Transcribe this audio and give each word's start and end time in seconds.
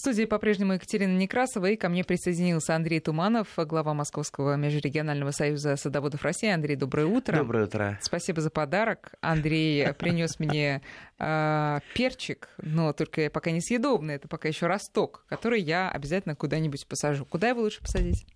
студии 0.00 0.24
по-прежнему 0.24 0.72
Екатерина 0.72 1.16
Некрасова, 1.16 1.66
и 1.66 1.76
ко 1.76 1.88
мне 1.88 2.04
присоединился 2.04 2.74
Андрей 2.74 3.00
Туманов, 3.00 3.48
глава 3.56 3.92
Московского 3.92 4.56
межрегионального 4.56 5.30
союза 5.30 5.76
садоводов 5.76 6.22
России. 6.22 6.48
Андрей, 6.48 6.74
доброе 6.74 7.06
утро. 7.06 7.36
Доброе 7.36 7.66
утро. 7.66 7.98
Спасибо 8.00 8.40
за 8.40 8.50
подарок. 8.50 9.12
Андрей 9.20 9.92
принес 9.98 10.40
мне 10.40 10.80
э, 11.18 11.78
перчик, 11.94 12.48
но 12.62 12.94
только 12.94 13.28
пока 13.30 13.50
не 13.50 13.60
съедобный, 13.60 14.14
это 14.14 14.26
пока 14.26 14.48
еще 14.48 14.66
росток, 14.66 15.24
который 15.28 15.60
я 15.60 15.90
обязательно 15.90 16.34
куда-нибудь 16.34 16.86
посажу. 16.86 17.26
Куда 17.26 17.50
его 17.50 17.60
лучше 17.60 17.82
посадить? 17.82 18.26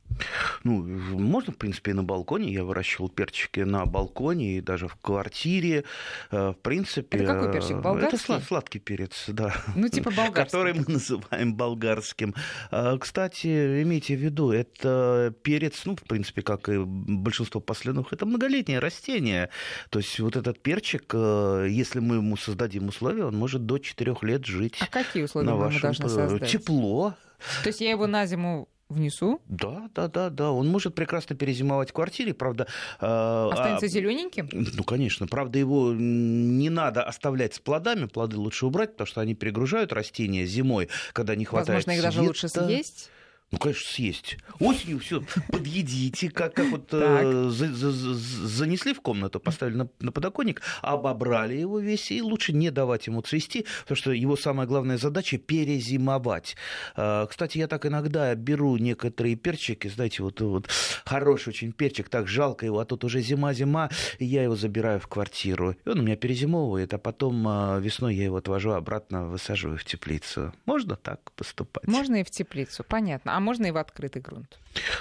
Ну, 0.63 0.83
можно, 0.83 1.53
в 1.53 1.57
принципе, 1.57 1.91
и 1.91 1.95
на 1.95 2.03
балконе. 2.03 2.53
Я 2.53 2.65
выращивал 2.65 3.09
перчики 3.09 3.61
на 3.61 3.85
балконе 3.87 4.59
и 4.59 4.61
даже 4.61 4.89
в 4.89 4.97
квартире. 4.97 5.85
Э, 6.31 6.51
в 6.51 6.57
принципе... 6.63 7.19
Это 7.19 7.35
какой 7.35 7.53
перчик? 7.53 7.77
Болгарский? 7.79 8.35
Это 8.35 8.45
сладкий 8.45 8.79
перец, 8.79 9.25
да. 9.29 9.55
Ну, 9.75 9.89
типа 9.89 10.11
болгарский. 10.17 10.45
Который 10.45 10.75
мы 10.75 10.85
называем 10.87 11.55
болгарским. 11.55 12.35
А, 12.71 12.97
кстати, 12.99 13.83
имейте 13.83 14.17
в 14.17 14.21
виду, 14.21 14.53
это 14.53 15.35
перец, 15.43 15.83
ну, 15.85 15.97
в 15.97 16.03
принципе, 16.03 16.43
как 16.43 16.69
и 16.69 16.79
большинство 16.79 17.61
последних, 17.61 18.13
это 18.13 18.27
многолетнее 18.27 18.79
растение. 18.79 19.51
То 19.91 19.99
есть 19.99 20.19
вот 20.21 20.37
этот 20.37 20.63
перчик, 20.63 21.13
э, 21.15 21.67
если 21.71 22.01
мы 22.01 22.17
ему 22.17 22.37
создадим 22.37 22.89
условия, 22.89 23.25
он 23.25 23.37
может 23.37 23.67
до 23.67 23.79
4 23.79 24.17
лет 24.23 24.47
жить. 24.47 24.77
А 24.81 24.87
какие 24.87 25.25
условия 25.25 25.49
на 25.49 25.57
вашем... 25.57 25.75
мы 25.75 25.81
должны 25.81 26.09
создать? 26.09 26.51
Тепло. 26.51 27.15
То 27.63 27.69
есть 27.69 27.81
я 27.81 27.91
его 27.91 28.07
на 28.07 28.27
зиму 28.27 28.69
внесу? 28.95 29.41
Да, 29.47 29.89
да, 29.95 30.09
да, 30.09 30.31
да. 30.31 30.51
Он 30.51 30.69
может 30.69 30.95
прекрасно 30.95 31.37
перезимовать 31.37 31.91
в 31.91 31.93
квартире, 31.93 32.33
правда. 32.35 32.67
Э, 33.01 33.51
Останется 33.53 33.87
а, 33.87 33.89
зелененьким? 33.89 34.49
Ну, 34.53 34.85
конечно. 34.85 35.27
Правда, 35.27 35.59
его 35.59 35.93
не 35.93 36.71
надо 36.71 37.03
оставлять 37.03 37.55
с 37.55 37.59
плодами. 37.59 38.07
Плоды 38.07 38.37
лучше 38.37 38.67
убрать, 38.67 38.93
потому 38.93 39.07
что 39.07 39.21
они 39.21 39.35
перегружают 39.35 39.93
растения 39.93 40.47
зимой, 40.47 40.89
когда 41.13 41.35
не 41.37 41.45
хватает 41.45 41.85
Возможно, 41.85 41.91
их 41.91 42.01
света. 42.01 42.17
даже 42.17 42.27
лучше 42.27 42.49
съесть? 42.49 43.11
Ну, 43.55 43.59
конечно, 43.59 43.89
съесть. 43.89 44.37
Осенью 44.59 44.99
все 44.99 45.23
подъедите, 45.49 46.29
как, 46.29 46.55
как 46.55 46.71
вот 46.71 46.89
э, 46.91 47.49
за, 47.51 47.73
за, 47.73 47.93
занесли 47.93 48.93
в 48.93 49.01
комнату, 49.01 49.39
поставили 49.39 49.77
на, 49.77 49.89
на 50.01 50.11
подоконник, 50.11 50.61
обобрали 50.83 51.55
его 51.55 51.79
весь, 51.79 52.11
и 52.11 52.21
лучше 52.21 52.53
не 52.53 52.73
давать 52.73 53.07
ему 53.07 53.21
цвести, 53.21 53.65
потому 53.83 53.97
что 53.97 54.11
его 54.11 54.37
самая 54.37 54.67
главная 54.67 54.99
задача 54.99 55.39
перезимовать. 55.39 56.57
Э, 56.97 57.29
кстати, 57.31 57.59
я 57.59 57.69
так 57.69 57.87
иногда 57.87 58.35
беру 58.35 58.77
некоторые 58.77 59.37
перчики, 59.37 59.87
знаете, 59.87 60.25
вот, 60.25 60.41
вот 60.41 60.69
хороший 61.05 61.51
очень 61.51 61.71
перчик, 61.71 62.09
так 62.09 62.27
жалко 62.27 62.67
его, 62.67 62.81
а 62.81 62.85
тут 62.85 63.05
уже 63.05 63.21
зима-зима, 63.21 63.89
и 64.19 64.25
я 64.25 64.43
его 64.43 64.57
забираю 64.57 64.99
в 64.99 65.07
квартиру. 65.07 65.77
И 65.85 65.89
он 65.89 66.01
у 66.01 66.03
меня 66.03 66.17
перезимовывает, 66.17 66.93
а 66.93 66.99
потом 66.99 67.47
э, 67.47 67.81
весной 67.81 68.17
я 68.17 68.25
его 68.25 68.39
отвожу 68.39 68.73
обратно, 68.73 69.29
высаживаю 69.29 69.79
в 69.79 69.85
теплицу. 69.85 70.53
Можно 70.67 70.97
так 70.97 71.31
поступать? 71.37 71.87
Можно 71.87 72.17
и 72.17 72.25
в 72.25 72.31
теплицу, 72.31 72.83
понятно. 72.83 73.37
А 73.37 73.44
можно 73.45 73.67
и 73.67 73.71
в 73.71 73.77
открытый 73.77 74.23
грунт? 74.23 74.59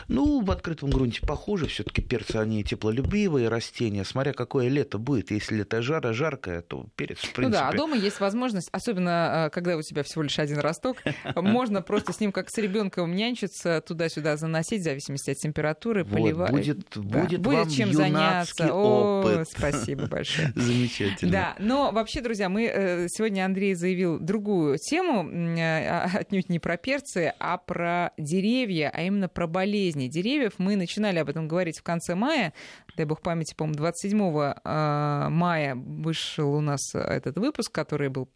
Ну, 0.07 0.41
в 0.41 0.51
открытом 0.51 0.89
грунте 0.89 1.21
похуже. 1.25 1.67
Все-таки 1.67 2.01
перцы, 2.01 2.35
они 2.35 2.63
теплолюбивые 2.63 3.49
растения. 3.49 4.03
Смотря 4.03 4.33
какое 4.33 4.67
лето 4.67 4.97
будет. 4.97 5.31
Если 5.31 5.55
лето 5.55 5.81
жара, 5.81 6.13
жаркое, 6.13 6.61
то 6.61 6.85
перец, 6.95 7.17
в 7.17 7.33
принципе... 7.33 7.41
Ну 7.43 7.49
да, 7.49 7.69
а 7.69 7.73
дома 7.73 7.95
есть 7.95 8.19
возможность, 8.19 8.69
особенно 8.71 9.47
э, 9.47 9.49
когда 9.49 9.77
у 9.77 9.81
тебя 9.81 10.03
всего 10.03 10.23
лишь 10.23 10.37
один 10.39 10.59
росток, 10.59 10.97
можно 11.35 11.81
просто 11.81 12.13
с 12.13 12.19
ним 12.19 12.31
как 12.31 12.49
с 12.49 12.57
ребенком 12.57 13.15
нянчиться, 13.15 13.81
туда-сюда 13.81 14.37
заносить, 14.37 14.81
в 14.81 14.83
зависимости 14.83 15.31
от 15.31 15.37
температуры, 15.37 16.05
поливать. 16.05 16.51
Будет, 16.51 16.97
будет, 16.97 17.41
будет 17.41 17.57
вам 17.59 17.69
чем 17.69 17.93
заняться. 17.93 18.73
Опыт. 18.73 19.37
О, 19.39 19.43
спасибо 19.49 20.07
большое. 20.07 20.51
Замечательно. 20.55 21.31
Да, 21.31 21.55
но 21.59 21.91
вообще, 21.91 22.21
друзья, 22.21 22.49
мы 22.49 22.65
э, 22.65 23.07
сегодня 23.09 23.45
Андрей 23.45 23.73
заявил 23.75 24.19
другую 24.19 24.77
тему, 24.77 25.29
э, 25.29 26.05
отнюдь 26.13 26.49
не 26.49 26.59
про 26.59 26.77
перцы, 26.77 27.33
а 27.39 27.57
про 27.57 28.11
деревья, 28.23 28.91
а 28.93 29.03
именно 29.03 29.29
про 29.29 29.47
болезни 29.47 30.07
деревьев. 30.07 30.53
Мы 30.57 30.75
начинали 30.75 31.19
об 31.19 31.29
этом 31.29 31.47
говорить 31.47 31.79
в 31.79 31.83
конце 31.83 32.15
мая. 32.15 32.53
Дай 32.95 33.05
бог 33.05 33.21
памяти, 33.21 33.53
по-моему, 33.55 33.77
27 33.77 34.19
а, 34.63 35.29
мая 35.29 35.75
вышел 35.75 36.53
у 36.53 36.61
нас 36.61 36.95
этот 36.95 37.37
выпуск, 37.37 37.71
который 37.71 38.09
был... 38.09 38.29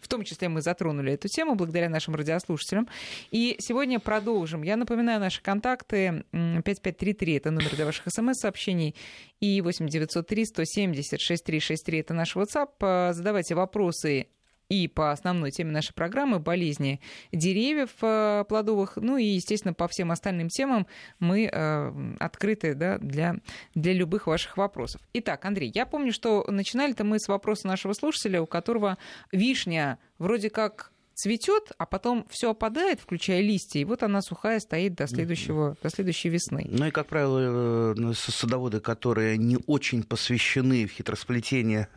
В 0.00 0.08
том 0.08 0.24
числе 0.24 0.48
мы 0.48 0.62
затронули 0.62 1.12
эту 1.12 1.28
тему 1.28 1.54
благодаря 1.54 1.88
нашим 1.88 2.14
радиослушателям. 2.14 2.88
И 3.30 3.56
сегодня 3.58 4.00
продолжим. 4.00 4.62
Я 4.62 4.76
напоминаю 4.76 5.20
наши 5.20 5.42
контакты. 5.42 6.24
5533— 6.32 7.34
это 7.36 7.50
номер 7.50 7.74
для 7.76 7.84
ваших 7.84 8.06
смс-сообщений. 8.08 8.94
И 9.40 9.60
8903 9.60 10.44
170 10.46 11.20
6363— 11.20 11.98
это 12.00 12.14
наш 12.14 12.36
WhatsApp. 12.36 13.12
Задавайте 13.12 13.54
вопросы 13.54 14.26
и 14.70 14.88
по 14.88 15.10
основной 15.10 15.50
теме 15.50 15.72
нашей 15.72 15.92
программы 15.92 16.38
болезни 16.38 17.00
деревьев 17.32 17.90
э, 18.00 18.44
плодовых, 18.48 18.96
ну 18.96 19.18
и, 19.18 19.24
естественно, 19.24 19.74
по 19.74 19.88
всем 19.88 20.10
остальным 20.12 20.48
темам 20.48 20.86
мы 21.18 21.50
э, 21.52 22.14
открыты 22.20 22.74
да, 22.74 22.98
для, 22.98 23.36
для 23.74 23.92
любых 23.92 24.28
ваших 24.28 24.56
вопросов. 24.56 25.02
Итак, 25.12 25.44
Андрей, 25.44 25.70
я 25.74 25.84
помню, 25.84 26.12
что 26.12 26.44
начинали-то 26.48 27.04
мы 27.04 27.18
с 27.18 27.28
вопроса 27.28 27.66
нашего 27.66 27.92
слушателя, 27.92 28.40
у 28.40 28.46
которого 28.46 28.96
вишня 29.32 29.98
вроде 30.18 30.50
как 30.50 30.92
цветет, 31.20 31.72
а 31.76 31.84
потом 31.84 32.26
все 32.30 32.50
опадает, 32.50 33.00
включая 33.00 33.42
листья, 33.42 33.80
и 33.80 33.84
вот 33.84 34.02
она 34.02 34.22
сухая 34.22 34.58
стоит 34.58 34.94
до, 34.94 35.06
следующего, 35.06 35.76
до 35.82 35.90
следующей 35.90 36.30
весны. 36.30 36.66
Ну 36.68 36.86
и, 36.86 36.90
как 36.90 37.06
правило, 37.06 37.94
э, 37.94 38.12
садоводы, 38.14 38.80
которые 38.80 39.36
не 39.36 39.58
очень 39.66 40.02
посвящены 40.02 40.86
в 40.86 40.92
хитросплетение 40.92 41.88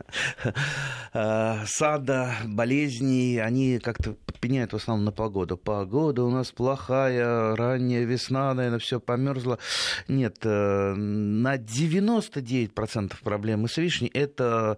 э, 1.14 1.54
сада, 1.66 2.34
болезней, 2.44 3.38
они 3.38 3.78
как-то 3.78 4.12
подпеняют 4.26 4.72
в 4.74 4.76
основном 4.76 5.06
на 5.06 5.12
погоду. 5.12 5.56
Погода 5.56 6.22
у 6.22 6.30
нас 6.30 6.50
плохая, 6.50 7.56
ранняя 7.56 8.04
весна, 8.04 8.52
наверное, 8.52 8.78
все 8.78 9.00
померзло. 9.00 9.58
Нет, 10.06 10.36
э, 10.42 10.94
на 10.94 11.56
99% 11.56 13.14
проблемы 13.22 13.68
с 13.68 13.78
вишней 13.78 14.10
это 14.12 14.76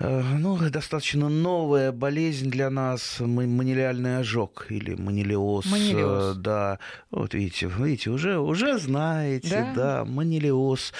ну, 0.00 0.56
достаточно 0.70 1.28
новая 1.28 1.90
болезнь 1.90 2.50
для 2.50 2.70
нас, 2.70 3.18
манилиальный 3.18 4.18
ожог 4.18 4.66
или 4.68 4.94
манилиоз. 4.94 5.66
Манилиоз. 5.66 6.36
Э, 6.36 6.38
да, 6.38 6.78
вот 7.10 7.34
видите, 7.34 7.66
видите, 7.66 8.10
уже, 8.10 8.38
уже 8.38 8.78
знаете, 8.78 9.72
да, 9.74 9.74
да 9.74 10.04
манилиоз. 10.04 10.92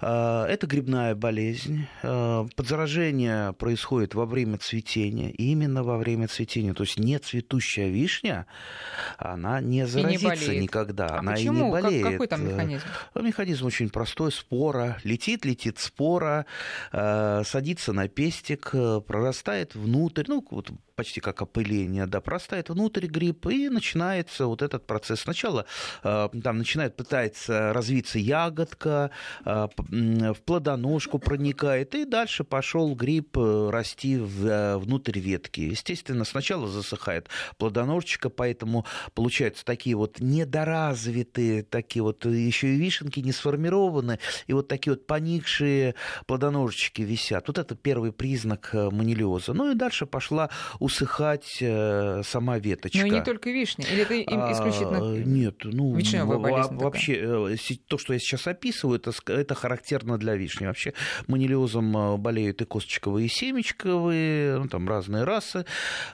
Э, 0.00 0.46
это 0.48 0.66
грибная 0.66 1.14
болезнь. 1.14 1.86
Подзаражение 2.02 3.52
происходит 3.52 4.14
во 4.14 4.26
время 4.26 4.58
цветения, 4.58 5.30
именно 5.30 5.84
во 5.84 5.96
время 5.96 6.26
цветения. 6.26 6.74
То 6.74 6.82
есть 6.82 6.98
не 6.98 7.18
цветущая 7.18 7.88
вишня, 7.88 8.46
она 9.16 9.60
не 9.60 9.86
заразится 9.86 10.52
не 10.52 10.60
никогда. 10.60 11.06
А 11.06 11.18
она 11.20 11.32
почему? 11.32 11.60
и 11.60 11.64
не 11.64 11.70
болеет. 11.70 12.02
Как, 12.02 12.12
какой 12.12 12.26
там 12.26 12.48
механизм? 12.48 12.84
Механизм 13.14 13.66
очень 13.66 13.90
простой. 13.90 14.32
Спора. 14.32 14.98
Летит, 15.04 15.44
летит 15.44 15.78
спора, 15.78 16.46
садится 16.90 17.92
на 17.92 18.08
песнь 18.08 18.39
листик 18.40 18.70
э, 18.72 19.00
прорастает 19.06 19.74
внутрь, 19.74 20.24
ну, 20.28 20.44
вот 20.50 20.70
почти 21.00 21.20
как 21.20 21.40
опыление, 21.40 22.04
да, 22.04 22.20
простает 22.20 22.68
внутрь 22.68 23.06
гриб, 23.06 23.46
и 23.46 23.70
начинается 23.70 24.44
вот 24.44 24.60
этот 24.60 24.86
процесс. 24.86 25.20
Сначала 25.20 25.64
э, 26.02 26.28
там 26.44 26.58
начинает, 26.58 26.94
пытается 26.94 27.72
развиться 27.72 28.18
ягодка, 28.18 29.10
э, 29.46 29.68
в 29.78 30.36
плодоножку 30.44 31.18
проникает, 31.18 31.94
и 31.94 32.04
дальше 32.04 32.44
пошел 32.44 32.94
гриб 32.94 33.34
э, 33.38 33.70
расти 33.70 34.18
внутрь 34.18 35.18
ветки. 35.18 35.60
Естественно, 35.60 36.26
сначала 36.26 36.68
засыхает 36.68 37.30
плодоножечка, 37.56 38.28
поэтому 38.28 38.84
получаются 39.14 39.64
такие 39.64 39.96
вот 39.96 40.20
недоразвитые, 40.20 41.62
такие 41.62 42.02
вот 42.02 42.26
еще 42.26 42.74
и 42.74 42.76
вишенки 42.76 43.20
не 43.20 43.32
сформированы, 43.32 44.18
и 44.48 44.52
вот 44.52 44.68
такие 44.68 44.92
вот 44.92 45.06
поникшие 45.06 45.94
плодоножечки 46.26 47.00
висят. 47.00 47.48
Вот 47.48 47.56
это 47.56 47.74
первый 47.74 48.12
признак 48.12 48.74
манилиоза. 48.74 49.54
Ну 49.54 49.72
и 49.72 49.74
дальше 49.74 50.04
пошла 50.04 50.50
усыхать 50.90 51.58
э, 51.60 52.22
сама 52.24 52.58
веточка. 52.58 52.98
Но 52.98 53.06
не 53.06 53.22
только 53.22 53.50
вишни, 53.50 53.86
или 53.90 54.02
это 54.02 54.52
исключительно 54.52 54.98
а, 54.98 55.18
Нет, 55.18 55.56
ну, 55.62 55.92
болезнь 55.92 56.76
вообще 56.76 57.14
такая? 57.14 57.54
Э, 57.54 57.76
то, 57.86 57.98
что 57.98 58.12
я 58.12 58.18
сейчас 58.18 58.46
описываю, 58.46 58.98
это, 58.98 59.12
это 59.32 59.54
характерно 59.54 60.18
для 60.18 60.34
вишни. 60.34 60.66
Вообще 60.66 60.92
манилиозом 61.28 61.96
э, 61.96 62.16
болеют 62.16 62.60
и 62.62 62.64
косточковые, 62.64 63.26
и 63.26 63.28
семечковые, 63.28 64.58
ну, 64.58 64.68
там 64.68 64.88
разные 64.88 65.24
расы, 65.24 65.64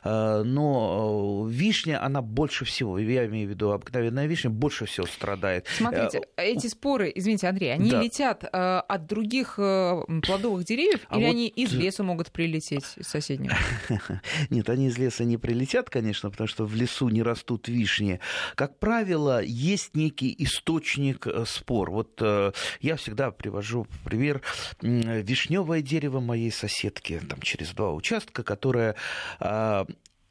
но 0.05 1.47
вишня, 1.49 2.05
она 2.05 2.23
больше 2.23 2.65
всего, 2.65 2.99
я 2.99 3.27
имею 3.27 3.49
в 3.49 3.51
виду 3.51 3.71
обыкновенная 3.71 4.27
вишня, 4.27 4.51
больше 4.51 4.87
всего 4.87 5.07
страдает. 5.07 5.67
Смотрите, 5.77 6.21
эти 6.37 6.67
споры, 6.67 7.11
извините, 7.15 7.49
Андрей, 7.49 7.73
они 7.73 7.91
да. 7.91 8.03
летят 8.03 8.45
от 8.53 9.07
других 9.07 9.57
плодовых 9.57 10.65
деревьев, 10.65 11.01
а 11.09 11.17
или 11.17 11.25
вот... 11.25 11.31
они 11.31 11.49
из 11.49 11.73
леса 11.73 12.03
могут 12.03 12.31
прилететь 12.31 12.85
из 12.97 13.07
соседнего? 13.07 13.57
Нет, 14.57 14.71
они 14.71 14.87
из 14.87 14.97
леса 14.97 15.23
не 15.25 15.37
прилетят, 15.37 15.91
конечно, 15.91 16.31
потому 16.31 16.49
что 16.49 16.65
в 16.65 16.75
лесу 16.75 17.11
не 17.11 17.23
растут 17.23 17.69
вишни. 17.69 18.21
Как 18.55 18.79
правило, 18.79 19.43
есть 19.43 19.95
некий 19.95 20.35
источник 20.39 21.27
э, 21.27 21.45
спор. 21.47 21.91
Вот 21.91 22.17
э, 22.23 22.53
я 22.81 22.97
всегда 22.97 23.31
привожу 23.33 23.87
пример 24.03 24.41
вишневое 24.81 25.83
дерево 25.83 26.21
моей 26.21 26.51
соседки, 26.51 27.21
там 27.29 27.43
через 27.43 27.73
два 27.73 27.93
участка, 27.93 28.43
которое 28.43 28.97
а, 29.41 29.85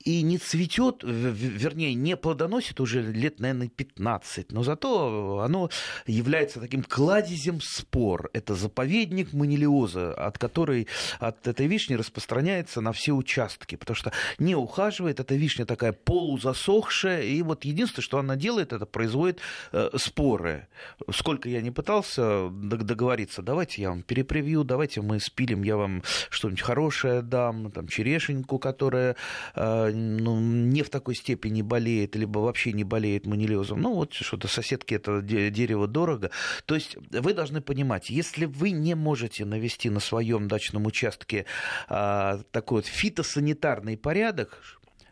и 0.05 0.21
не 0.21 0.37
цветет, 0.37 1.01
вернее, 1.03 1.95
не 1.95 2.15
плодоносит 2.15 2.79
уже 2.79 3.01
лет, 3.01 3.39
наверное, 3.39 3.69
15, 3.69 4.51
но 4.51 4.63
зато 4.63 5.39
оно 5.39 5.69
является 6.05 6.59
таким 6.59 6.83
кладезем 6.83 7.59
спор. 7.59 8.29
Это 8.33 8.53
заповедник 8.53 9.33
манилиоза, 9.33 10.13
от 10.13 10.37
которой 10.37 10.87
от 11.19 11.47
этой 11.47 11.65
вишни 11.65 11.95
распространяется 11.95 12.81
на 12.81 12.91
все 12.93 13.13
участки, 13.13 13.75
потому 13.75 13.95
что 13.95 14.11
не 14.37 14.55
ухаживает, 14.55 15.19
эта 15.19 15.33
вишня 15.33 15.65
такая 15.65 15.91
полузасохшая, 15.91 17.23
и 17.23 17.41
вот 17.41 17.65
единственное, 17.65 18.03
что 18.03 18.19
она 18.19 18.35
делает, 18.35 18.73
это 18.73 18.85
производит 18.85 19.39
э, 19.71 19.89
споры. 19.95 20.67
Сколько 21.11 21.49
я 21.49 21.61
не 21.61 21.71
пытался 21.71 22.49
договориться, 22.51 23.41
давайте 23.41 23.81
я 23.81 23.89
вам 23.89 24.03
перепревью, 24.03 24.63
давайте 24.63 25.01
мы 25.01 25.19
спилим, 25.19 25.63
я 25.63 25.77
вам 25.77 26.03
что-нибудь 26.29 26.61
хорошее 26.61 27.23
дам, 27.23 27.71
там, 27.71 27.87
черешеньку, 27.87 28.59
которая 28.59 29.15
э, 29.55 29.94
ну, 29.95 30.39
не 30.39 30.83
в 30.83 30.89
такой 30.89 31.15
степени 31.15 31.61
болеет, 31.61 32.15
либо 32.15 32.39
вообще 32.39 32.73
не 32.73 32.83
болеет 32.83 33.25
манилиозом. 33.25 33.81
Ну, 33.81 33.93
вот 33.93 34.13
что-то 34.13 34.47
соседке 34.47 34.95
это 34.95 35.21
дерево 35.21 35.87
дорого. 35.87 36.31
То 36.65 36.75
есть 36.75 36.97
вы 37.11 37.33
должны 37.33 37.61
понимать, 37.61 38.09
если 38.09 38.45
вы 38.45 38.71
не 38.71 38.95
можете 38.95 39.45
навести 39.45 39.89
на 39.89 39.99
своем 39.99 40.47
дачном 40.47 40.85
участке 40.85 41.45
а, 41.87 42.39
такой 42.51 42.77
вот 42.79 42.85
фитосанитарный 42.85 43.97
порядок, 43.97 44.61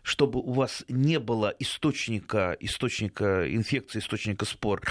чтобы 0.04 0.40
у 0.40 0.52
вас 0.52 0.84
не 0.90 1.20
было 1.20 1.54
источника, 1.60 2.56
источника 2.60 3.48
инфекции, 3.54 4.00
источника 4.00 4.46
спор, 4.46 4.82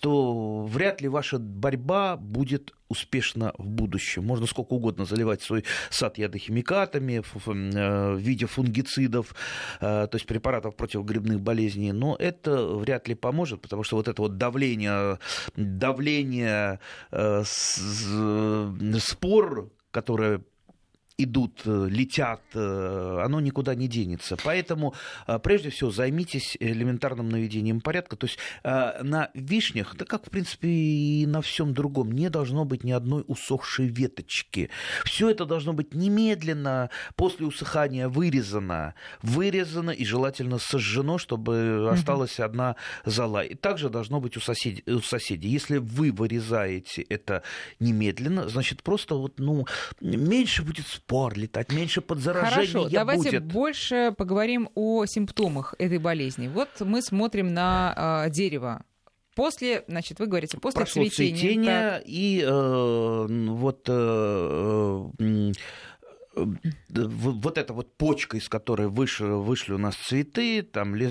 то 0.00 0.64
вряд 0.64 1.00
ли 1.00 1.08
ваша 1.08 1.38
борьба 1.38 2.16
будет 2.16 2.72
успешна 2.88 3.52
в 3.56 3.66
будущем. 3.66 4.24
Можно 4.24 4.46
сколько 4.46 4.74
угодно 4.74 5.04
заливать 5.04 5.42
свой 5.42 5.64
сад 5.90 6.18
ядохимикатами 6.18 7.22
э, 7.22 8.14
в 8.14 8.18
виде 8.18 8.46
фунгицидов, 8.46 9.34
э, 9.80 9.80
то 9.80 10.10
есть 10.12 10.26
препаратов 10.26 10.76
против 10.76 11.04
грибных 11.04 11.40
болезней, 11.40 11.92
но 11.92 12.16
это 12.18 12.66
вряд 12.66 13.08
ли 13.08 13.14
поможет, 13.14 13.62
потому 13.62 13.82
что 13.82 13.96
вот 13.96 14.08
это 14.08 14.20
вот 14.20 14.36
давление, 14.36 15.18
давление 15.56 16.80
э, 17.10 17.42
спор, 18.98 19.70
которое 19.90 20.42
идут, 21.18 21.62
э, 21.64 21.88
летят, 21.88 22.40
э, 22.54 23.20
оно 23.24 23.40
никуда 23.40 23.74
не 23.74 23.88
денется. 23.88 24.36
Поэтому, 24.44 24.94
э, 25.26 25.38
прежде 25.38 25.70
всего, 25.70 25.90
займитесь 25.90 26.56
элементарным 26.60 27.28
наведением 27.28 27.80
порядка. 27.80 28.16
То 28.16 28.26
есть 28.26 28.38
на 28.64 29.30
вишнях, 29.34 29.96
да 29.96 30.04
как, 30.04 30.26
в 30.26 30.30
принципе, 30.30 30.68
и 30.68 31.26
на 31.26 31.42
всем 31.42 31.74
другом, 31.74 32.12
не 32.12 32.30
должно 32.30 32.64
быть 32.64 32.84
ни 32.84 32.92
одной 32.92 33.24
усохшей 33.26 33.88
веточки. 33.88 34.70
Все 35.04 35.30
это 35.30 35.44
должно 35.44 35.72
быть 35.72 35.94
немедленно, 35.94 36.90
после 37.16 37.46
усыхания 37.46 38.08
вырезано, 38.08 38.94
вырезано 39.22 39.90
и 39.90 40.04
желательно 40.04 40.58
сожжено, 40.58 41.18
чтобы 41.18 41.88
осталась 41.90 42.38
угу. 42.38 42.46
одна 42.46 42.76
зола. 43.04 43.42
И 43.44 43.54
также 43.54 43.88
должно 43.88 44.20
быть 44.20 44.36
у 44.36 44.40
соседей, 44.40 44.82
у 44.86 45.00
соседей. 45.00 45.48
Если 45.48 45.78
вы 45.78 46.12
вырезаете 46.12 47.02
это 47.02 47.42
немедленно, 47.80 48.48
значит, 48.48 48.82
просто 48.82 49.14
вот, 49.14 49.38
ну, 49.38 49.66
меньше 50.00 50.62
будет 50.62 50.86
спор 51.04 51.36
летать, 51.36 51.72
меньше 51.72 52.00
подзаражения 52.00 52.66
Хорошо, 52.66 52.88
давайте 52.88 53.30
будет. 53.30 53.44
больше 53.44 54.14
поговорим 54.16 54.70
о 54.74 55.04
симптомах 55.06 55.74
этой 55.78 55.98
болезни. 55.98 56.48
Вот 56.48 56.68
мы 56.80 57.02
смотрим 57.02 57.52
на 57.52 58.24
э, 58.26 58.30
дерево. 58.30 58.84
После, 59.34 59.84
значит, 59.88 60.18
вы 60.20 60.26
говорите, 60.26 60.58
после 60.58 60.80
Прошло 60.80 61.04
цветения. 61.04 61.38
цветение 61.38 62.02
и 62.04 62.42
э, 62.42 63.26
вот 63.50 63.88
э, 63.88 65.10
э 65.18 65.52
вот 66.34 67.58
эта 67.58 67.72
вот 67.72 67.96
почка, 67.96 68.36
из 68.36 68.48
которой 68.48 68.88
вышли, 68.88 69.24
вышли 69.24 69.72
у 69.74 69.78
нас 69.78 69.94
цветы, 69.96 70.62
там 70.62 70.94
ли, 70.94 71.10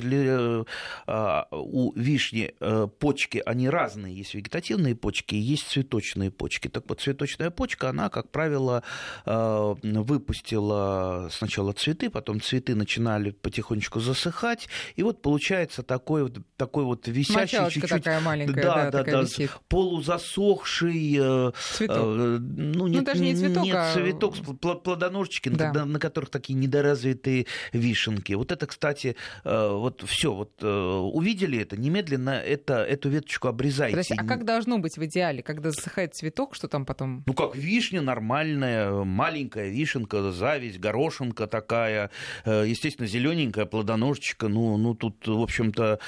а, 1.07 1.47
у 1.51 1.93
вишни 1.93 2.53
э, 2.59 2.87
почки, 2.99 3.41
они 3.45 3.69
разные, 3.69 4.15
есть 4.15 4.33
вегетативные 4.33 4.95
почки, 4.95 5.35
есть 5.35 5.67
цветочные 5.67 6.31
почки. 6.31 6.67
Так 6.67 6.85
вот, 6.87 7.01
цветочная 7.01 7.51
почка, 7.51 7.89
она, 7.89 8.09
как 8.09 8.29
правило, 8.31 8.83
э, 9.25 9.75
выпустила 9.83 11.29
сначала 11.31 11.73
цветы, 11.73 12.09
потом 12.09 12.41
цветы 12.41 12.75
начинали 12.75 13.31
потихонечку 13.31 13.99
засыхать, 13.99 14.69
и 14.95 15.03
вот 15.03 15.21
получается 15.21 15.83
такой 15.83 16.23
вот, 16.23 16.39
такой 16.57 16.83
вот 16.83 17.07
висящий 17.07 17.57
чуть-чуть... 17.69 17.89
такая 17.89 18.21
маленькая, 18.21 18.63
да, 18.63 18.75
да, 18.89 19.03
да, 19.03 19.03
да 19.03 19.21
висит. 19.21 19.51
полузасохший... 19.69 21.17
Э, 21.19 21.51
цветок. 21.73 22.05
Ну, 22.05 22.87
нет, 22.87 23.01
ну, 23.01 23.05
даже 23.05 23.21
не 23.21 23.35
цветок, 23.35 23.63
нет, 23.63 23.75
а... 23.75 23.93
цветок 23.93 24.35
плодоносный 24.83 25.10
ножички, 25.11 25.49
да. 25.49 25.85
на 25.85 25.99
которых 25.99 26.29
такие 26.29 26.55
недоразвитые 26.55 27.45
вишенки. 27.73 28.33
Вот 28.33 28.51
это, 28.51 28.65
кстати, 28.65 29.15
э, 29.43 29.69
вот 29.69 30.03
все, 30.07 30.33
вот 30.33 30.51
э, 30.61 30.67
увидели 30.67 31.59
это, 31.59 31.77
немедленно 31.77 32.31
это, 32.31 32.83
эту 32.83 33.09
веточку 33.09 33.47
обрезайте. 33.47 33.95
Подожди, 33.95 34.15
а 34.17 34.23
как 34.25 34.45
должно 34.45 34.79
быть 34.79 34.97
в 34.97 35.05
идеале, 35.05 35.43
когда 35.43 35.71
засыхает 35.71 36.15
цветок, 36.15 36.55
что 36.55 36.67
там 36.67 36.85
потом? 36.85 37.23
Ну, 37.25 37.33
как 37.33 37.55
вишня 37.55 38.01
нормальная, 38.01 38.91
маленькая 39.03 39.69
вишенка, 39.69 40.31
зависть, 40.31 40.79
горошинка 40.79 41.47
такая, 41.47 42.09
э, 42.45 42.65
естественно, 42.67 43.07
зелененькая 43.07 43.65
плодоножечка, 43.65 44.47
ну, 44.47 44.77
ну 44.77 44.95
тут, 44.95 45.27
в 45.27 45.41
общем-то, 45.41 45.99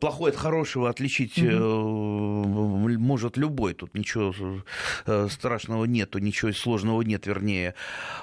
плохое 0.00 0.32
от 0.32 0.38
хорошего 0.38 0.90
отличить 0.90 1.38
угу. 1.38 2.88
может 2.98 3.36
любой, 3.36 3.74
тут 3.74 3.94
ничего 3.94 4.34
страшного 5.28 5.84
нету, 5.84 6.18
ничего 6.18 6.52
сложного 6.52 7.02
нет, 7.02 7.26
вернее. 7.26 7.74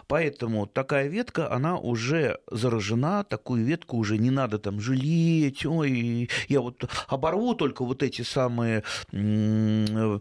Поэтому 0.07 0.24
Поэтому 0.25 0.65
такая 0.65 1.07
ветка, 1.07 1.51
она 1.51 1.77
уже 1.77 2.39
заражена, 2.49 3.23
такую 3.23 3.63
ветку 3.63 3.97
уже 3.97 4.17
не 4.17 4.31
надо 4.31 4.57
там 4.57 4.79
жалеть, 4.79 5.67
ой, 5.67 6.31
я 6.47 6.61
вот 6.61 6.83
оборву 7.07 7.53
только 7.53 7.85
вот 7.85 8.01
эти 8.01 8.23
самые 8.23 8.83
э, 9.11 10.19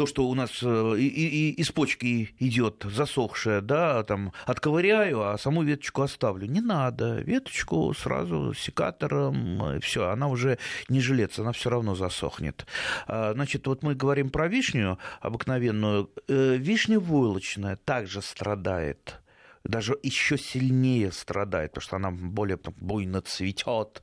то, 0.00 0.06
что 0.06 0.26
у 0.28 0.34
нас 0.34 0.60
э, 0.62 0.94
и, 0.96 1.06
и, 1.06 1.50
из 1.60 1.70
почки 1.72 2.30
идет 2.38 2.86
засохшая, 2.90 3.60
да, 3.60 4.02
там 4.02 4.32
отковыряю, 4.46 5.20
а 5.28 5.36
саму 5.36 5.62
веточку 5.62 6.00
оставлю. 6.00 6.46
Не 6.46 6.62
надо. 6.62 7.20
Веточку 7.20 7.92
сразу 7.92 8.54
секатором, 8.54 9.78
все, 9.80 10.08
она 10.08 10.28
уже 10.28 10.56
не 10.88 11.02
жилец, 11.02 11.38
она 11.38 11.52
все 11.52 11.68
равно 11.68 11.94
засохнет. 11.94 12.64
А, 13.06 13.34
значит, 13.34 13.66
вот 13.66 13.82
мы 13.82 13.94
говорим 13.94 14.30
про 14.30 14.48
вишню 14.48 14.98
обыкновенную. 15.20 16.08
Э, 16.28 16.56
вишня 16.56 16.98
войлочная 16.98 17.76
также 17.76 18.22
страдает 18.22 19.20
даже 19.64 19.98
еще 20.02 20.38
сильнее 20.38 21.12
страдает, 21.12 21.72
потому 21.72 21.82
что 21.82 21.96
она 21.96 22.10
более 22.10 22.56
там, 22.56 22.74
буйно 22.78 23.20
цветет 23.20 24.02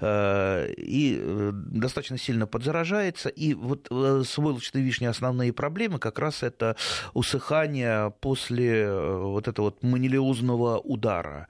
э, 0.00 0.72
и 0.76 1.18
э, 1.20 1.50
достаточно 1.52 2.18
сильно 2.18 2.46
подзаражается. 2.46 3.28
И 3.28 3.54
вот 3.54 3.88
э, 3.90 4.22
с 4.26 4.36
войлочной 4.36 4.82
вишней 4.82 5.08
основные 5.08 5.52
проблемы 5.52 5.98
как 5.98 6.18
раз 6.18 6.42
это 6.42 6.76
усыхание 7.14 8.12
после 8.20 8.90
вот 8.92 9.48
этого 9.48 9.66
вот 9.66 9.82
манилиозного 9.82 10.78
удара. 10.78 11.48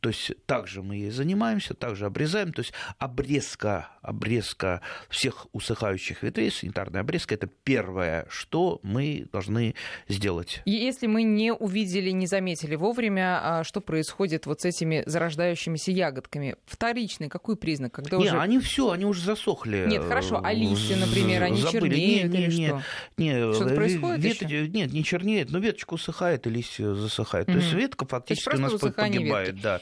То 0.00 0.10
есть 0.10 0.32
также 0.46 0.82
мы 0.82 0.96
ей 0.96 1.10
занимаемся, 1.10 1.74
также 1.74 2.06
обрезаем. 2.06 2.52
То 2.52 2.60
есть 2.60 2.72
обрезка, 2.98 3.90
обрезка 4.02 4.80
всех 5.08 5.46
усыхающих 5.52 6.22
ветвей, 6.22 6.50
санитарная 6.50 7.00
обрезка, 7.02 7.34
это 7.34 7.46
первое, 7.46 8.26
что 8.28 8.80
мы 8.82 9.28
должны 9.32 9.74
сделать. 10.08 10.62
Если 10.64 11.06
мы 11.06 11.22
не 11.22 11.52
увидели, 11.52 12.10
не 12.10 12.26
заметили 12.26 12.76
вовремя, 12.88 13.40
а 13.42 13.64
что 13.64 13.80
происходит 13.82 14.46
вот 14.46 14.62
с 14.62 14.64
этими 14.64 15.02
зарождающимися 15.04 15.92
ягодками? 15.92 16.56
Вторичный 16.64 17.28
какой 17.28 17.56
признак? 17.56 17.92
Когда 17.92 18.16
не, 18.16 18.24
уже... 18.24 18.40
они 18.40 18.58
все, 18.60 18.90
они 18.90 19.04
уже 19.04 19.22
засохли. 19.22 19.84
Нет, 19.86 20.04
хорошо, 20.04 20.40
а 20.42 20.52
листья, 20.54 20.96
например, 20.96 21.42
они 21.42 21.60
Забыли. 21.60 21.90
чернеют 21.90 22.32
не, 22.32 22.38
не, 22.38 22.44
или 22.44 22.54
не, 22.54 22.66
что? 22.66 22.82
Не, 23.18 23.52
Что-то 23.52 23.74
происходит 23.74 24.24
вет... 24.24 24.42
еще? 24.42 24.68
Нет, 24.68 24.92
не 24.92 25.04
чернеет, 25.04 25.50
но 25.50 25.58
веточка 25.58 25.94
усыхает, 25.94 26.46
и 26.46 26.50
листья 26.50 26.94
засыхают. 26.94 27.48
Угу. 27.48 27.58
То 27.58 27.62
есть 27.62 27.74
ветка 27.74 28.06
фактически 28.06 28.56
у 28.56 28.60
нас 28.60 28.72
погибает. 28.72 29.48
Ветки. 29.48 29.62
Да. 29.62 29.80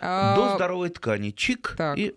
А... 0.00 0.36
До 0.36 0.54
здоровой 0.54 0.90
ткани. 0.90 1.30
Чик 1.30 1.74
так. 1.76 1.98
и 1.98 2.14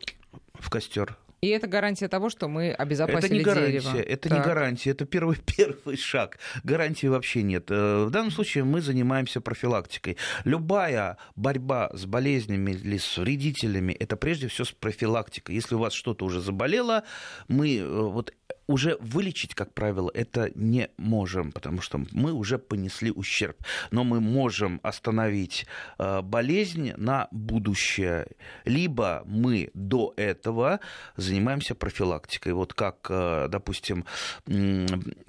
в 0.54 0.70
костер. 0.70 1.18
И 1.42 1.50
это 1.50 1.68
гарантия 1.68 2.08
того, 2.08 2.30
что 2.30 2.48
мы 2.48 2.72
обезопасили 2.72 3.26
это 3.26 3.34
не 3.34 3.42
гарантия, 3.42 3.80
дерево. 3.80 3.98
Это 3.98 4.30
так. 4.30 4.38
не 4.38 4.44
гарантия, 4.44 4.90
это 4.92 5.06
первый, 5.06 5.38
первый 5.58 5.98
шаг. 5.98 6.40
Гарантии 6.64 7.08
вообще 7.08 7.44
нет. 7.44 7.70
Э, 7.70 8.06
в 8.06 8.10
данном 8.10 8.32
случае 8.32 8.64
мы 8.64 8.82
занимаемся 8.82 9.40
профилактикой. 9.40 10.18
Любая 10.46 11.18
борьба 11.36 11.92
с 11.94 12.06
болезнями 12.06 12.72
или 12.72 12.98
с 12.98 13.18
вредителями, 13.18 13.94
это 13.94 14.16
прежде 14.18 14.48
всего 14.48 14.66
с 14.66 14.72
профилактикой. 14.72 15.56
Если 15.56 15.76
у 15.76 15.80
вас 15.80 15.94
что-то 15.94 16.26
уже 16.26 16.42
заболело, 16.42 17.04
мы 17.48 17.78
э, 17.78 17.86
вот 17.86 18.34
уже 18.68 18.98
вылечить, 19.00 19.56
как 19.56 19.74
правило, 19.74 20.12
это 20.14 20.52
не 20.56 20.90
можем, 20.98 21.52
потому 21.52 21.82
что 21.82 22.02
мы 22.12 22.34
уже 22.34 22.58
понесли 22.58 23.12
ущерб. 23.12 23.58
Но 23.92 24.04
мы 24.04 24.20
можем 24.20 24.80
остановить 24.84 25.66
э, 25.98 26.22
болезнь 26.22 26.94
на 26.98 27.28
будущее. 27.32 28.28
Либо 28.66 29.24
мы 29.26 29.72
до 29.74 30.14
этого 30.18 30.80
занимаемся 31.16 31.76
профилактикой. 31.76 32.54
Вот 32.54 32.74
как, 32.74 33.08
э, 33.10 33.48
допустим, 33.50 34.06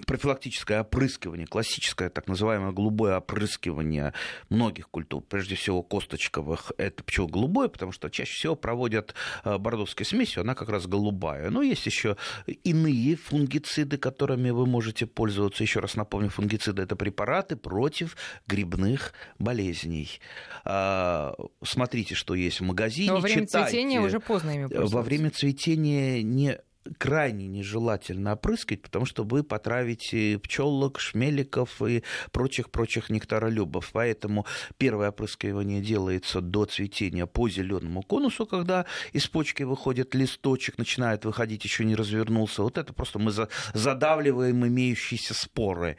профилактическое 0.05 0.81
опрыскивание, 0.81 1.47
классическое 1.47 2.09
так 2.09 2.27
называемое 2.27 2.71
голубое 2.71 3.17
опрыскивание 3.17 4.13
многих 4.49 4.89
культур, 4.89 5.23
прежде 5.27 5.55
всего 5.55 5.81
косточковых, 5.81 6.73
это 6.77 7.03
почему 7.03 7.27
голубое, 7.27 7.69
потому 7.69 7.91
что 7.91 8.09
чаще 8.09 8.33
всего 8.33 8.55
проводят 8.55 9.13
э, 9.45 9.57
бордовской 9.57 10.05
смесью, 10.05 10.41
она 10.41 10.55
как 10.55 10.69
раз 10.69 10.87
голубая. 10.87 11.49
Но 11.49 11.61
есть 11.61 11.85
еще 11.85 12.17
иные 12.63 13.15
фунгициды, 13.29 13.97
которыми 13.97 14.49
вы 14.49 14.65
можете 14.65 15.05
пользоваться. 15.05 15.63
Еще 15.63 15.79
раз 15.79 15.95
напомню, 15.95 16.29
фунгициды– 16.29 16.81
это 16.83 16.95
препараты 16.95 17.55
против 17.55 18.17
грибных 18.47 19.13
болезней. 19.37 20.19
А, 20.65 21.35
смотрите, 21.63 22.15
что 22.15 22.33
есть 22.33 22.59
в 22.59 22.63
магазине. 22.63 23.09
Но 23.09 23.15
во 23.15 23.21
время 23.21 23.45
читайте. 23.45 23.69
цветения 23.69 24.01
уже 24.01 24.19
поздно 24.19 24.51
ими 24.51 24.65
пользоваться. 24.65 24.95
Во 24.95 25.01
время 25.03 25.29
цветения 25.29 26.23
не 26.23 26.57
крайне 26.97 27.47
нежелательно 27.47 28.33
опрыскивать, 28.33 28.81
потому 28.81 29.05
что 29.05 29.23
вы 29.23 29.43
потравите 29.43 30.39
пчелок, 30.39 30.99
шмеликов 30.99 31.81
и 31.81 32.03
прочих-прочих 32.31 33.09
нектаролюбов. 33.09 33.91
Поэтому 33.93 34.45
первое 34.77 35.09
опрыскивание 35.09 35.81
делается 35.81 36.41
до 36.41 36.65
цветения 36.65 37.25
по 37.25 37.49
зеленому 37.49 38.01
конусу, 38.01 38.45
когда 38.45 38.85
из 39.13 39.27
почки 39.27 39.63
выходит 39.63 40.15
листочек, 40.15 40.77
начинает 40.77 41.25
выходить, 41.25 41.63
еще 41.63 41.85
не 41.85 41.95
развернулся. 41.95 42.63
Вот 42.63 42.77
это 42.77 42.93
просто 42.93 43.19
мы 43.19 43.31
задавливаем 43.73 44.65
имеющиеся 44.65 45.33
споры. 45.33 45.97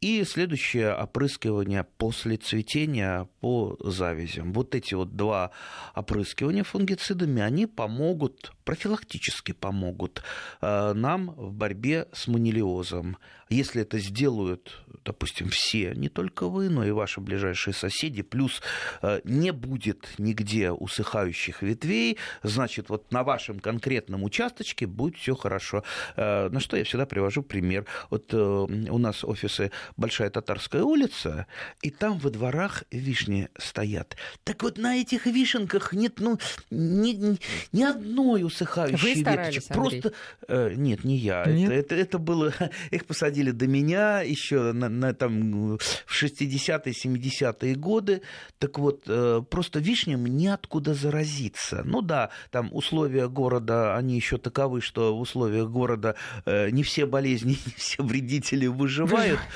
И 0.00 0.24
следующее 0.24 0.94
опрыскивание 0.94 1.86
после 1.98 2.36
цветения 2.36 3.28
по 3.40 3.76
завязям. 3.80 4.52
Вот 4.52 4.74
эти 4.74 4.94
вот 4.94 5.16
два 5.16 5.50
опрыскивания 5.94 6.64
фунгицидами, 6.64 7.42
они 7.42 7.66
помогут, 7.66 8.52
профилактически 8.64 9.52
помогут 9.52 10.22
Э, 10.60 10.92
нам 10.94 11.30
в 11.36 11.52
борьбе 11.52 12.08
с 12.12 12.26
манилиозом. 12.26 13.18
Если 13.54 13.82
это 13.82 13.98
сделают, 13.98 14.82
допустим, 15.04 15.48
все, 15.48 15.92
не 15.94 16.08
только 16.08 16.48
вы, 16.48 16.68
но 16.68 16.84
и 16.84 16.90
ваши 16.90 17.20
ближайшие 17.20 17.74
соседи, 17.74 18.22
плюс 18.22 18.62
э, 19.02 19.20
не 19.24 19.52
будет 19.52 20.08
нигде 20.18 20.70
усыхающих 20.70 21.62
ветвей, 21.62 22.18
значит, 22.42 22.88
вот 22.88 23.12
на 23.12 23.22
вашем 23.22 23.60
конкретном 23.60 24.24
участочке 24.24 24.86
будет 24.86 25.16
все 25.16 25.34
хорошо. 25.34 25.84
Э, 26.16 26.48
на 26.48 26.60
что 26.60 26.76
я 26.76 26.84
всегда 26.84 27.06
привожу 27.06 27.42
пример. 27.42 27.86
Вот 28.10 28.32
у 28.34 28.98
нас 28.98 29.24
офисы 29.24 29.70
Большая 29.96 30.30
Татарская 30.30 30.82
улица, 30.82 31.46
и 31.82 31.90
там 31.90 32.18
во 32.18 32.30
дворах 32.30 32.84
вишни 32.90 33.48
стоят. 33.58 34.16
Так 34.44 34.62
вот 34.62 34.78
на 34.78 34.96
этих 34.96 35.26
вишенках 35.26 35.92
нет 35.92 36.14
ну, 36.18 36.38
ни, 36.70 37.38
ни 37.72 37.82
одной 37.82 38.42
усыхающей 38.42 39.22
веточки. 39.22 39.72
Просто 39.72 40.12
Э, 40.48 40.72
нет, 40.74 41.04
не 41.04 41.16
я. 41.16 41.44
Нет? 41.46 41.70
Это, 41.70 41.94
это, 41.94 41.94
это 41.94 42.18
было... 42.18 42.52
Их 42.90 43.06
посадили 43.06 43.43
до 43.50 43.66
меня 43.66 44.20
еще 44.20 44.72
на, 44.72 44.88
на, 44.88 45.14
там, 45.14 45.76
в 45.76 45.78
60-е, 46.08 46.92
70-е 46.92 47.74
годы. 47.74 48.22
Так 48.58 48.78
вот, 48.78 49.04
э, 49.06 49.42
просто 49.48 49.78
вишням 49.78 50.26
неоткуда 50.26 50.94
заразиться. 50.94 51.82
Ну 51.84 52.02
да, 52.02 52.30
там 52.50 52.68
условия 52.72 53.28
города, 53.28 53.96
они 53.96 54.16
еще 54.16 54.38
таковы, 54.38 54.80
что 54.80 55.16
в 55.16 55.20
условиях 55.20 55.68
города 55.68 56.16
э, 56.44 56.70
не 56.70 56.82
все 56.82 57.06
болезни, 57.06 57.58
не 57.66 57.72
все 57.76 58.02
вредители 58.02 58.66
выживают. 58.66 59.40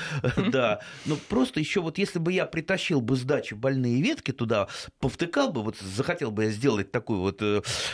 Да, 0.49 0.79
но 1.05 1.15
просто 1.15 1.59
еще 1.59 1.81
вот 1.81 1.97
если 1.97 2.17
бы 2.17 2.33
я 2.33 2.45
притащил 2.45 3.01
бы 3.01 3.15
с 3.15 3.23
дачи 3.23 3.53
больные 3.53 4.01
ветки 4.01 4.31
туда, 4.31 4.67
повтыкал 4.99 5.51
бы, 5.51 5.61
вот 5.61 5.77
захотел 5.77 6.31
бы 6.31 6.45
я 6.45 6.49
сделать 6.49 6.91
такую 6.91 7.19
вот 7.19 7.43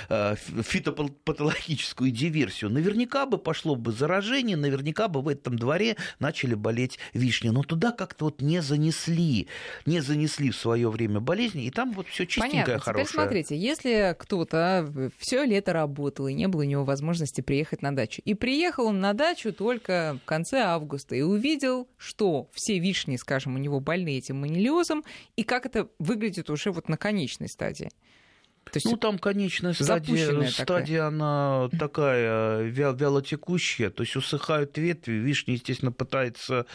фитопатологическую 0.08 2.12
диверсию. 2.12 2.72
Наверняка 2.72 3.26
бы 3.26 3.38
пошло 3.38 3.76
бы 3.76 3.92
заражение, 3.92 4.58
наверняка 4.58 5.08
бы 5.08 5.22
в 5.22 5.28
этом 5.28 5.58
дворе 5.58 5.75
начали 6.20 6.54
болеть 6.54 7.00
вишни. 7.14 7.50
Но 7.50 7.64
туда 7.64 7.92
как-то 7.92 8.26
вот 8.26 8.42
не 8.42 8.62
занесли, 8.62 9.48
не 9.86 10.00
занесли 10.00 10.52
в 10.52 10.56
свое 10.56 10.90
время 10.90 11.20
болезни, 11.20 11.66
и 11.66 11.72
там 11.72 11.92
вот 11.94 12.08
все 12.08 12.26
чистенькое, 12.26 12.64
Понятно. 12.64 12.80
хорошее. 12.80 13.06
Теперь 13.06 13.22
смотрите, 13.22 13.58
если 13.58 14.16
кто-то 14.18 15.12
все 15.18 15.44
лето 15.44 15.74
работал, 15.74 16.28
и 16.28 16.34
не 16.34 16.48
было 16.48 16.62
у 16.62 16.66
него 16.66 16.84
возможности 16.84 17.42
приехать 17.42 17.82
на 17.82 17.96
дачу, 17.96 18.22
и 18.26 18.34
приехал 18.34 18.88
он 18.88 19.00
на 19.00 19.14
дачу 19.14 19.54
только 19.54 20.20
в 20.24 20.26
конце 20.26 20.60
августа, 20.60 21.16
и 21.16 21.22
увидел, 21.22 21.88
что 21.98 22.50
все 22.54 22.80
вишни, 22.80 23.16
скажем, 23.18 23.56
у 23.56 23.58
него 23.58 23.80
больны 23.80 24.18
этим 24.18 24.42
манилиозом, 24.42 25.04
и 25.36 25.44
как 25.44 25.66
это 25.66 25.90
выглядит 26.00 26.50
уже 26.50 26.72
вот 26.72 26.90
на 26.90 26.98
конечной 26.98 27.50
стадии. 27.50 27.90
То 28.72 28.78
есть 28.78 28.86
ну, 28.88 28.98
там 28.98 29.20
конечная 29.20 29.74
стадия, 29.74 30.50
стадия 30.50 31.06
она 31.06 31.70
такая 31.80 32.64
вялотекущая, 32.64 33.90
то 33.90 34.04
есть 34.04 34.16
усыхают 34.16 34.78
ветви, 34.78 35.14
вишня, 35.14 35.54
естественно, 35.54 35.92
пытается 35.92 36.66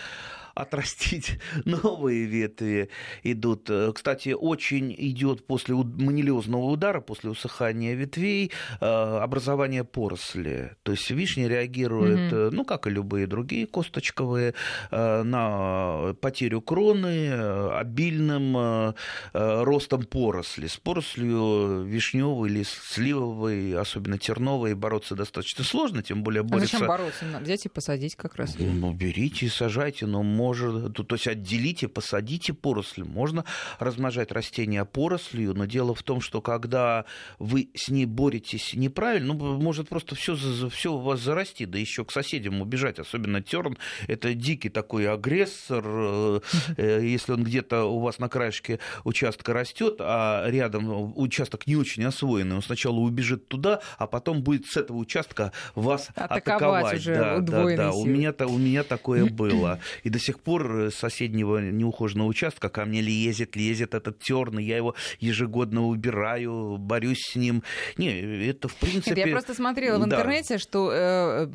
отрастить 0.54 1.38
новые 1.64 2.24
ветви 2.24 2.90
идут. 3.22 3.70
Кстати, 3.94 4.30
очень 4.30 4.94
идет 4.96 5.46
после 5.46 5.74
манилиозного 5.74 6.64
удара, 6.64 7.00
после 7.00 7.30
усыхания 7.30 7.94
ветвей, 7.94 8.52
э, 8.80 8.84
образование 8.84 9.84
поросли. 9.84 10.70
То 10.82 10.92
есть 10.92 11.10
вишня 11.10 11.48
реагирует, 11.48 12.32
mm 12.32 12.50
ну, 12.50 12.64
как 12.64 12.86
и 12.86 12.90
любые 12.90 13.26
другие 13.26 13.66
косточковые, 13.66 14.54
э, 14.90 15.22
на 15.22 16.14
потерю 16.20 16.60
кроны 16.60 17.30
обильным 17.72 18.94
ростом 19.32 20.04
поросли. 20.04 20.68
С 20.68 20.76
порослью 20.76 21.82
вишневой 21.84 22.50
или 22.50 22.62
сливовой, 22.64 23.74
особенно 23.74 24.18
терновой, 24.18 24.74
бороться 24.74 25.14
достаточно 25.14 25.64
сложно, 25.64 26.02
тем 26.02 26.22
более 26.22 26.42
борется... 26.42 26.76
А 26.76 26.78
зачем 26.78 26.88
бороться? 26.88 27.24
Взять 27.40 27.66
и 27.66 27.68
посадить 27.68 28.16
как 28.16 28.36
раз. 28.36 28.56
Ну, 28.58 28.92
берите 28.92 29.46
и 29.46 29.48
сажайте, 29.48 30.06
но 30.06 30.22
может, 30.50 30.94
то 30.94 31.14
есть 31.14 31.28
отделите, 31.28 31.86
посадите 31.86 32.52
поросль. 32.52 33.04
Можно 33.04 33.44
размножать 33.78 34.32
растения 34.32 34.84
порослью, 34.84 35.54
но 35.54 35.66
дело 35.66 35.94
в 35.94 36.02
том, 36.02 36.20
что 36.20 36.40
когда 36.40 37.04
вы 37.38 37.70
с 37.74 37.88
ней 37.88 38.04
боретесь 38.04 38.74
неправильно, 38.74 39.34
ну, 39.34 39.58
может 39.60 39.88
просто 39.88 40.16
все, 40.16 40.36
все 40.70 40.92
у 40.92 40.98
вас 40.98 41.20
зарасти, 41.20 41.66
да 41.66 41.78
еще 41.78 42.04
к 42.04 42.10
соседям 42.10 42.60
убежать, 42.60 42.98
особенно 42.98 43.40
терн, 43.40 43.78
это 44.08 44.34
дикий 44.34 44.70
такой 44.70 45.08
агрессор, 45.08 45.84
э, 45.86 46.40
э, 46.76 47.00
если 47.04 47.32
он 47.32 47.44
где-то 47.44 47.84
у 47.84 48.00
вас 48.00 48.18
на 48.18 48.28
краешке 48.28 48.80
участка 49.04 49.52
растет, 49.52 49.98
а 50.00 50.44
рядом 50.48 51.16
участок 51.16 51.68
не 51.68 51.76
очень 51.76 52.04
освоенный, 52.04 52.56
он 52.56 52.62
сначала 52.62 52.96
убежит 52.96 53.46
туда, 53.46 53.80
а 53.98 54.08
потом 54.08 54.42
будет 54.42 54.66
с 54.66 54.76
этого 54.76 54.96
участка 54.96 55.52
вас 55.76 56.08
атаковать. 56.16 56.48
атаковать. 56.48 56.98
Уже 56.98 57.14
да, 57.14 57.38
да, 57.38 57.76
да. 57.76 57.92
У 57.92 58.04
меня, 58.04 58.34
у 58.46 58.58
меня 58.58 58.82
такое 58.82 59.24
было. 59.30 59.78
И 60.02 60.10
до 60.10 60.18
сих 60.18 60.29
сих 60.30 60.40
пор 60.40 60.90
с 60.92 60.94
соседнего 60.94 61.58
неухоженного 61.58 62.28
участка 62.28 62.68
ко 62.68 62.84
мне 62.84 63.00
лезет, 63.00 63.56
лезет 63.56 63.94
этот 63.94 64.20
терн, 64.20 64.58
я 64.58 64.76
его 64.76 64.94
ежегодно 65.18 65.86
убираю, 65.86 66.76
борюсь 66.78 67.32
с 67.32 67.36
ним. 67.36 67.62
Не, 67.96 68.46
это 68.46 68.68
в 68.68 68.76
принципе... 68.76 69.16
Нет, 69.16 69.26
я 69.26 69.32
просто 69.32 69.54
смотрела 69.54 69.98
в 69.98 70.04
интернете, 70.04 70.54
да. 70.54 70.58
что, 70.58 70.90
э, 70.92 71.48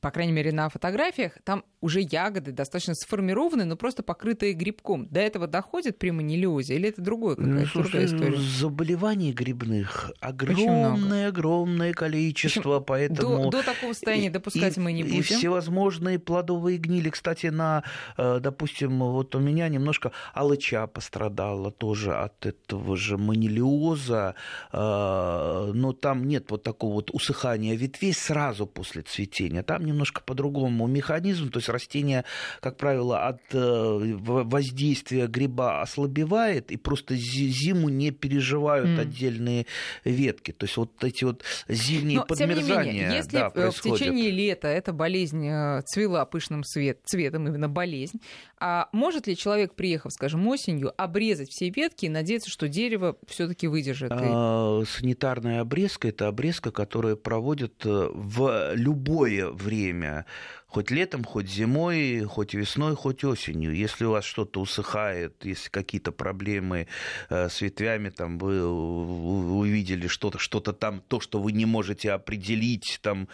по 0.00 0.10
крайней 0.10 0.32
мере, 0.32 0.52
на 0.52 0.68
фотографиях, 0.68 1.38
там 1.44 1.64
уже 1.80 2.00
ягоды 2.00 2.52
достаточно 2.52 2.94
сформированы, 2.94 3.64
но 3.64 3.76
просто 3.76 4.02
покрытые 4.02 4.52
грибком. 4.52 5.08
До 5.08 5.20
этого 5.20 5.46
доходит 5.46 5.98
при 5.98 6.10
манилиозе 6.10 6.76
или 6.76 6.88
это 6.90 7.02
другое 7.02 7.36
какая-то 7.36 7.70
ну, 7.74 7.82
другая 7.82 8.06
история? 8.06 8.38
Заболеваний 8.38 9.32
грибных 9.32 10.12
огромное, 10.20 11.28
огромное 11.28 11.92
количество, 11.92 12.78
Причем 12.78 12.84
поэтому... 12.84 13.50
До, 13.50 13.58
до 13.58 13.62
такого 13.64 13.92
состояния 13.92 14.30
допускать 14.30 14.76
и, 14.76 14.80
мы 14.80 14.92
не 14.92 15.02
будем. 15.02 15.18
И 15.18 15.22
всевозможные 15.22 16.18
плодовые 16.18 16.78
гнили. 16.78 17.10
Кстати, 17.10 17.46
на 17.46 17.82
Э, 18.16 18.19
допустим, 18.40 18.98
вот 18.98 19.34
у 19.34 19.38
меня 19.38 19.68
немножко 19.68 20.12
алыча 20.34 20.86
пострадала 20.86 21.70
тоже 21.70 22.14
от 22.14 22.46
этого 22.46 22.96
же 22.96 23.16
манилиоза, 23.16 24.34
э, 24.72 25.72
но 25.74 25.92
там 25.92 26.24
нет 26.24 26.50
вот 26.50 26.62
такого 26.62 26.94
вот 26.94 27.10
усыхания 27.12 27.74
ветвей 27.76 28.12
сразу 28.12 28.66
после 28.66 29.02
цветения. 29.02 29.62
Там 29.62 29.84
немножко 29.84 30.22
по-другому 30.22 30.86
механизм, 30.86 31.50
то 31.50 31.58
есть 31.58 31.68
растение, 31.68 32.24
как 32.60 32.76
правило, 32.76 33.26
от 33.26 33.40
э, 33.52 34.16
воздействия 34.18 35.26
гриба 35.26 35.80
ослабевает 35.80 36.70
и 36.70 36.76
просто 36.76 37.14
зиму 37.16 37.88
не 37.88 38.10
переживают 38.10 38.88
mm. 38.88 39.00
отдельные 39.00 39.66
ветки. 40.04 40.52
То 40.52 40.64
есть 40.64 40.76
вот 40.76 41.02
эти 41.04 41.24
вот 41.24 41.42
зимние 41.68 42.18
Но, 42.18 42.26
подмерзания. 42.26 42.64
Тем 42.66 42.82
не 42.82 42.90
менее, 42.90 43.16
если 43.16 43.38
да, 43.38 43.70
в 43.70 43.80
течение 43.80 44.30
лета 44.30 44.68
эта 44.68 44.92
болезнь 44.92 45.48
цвела 45.86 46.24
пышным 46.24 46.64
цвет, 46.64 47.00
цветом, 47.04 47.48
именно 47.48 47.68
болезнь, 47.68 48.09
болезнь. 48.10 48.20
А 48.58 48.88
может 48.92 49.26
ли 49.26 49.36
человек, 49.36 49.74
приехав, 49.74 50.12
скажем, 50.12 50.46
осенью, 50.46 50.92
обрезать 50.96 51.50
все 51.50 51.70
ветки 51.70 52.06
и 52.06 52.08
надеяться, 52.08 52.50
что 52.50 52.68
дерево 52.68 53.16
все-таки 53.26 53.68
выдержит? 53.68 54.12
А, 54.12 54.82
санитарная 54.86 55.60
обрезка 55.60 56.08
это 56.08 56.28
обрезка, 56.28 56.70
которая 56.70 57.16
проводят 57.16 57.86
э, 57.86 58.10
в 58.12 58.72
любое 58.74 59.50
время 59.50 60.26
хоть 60.66 60.90
летом, 60.90 61.24
хоть 61.24 61.48
зимой, 61.48 62.20
хоть 62.22 62.54
весной, 62.54 62.94
хоть 62.94 63.24
осенью. 63.24 63.74
Если 63.74 64.04
у 64.04 64.12
вас 64.12 64.24
что-то 64.24 64.60
усыхает, 64.60 65.44
если 65.44 65.68
какие-то 65.68 66.12
проблемы 66.12 66.86
э, 67.28 67.48
с 67.48 67.60
ветвями, 67.60 68.10
там 68.10 68.38
вы 68.38 68.64
увидели 68.64 70.06
что-то, 70.06 70.38
что-то 70.38 70.72
там, 70.72 71.00
то, 71.08 71.18
что 71.18 71.40
вы 71.40 71.52
не 71.52 71.66
можете 71.66 72.12
определить, 72.12 73.00
там 73.02 73.28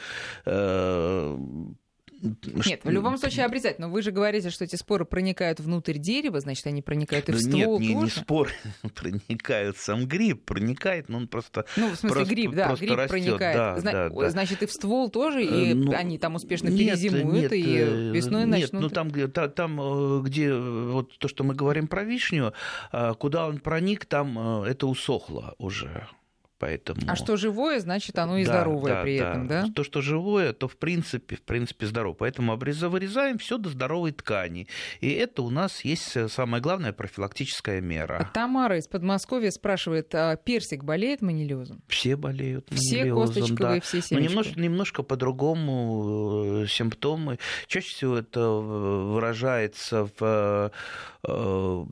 э, 0.46 1.38
нет, 2.22 2.80
в 2.84 2.90
любом 2.90 3.18
случае 3.18 3.44
обрезать. 3.44 3.78
Но 3.78 3.88
вы 3.88 4.02
же 4.02 4.10
говорите, 4.10 4.50
что 4.50 4.64
эти 4.64 4.76
споры 4.76 5.04
проникают 5.04 5.60
внутрь 5.60 5.98
дерева, 5.98 6.40
значит, 6.40 6.66
они 6.66 6.82
проникают 6.82 7.28
и 7.28 7.32
в 7.32 7.40
ствол 7.40 7.78
Нет, 7.78 7.88
не, 7.88 7.94
не 7.94 8.10
споры 8.10 8.50
проникают, 8.94 9.76
сам 9.76 10.06
гриб 10.06 10.44
проникает, 10.44 11.08
но 11.08 11.18
он 11.18 11.28
просто 11.28 11.66
Ну, 11.76 11.90
в 11.90 11.96
смысле, 11.96 12.16
просто, 12.16 12.34
гриб, 12.34 12.54
да, 12.54 12.74
гриб 12.74 12.92
растет. 12.92 13.08
проникает. 13.08 13.56
Да, 13.56 13.78
Зна- 13.78 13.92
да, 13.92 14.08
да. 14.08 14.30
Значит, 14.30 14.62
и 14.62 14.66
в 14.66 14.72
ствол 14.72 15.10
тоже, 15.10 15.44
и 15.44 15.74
ну, 15.74 15.92
они 15.94 16.18
там 16.18 16.34
успешно 16.34 16.68
нет, 16.68 16.98
перезимуют, 16.98 17.42
нет, 17.42 17.52
и 17.52 17.76
э, 17.78 18.10
весной 18.12 18.42
нет, 18.42 18.48
начнут... 18.48 18.82
ну 18.82 18.88
там, 18.88 19.10
где, 19.10 19.28
там, 19.28 19.80
э, 19.80 20.22
где 20.22 20.54
вот 20.54 21.16
то, 21.18 21.28
что 21.28 21.44
мы 21.44 21.54
говорим 21.54 21.86
про 21.86 22.04
вишню, 22.04 22.52
э, 22.92 23.14
куда 23.18 23.46
он 23.46 23.58
проник, 23.58 24.06
там 24.06 24.62
это 24.62 24.86
усохло 24.86 25.54
уже. 25.58 26.08
Поэтому... 26.58 27.00
А 27.06 27.16
что 27.16 27.36
живое, 27.36 27.80
значит, 27.80 28.18
оно 28.18 28.38
и 28.38 28.44
да, 28.44 28.52
здоровое 28.52 28.94
да, 28.94 29.02
при 29.02 29.18
да. 29.18 29.30
этом, 29.30 29.46
да? 29.46 29.66
То, 29.74 29.84
что 29.84 30.00
живое, 30.00 30.52
то 30.52 30.68
в 30.68 30.76
принципе, 30.76 31.36
в 31.36 31.42
принципе 31.42 31.86
здорово. 31.86 32.14
Поэтому 32.14 32.52
обреза, 32.52 32.88
вырезаем 32.88 33.38
все 33.38 33.58
до 33.58 33.68
здоровой 33.68 34.12
ткани. 34.12 34.66
И 35.00 35.10
это 35.10 35.42
у 35.42 35.50
нас 35.50 35.84
есть 35.84 36.16
э, 36.16 36.28
самая 36.28 36.62
главная 36.62 36.92
профилактическая 36.92 37.80
мера. 37.80 38.30
Тамара 38.32 38.78
из 38.78 38.88
Подмосковья 38.88 39.50
спрашивает, 39.50 40.14
а 40.14 40.36
персик 40.36 40.84
болеет 40.84 41.20
манилиозом? 41.20 41.82
Все 41.88 42.16
болеют 42.16 42.68
Все 42.70 43.12
косточковые, 43.12 43.80
да. 43.80 43.80
все 43.80 44.00
семечки? 44.00 44.14
Но 44.14 44.20
немножко, 44.20 44.60
немножко 44.60 45.02
по-другому 45.02 46.62
э, 46.62 46.66
симптомы. 46.68 47.38
Чаще 47.66 47.88
всего 47.88 48.16
это 48.16 48.48
выражается 48.48 50.08
в 50.18 50.22
э, 50.22 50.70
Э, 51.26 51.84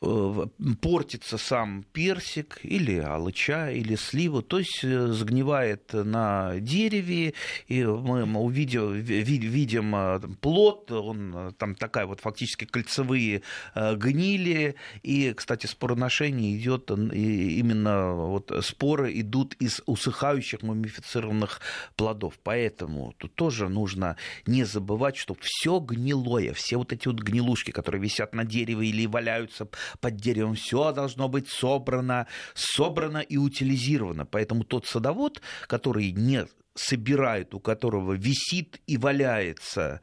портится 0.00 1.38
сам 1.38 1.82
персик 1.92 2.60
или 2.62 2.98
алыча, 2.98 3.70
или 3.70 3.96
сливу, 3.96 4.42
то 4.42 4.58
есть 4.58 4.80
э, 4.84 5.06
сгнивает 5.08 5.94
на 5.94 6.60
дереве, 6.60 7.32
и 7.66 7.82
мы 7.82 8.24
увидим, 8.38 8.92
видим 8.92 9.96
э, 9.96 10.20
плод, 10.40 10.92
он 10.92 11.54
там 11.58 11.74
такая 11.74 12.04
вот 12.04 12.20
фактически 12.20 12.66
кольцевые 12.66 13.40
гнили, 13.74 14.74
и, 15.02 15.32
кстати, 15.32 15.66
спороношение 15.66 16.56
идет 16.56 16.90
именно 16.90 18.12
вот 18.12 18.52
споры 18.62 19.18
идут 19.18 19.54
из 19.54 19.80
усыхающих 19.86 20.60
мумифицированных 20.62 21.60
плодов, 21.96 22.34
поэтому 22.42 23.14
тут 23.16 23.34
тоже 23.34 23.70
нужно 23.70 24.16
не 24.46 24.64
забывать, 24.64 25.16
что 25.16 25.34
все 25.40 25.80
гнилое, 25.80 26.52
все 26.52 26.76
вот 26.76 26.92
эти 26.92 27.08
вот 27.08 27.20
гнилушки, 27.20 27.70
которые 27.70 28.02
висят 28.02 28.34
на 28.34 28.44
дереве 28.44 28.88
или 28.88 29.06
валяются 29.06 29.66
под 30.00 30.16
деревом. 30.16 30.54
Все 30.54 30.92
должно 30.92 31.28
быть 31.28 31.48
собрано, 31.48 32.26
собрано 32.54 33.18
и 33.18 33.36
утилизировано. 33.36 34.26
Поэтому 34.26 34.64
тот 34.64 34.86
садовод, 34.86 35.40
который 35.66 36.12
не 36.12 36.46
собирает, 36.74 37.54
у 37.54 37.60
которого 37.60 38.12
висит 38.12 38.80
и 38.86 38.96
валяется 38.96 40.00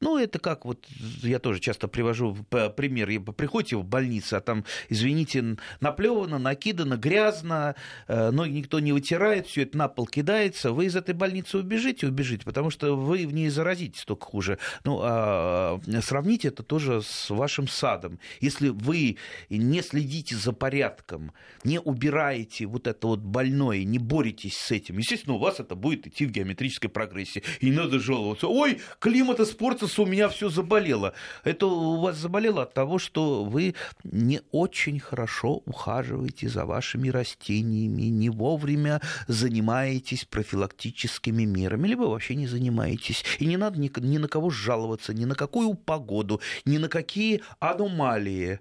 ну, 0.00 0.18
это 0.18 0.38
как 0.38 0.64
вот, 0.64 0.86
я 1.22 1.38
тоже 1.38 1.60
часто 1.60 1.88
привожу 1.88 2.36
пример, 2.76 3.08
приходите 3.32 3.76
в 3.76 3.84
больницу, 3.84 4.36
а 4.36 4.40
там, 4.40 4.64
извините, 4.88 5.56
наплевано, 5.80 6.38
накидано, 6.38 6.96
грязно, 6.96 7.74
э, 8.08 8.30
ноги 8.30 8.50
никто 8.50 8.80
не 8.80 8.92
вытирает, 8.92 9.46
все 9.46 9.62
это 9.62 9.78
на 9.78 9.88
пол 9.88 10.06
кидается, 10.06 10.72
вы 10.72 10.86
из 10.86 10.96
этой 10.96 11.14
больницы 11.14 11.58
убежите, 11.58 12.06
убежите, 12.06 12.44
потому 12.44 12.70
что 12.70 12.96
вы 12.96 13.26
в 13.26 13.32
ней 13.32 13.48
заразитесь 13.48 14.04
только 14.04 14.26
хуже. 14.26 14.58
Ну, 14.84 15.00
а 15.02 15.80
сравните 16.02 16.48
это 16.48 16.62
тоже 16.62 17.00
с 17.02 17.30
вашим 17.30 17.68
садом. 17.68 18.18
Если 18.40 18.68
вы 18.68 19.16
не 19.48 19.82
следите 19.82 20.36
за 20.36 20.52
порядком, 20.52 21.32
не 21.62 21.80
убираете 21.80 22.66
вот 22.66 22.86
это 22.86 23.06
вот 23.06 23.20
больное, 23.20 23.84
не 23.84 23.98
боретесь 23.98 24.56
с 24.56 24.70
этим, 24.70 24.98
естественно, 24.98 25.36
у 25.36 25.38
вас 25.38 25.60
это 25.60 25.74
будет 25.74 26.06
идти 26.06 26.26
в 26.26 26.30
геометрической 26.30 26.90
прогрессии. 26.90 27.42
И 27.60 27.70
надо 27.70 27.98
жаловаться, 27.98 28.48
ой, 28.48 28.80
климат 28.98 29.40
испортился, 29.40 29.83
у 29.98 30.06
меня 30.06 30.28
все 30.28 30.48
заболело. 30.48 31.14
Это 31.44 31.66
у 31.66 32.00
вас 32.00 32.16
заболело 32.16 32.62
от 32.62 32.74
того, 32.74 32.98
что 32.98 33.44
вы 33.44 33.74
не 34.04 34.40
очень 34.52 35.00
хорошо 35.00 35.62
ухаживаете 35.66 36.48
за 36.48 36.64
вашими 36.64 37.08
растениями, 37.08 38.02
не 38.02 38.30
вовремя 38.30 39.00
занимаетесь 39.28 40.24
профилактическими 40.24 41.44
мерами, 41.44 41.88
либо 41.88 42.02
вообще 42.02 42.34
не 42.34 42.46
занимаетесь. 42.46 43.24
И 43.38 43.46
не 43.46 43.56
надо 43.56 43.78
ни, 43.78 43.90
ни 44.00 44.18
на 44.18 44.28
кого 44.28 44.50
жаловаться, 44.50 45.14
ни 45.14 45.24
на 45.24 45.34
какую 45.34 45.74
погоду, 45.74 46.40
ни 46.64 46.78
на 46.78 46.88
какие 46.88 47.42
аномалии. 47.60 48.60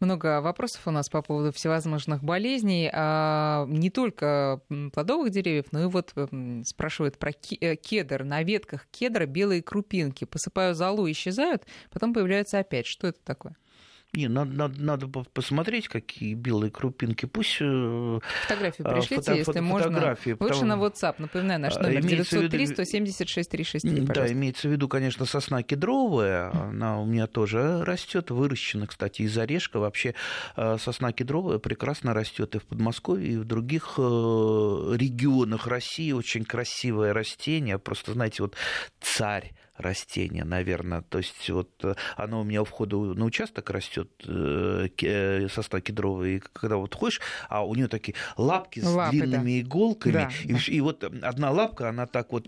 Много 0.00 0.40
вопросов 0.40 0.86
у 0.86 0.90
нас 0.90 1.08
по 1.08 1.22
поводу 1.22 1.52
всевозможных 1.52 2.22
болезней, 2.22 2.90
а 2.92 3.64
не 3.68 3.90
только 3.90 4.60
плодовых 4.92 5.30
деревьев, 5.30 5.66
но 5.70 5.82
и 5.82 5.86
вот 5.86 6.12
спрашивают 6.64 7.18
про 7.18 7.30
э, 7.30 7.76
кедр. 7.76 8.24
На 8.24 8.42
ветках 8.42 8.86
кедра 8.90 9.26
белые 9.26 9.62
крупинки. 9.62 10.24
Посыпаю 10.24 10.74
золу, 10.74 11.10
исчезают, 11.10 11.64
потом 11.90 12.12
появляются 12.12 12.58
опять. 12.58 12.86
Что 12.86 13.08
это 13.08 13.20
такое? 13.24 13.56
Не, 14.16 14.28
надо, 14.28 14.52
надо, 14.52 14.80
надо 14.80 15.08
посмотреть, 15.08 15.88
какие 15.88 16.34
белые 16.34 16.70
крупинки. 16.70 17.26
Пусть... 17.26 17.58
Э, 17.60 18.20
фотографию 18.42 18.88
а, 18.88 18.92
пришлите, 18.92 19.16
фото, 19.16 19.32
если 19.32 19.44
фото, 19.44 19.62
можно. 19.62 20.16
Лучше 20.16 20.36
потому... 20.36 20.64
на 20.64 20.74
WhatsApp, 20.74 21.14
напоминаю, 21.18 21.60
наш 21.60 21.76
а, 21.76 21.82
номер 21.82 22.02
903 22.02 22.66
176 22.66 23.50
363, 23.50 24.06
Да, 24.06 24.30
имеется 24.30 24.68
в 24.68 24.70
виду, 24.70 24.88
конечно, 24.88 25.26
сосна 25.26 25.62
кедровая. 25.62 26.50
Она 26.52 27.00
у 27.00 27.06
меня 27.06 27.26
тоже 27.26 27.84
растет, 27.84 28.30
выращена, 28.30 28.86
кстати, 28.86 29.22
из 29.22 29.36
орешка. 29.36 29.78
Вообще 29.78 30.14
э, 30.56 30.76
сосна 30.78 31.12
кедровая 31.12 31.58
прекрасно 31.58 32.14
растет 32.14 32.54
и 32.54 32.58
в 32.58 32.64
Подмосковье, 32.64 33.32
и 33.32 33.36
в 33.36 33.44
других 33.44 33.94
э, 33.98 34.00
регионах 34.00 35.66
России. 35.66 36.12
Очень 36.12 36.44
красивое 36.44 37.12
растение. 37.12 37.78
Просто, 37.78 38.12
знаете, 38.12 38.42
вот 38.44 38.54
царь 39.00 39.52
растение, 39.76 40.44
наверное. 40.44 41.02
То 41.02 41.18
есть 41.18 41.50
вот 41.50 41.70
э, 41.82 41.94
оно 42.16 42.40
у 42.42 42.44
меня 42.44 42.62
у 42.62 42.64
входа 42.64 42.96
на 42.96 43.24
участок 43.24 43.70
растет, 43.70 44.08
э, 44.26 44.88
э, 45.02 45.48
сосна 45.48 45.80
кедровый, 45.80 46.36
и 46.36 46.42
когда 46.52 46.76
вот 46.76 46.94
ходишь, 46.94 47.20
а 47.48 47.66
у 47.66 47.74
нее 47.74 47.88
такие 47.88 48.14
лапки 48.36 48.78
с 48.80 48.84
Лапы, 48.84 49.16
длинными 49.16 49.60
да. 49.60 49.66
иголками, 49.66 50.12
да, 50.12 50.30
и, 50.44 50.52
да. 50.52 50.58
и 50.68 50.80
вот 50.80 51.02
одна 51.02 51.50
лапка, 51.50 51.88
она 51.88 52.06
так 52.06 52.30
вот 52.32 52.46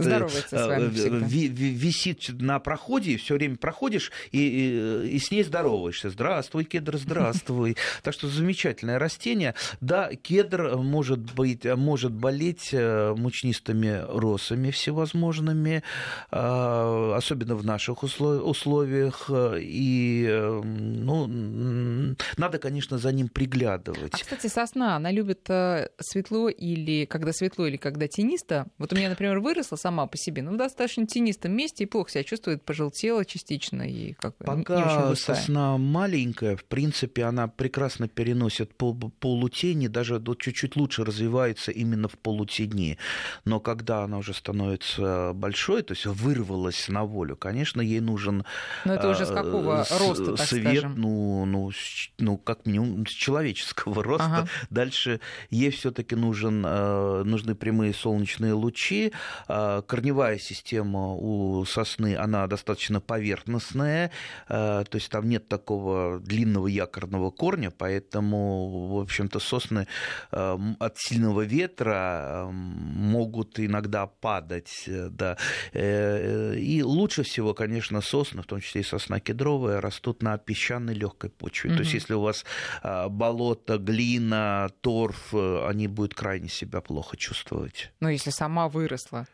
висит 1.59 2.29
на 2.41 2.61
проходе, 2.61 3.13
и 3.13 3.17
все 3.17 3.35
время 3.35 3.57
проходишь, 3.57 4.13
и, 4.31 4.39
и, 4.39 5.09
и 5.17 5.19
с 5.19 5.31
ней 5.31 5.43
здороваешься. 5.43 6.11
Здравствуй, 6.11 6.65
кедр, 6.65 6.97
здравствуй. 6.97 7.77
Так 8.03 8.15
что 8.15 8.29
замечательное 8.29 8.99
растение. 8.99 9.55
Да, 9.81 10.11
кедр 10.15 10.77
может 10.77 11.19
быть, 11.35 11.65
может 11.65 12.13
болеть 12.13 12.73
мучнистыми 12.73 14.05
росами 14.07 14.71
всевозможными, 14.71 15.83
а, 16.31 17.16
особенно 17.17 17.57
в 17.57 17.65
наших 17.65 18.03
условиях. 18.03 19.27
Э, 19.29 19.59
и 19.61 20.27
э, 20.29 20.61
ну, 20.63 22.17
надо, 22.37 22.59
конечно, 22.59 22.99
за 22.99 23.13
ним 23.13 23.29
приглядывать. 23.29 24.15
А, 24.15 24.19
кстати, 24.19 24.47
сосна, 24.49 24.97
она 24.97 25.11
любит 25.11 25.49
э, 25.49 25.89
светло 25.99 26.49
или 26.49 27.05
когда 27.05 27.33
светло, 27.33 27.67
или 27.67 27.77
когда 27.77 28.07
тенисто. 28.09 28.67
Вот 28.79 28.93
у 28.93 28.97
меня, 28.97 29.09
например, 29.09 29.41
выросла 29.41 29.77
сама 29.77 30.07
по 30.07 30.17
себе, 30.17 30.43
ну, 30.43 30.55
в 30.55 30.57
достаточно 30.57 31.07
тенистом 31.07 31.53
месте 31.53 31.85
и 31.85 31.87
плохо 31.87 32.11
себя 32.11 32.25
чувствует, 32.25 32.63
пожелтела 32.65 33.25
частично. 33.25 33.83
И 33.83 34.13
как 34.13 34.37
Пока 34.37 35.09
не 35.11 35.17
сосна 35.17 35.79
маленькая, 35.79 36.57
в 36.57 36.65
принципе, 36.65 37.25
она 37.25 37.49
прекрасно 37.49 38.09
переносит 38.09 38.75
пол 38.75 38.97
полутени, 39.21 39.89
даже 39.89 40.23
чуть-чуть 40.39 40.77
лучше 40.77 41.05
развивается 41.05 41.73
именно 41.73 42.09
в 42.09 42.19
полутени. 42.19 42.99
Но 43.45 43.61
когда 43.61 44.05
она 44.05 44.19
уже 44.19 44.35
становится 44.35 45.33
большой, 45.35 45.83
то 45.83 45.93
есть 45.93 46.07
вырвалась 46.07 46.89
на 46.89 47.06
волю. 47.07 47.37
Конечно, 47.37 47.81
ей 47.81 48.01
нужен 48.01 48.45
Но 48.85 48.95
это 48.95 49.09
уже 49.09 49.27
с 49.27 49.31
какого 49.31 49.85
э, 49.89 49.99
роста, 49.99 50.37
так 50.37 50.47
свет, 50.47 50.63
скажем? 50.63 50.95
Ну, 50.97 51.45
ну, 51.47 51.71
ну, 52.19 52.37
как 52.39 52.67
минимум, 52.67 53.07
с 53.07 53.11
человеческого 53.11 54.03
роста. 54.03 54.27
Ага. 54.27 54.49
Дальше 54.71 55.21
ей 55.51 55.71
все 55.71 55.91
таки 55.91 56.17
нужен, 56.17 56.65
э, 56.67 57.23
нужны 57.25 57.55
прямые 57.55 57.95
солнечные 57.95 58.53
лучи. 58.53 59.13
Э, 59.49 59.83
корневая 59.87 60.39
система 60.39 61.15
у 61.15 61.65
сосны, 61.65 62.17
она 62.17 62.47
достаточно 62.47 63.01
поверхностная, 63.01 64.11
то 64.49 64.87
есть 64.93 65.11
там 65.11 65.29
нет 65.29 65.49
такого 65.49 66.21
длинного 66.21 66.67
якорного 66.67 67.31
корня, 67.31 67.71
поэтому, 67.71 68.89
в 68.89 69.01
общем-то, 69.01 69.39
сосны 69.41 69.87
от 70.31 70.99
сильного 70.99 71.43
ветра 71.43 72.49
могут 72.51 73.59
иногда 73.61 74.07
падать, 74.07 74.85
да, 74.87 75.37
и 75.73 76.83
лучше 76.97 77.23
всего, 77.23 77.55
конечно, 77.55 78.01
сосны, 78.01 78.43
в 78.43 78.47
том 78.47 78.61
числе 78.61 78.81
и 78.81 78.85
сосна 78.85 79.21
кедровая, 79.21 79.81
растут 79.81 80.23
на 80.23 80.39
песчаной 80.39 80.95
легкой 80.95 81.31
почве. 81.31 81.71
Угу. 81.71 81.77
То 81.77 81.83
есть, 81.83 81.95
если 81.95 82.15
у 82.15 82.21
вас 82.21 82.45
а, 82.83 83.09
болото, 83.09 83.79
глина, 83.79 84.71
торф, 84.81 85.35
э, 85.35 85.67
они 85.69 85.87
будут 85.89 86.15
крайне 86.15 86.49
себя 86.49 86.81
плохо 86.81 87.17
чувствовать. 87.17 87.93
Но 88.01 88.09
если 88.09 88.31
сама 88.31 88.69
выросла. 88.69 89.27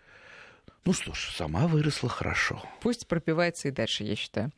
Ну 0.85 0.93
что 0.93 1.15
ж, 1.15 1.33
сама 1.37 1.69
выросла 1.69 2.09
хорошо. 2.09 2.61
Пусть 2.81 3.07
пропивается 3.07 3.69
и 3.69 3.71
дальше, 3.71 4.03
я 4.03 4.17
считаю. 4.17 4.51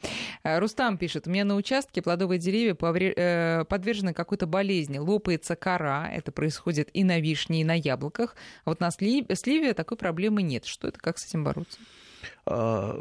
Э, 0.42 0.58
Рустам 0.58 0.96
пишет, 0.96 1.26
у 1.26 1.30
меня 1.30 1.44
на 1.44 1.54
участке 1.54 2.00
плодовые 2.00 2.38
деревья 2.38 2.74
э, 2.74 3.64
подвержены 3.68 4.14
какой-то 4.14 4.46
болезни. 4.46 4.96
Лопается 4.96 5.54
кора, 5.54 6.10
это 6.10 6.32
происходит 6.32 6.88
и 6.94 7.04
на 7.04 7.20
вишне, 7.20 7.60
и 7.60 7.64
на 7.64 7.74
яблоках. 7.74 8.36
А 8.64 8.70
вот 8.70 8.80
на 8.80 8.90
сливе 8.90 9.74
такой 9.74 9.98
проблемы 9.98 10.42
нет. 10.42 10.64
Что 10.64 10.88
это, 10.88 10.98
как 10.98 11.18
с 11.18 11.26
этим 11.26 11.44
бороться? 11.44 11.78
А, 12.46 12.96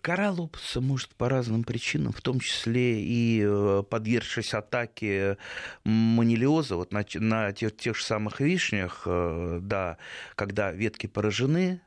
кора 0.00 0.30
лопаться 0.30 0.80
может 0.80 1.14
по 1.14 1.28
разным 1.28 1.64
причинам, 1.64 2.12
в 2.12 2.20
том 2.20 2.40
числе 2.40 3.02
и 3.02 3.42
э, 3.44 3.82
подвергшись 3.88 4.54
атаке 4.54 5.38
манилиоза, 5.84 6.76
вот 6.76 6.92
на, 6.92 7.04
на 7.14 7.52
тех, 7.52 7.76
тех 7.76 7.96
же 7.96 8.04
самых 8.04 8.40
вишнях, 8.40 9.02
да, 9.06 9.98
когда 10.34 10.72
ветки 10.72 11.06
поражены, 11.06 11.80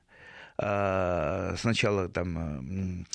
а, 0.58 1.56
сначала 1.58 2.10
там 2.10 3.00
Э, 3.00 3.06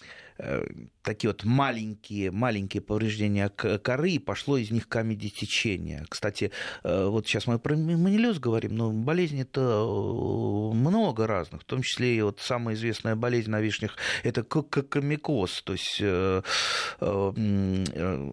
такие 1.02 1.30
вот 1.30 1.44
маленькие, 1.44 2.30
маленькие 2.30 2.80
повреждения 2.80 3.48
коры, 3.48 4.10
и 4.10 4.18
пошло 4.18 4.56
из 4.56 4.70
них 4.70 4.88
камедитечение. 4.88 6.04
Кстати, 6.08 6.50
э, 6.82 7.06
вот 7.06 7.26
сейчас 7.26 7.46
мы 7.46 7.58
про 7.58 7.76
манилез 7.76 8.38
говорим, 8.38 8.74
но 8.74 8.90
болезней 8.90 9.42
это 9.42 9.60
э, 9.60 10.74
много 10.74 11.26
разных, 11.26 11.62
в 11.62 11.64
том 11.64 11.82
числе 11.82 12.16
и 12.16 12.22
вот 12.22 12.40
самая 12.40 12.74
известная 12.74 13.14
болезнь 13.16 13.50
на 13.50 13.60
вишнях– 13.60 13.96
это 14.22 14.42
комикоз, 14.42 15.62
то 15.62 15.74
есть 15.74 15.96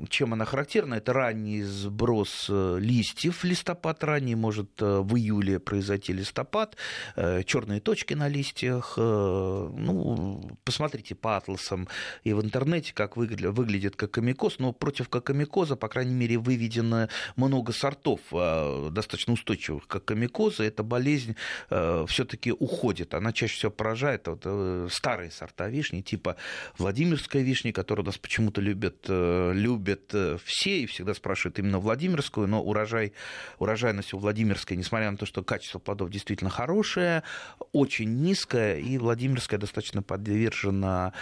чем 0.09 0.33
она 0.33 0.45
характерна? 0.45 0.95
Это 0.95 1.13
ранний 1.13 1.63
сброс 1.63 2.47
листьев, 2.49 3.43
листопад 3.43 4.03
ранний, 4.03 4.35
может 4.35 4.79
в 4.79 5.15
июле 5.15 5.59
произойти 5.59 6.13
листопад, 6.13 6.77
черные 7.15 7.79
точки 7.81 8.13
на 8.13 8.27
листьях, 8.27 8.93
ну, 8.97 10.57
посмотрите 10.63 11.15
по 11.15 11.37
атласам 11.37 11.87
и 12.23 12.33
в 12.33 12.41
интернете, 12.41 12.93
как 12.93 13.17
выглядит, 13.17 13.95
кокомикоз, 13.95 14.59
но 14.59 14.73
против 14.73 15.09
кокомикоза, 15.09 15.75
по 15.75 15.87
крайней 15.87 16.13
мере, 16.13 16.37
выведено 16.37 17.07
много 17.35 17.73
сортов 17.73 18.21
а, 18.31 18.89
достаточно 18.89 19.33
устойчивых 19.33 19.87
кокомикоза. 19.87 20.63
Эта 20.63 20.83
болезнь 20.83 21.35
а, 21.69 22.05
все-таки 22.07 22.51
уходит. 22.51 23.13
Она 23.13 23.33
чаще 23.33 23.55
всего 23.55 23.71
поражает 23.71 24.27
вот, 24.27 24.41
э, 24.45 24.87
старые 24.91 25.31
сорта 25.31 25.67
вишни, 25.67 26.01
типа 26.01 26.35
Владимирской 26.77 27.43
вишни, 27.43 27.71
которую 27.71 28.05
нас 28.05 28.17
почему-то 28.17 28.61
любят, 28.61 29.05
э, 29.07 29.51
любят 29.53 30.13
э, 30.13 30.37
все 30.43 30.81
и 30.81 30.85
всегда 30.85 31.13
спрашивают 31.13 31.59
именно 31.59 31.79
Владимирскую, 31.79 32.47
но 32.47 32.61
урожай, 32.61 33.13
урожайность 33.59 34.13
у 34.13 34.17
Владимирской, 34.17 34.77
несмотря 34.77 35.11
на 35.11 35.17
то, 35.17 35.25
что 35.25 35.43
качество 35.43 35.79
плодов 35.79 36.09
действительно 36.09 36.49
хорошее, 36.49 37.23
очень 37.71 38.21
низкое, 38.21 38.77
и 38.77 38.97
Владимирская 38.97 39.59
достаточно 39.59 40.03
подвержена 40.03 41.13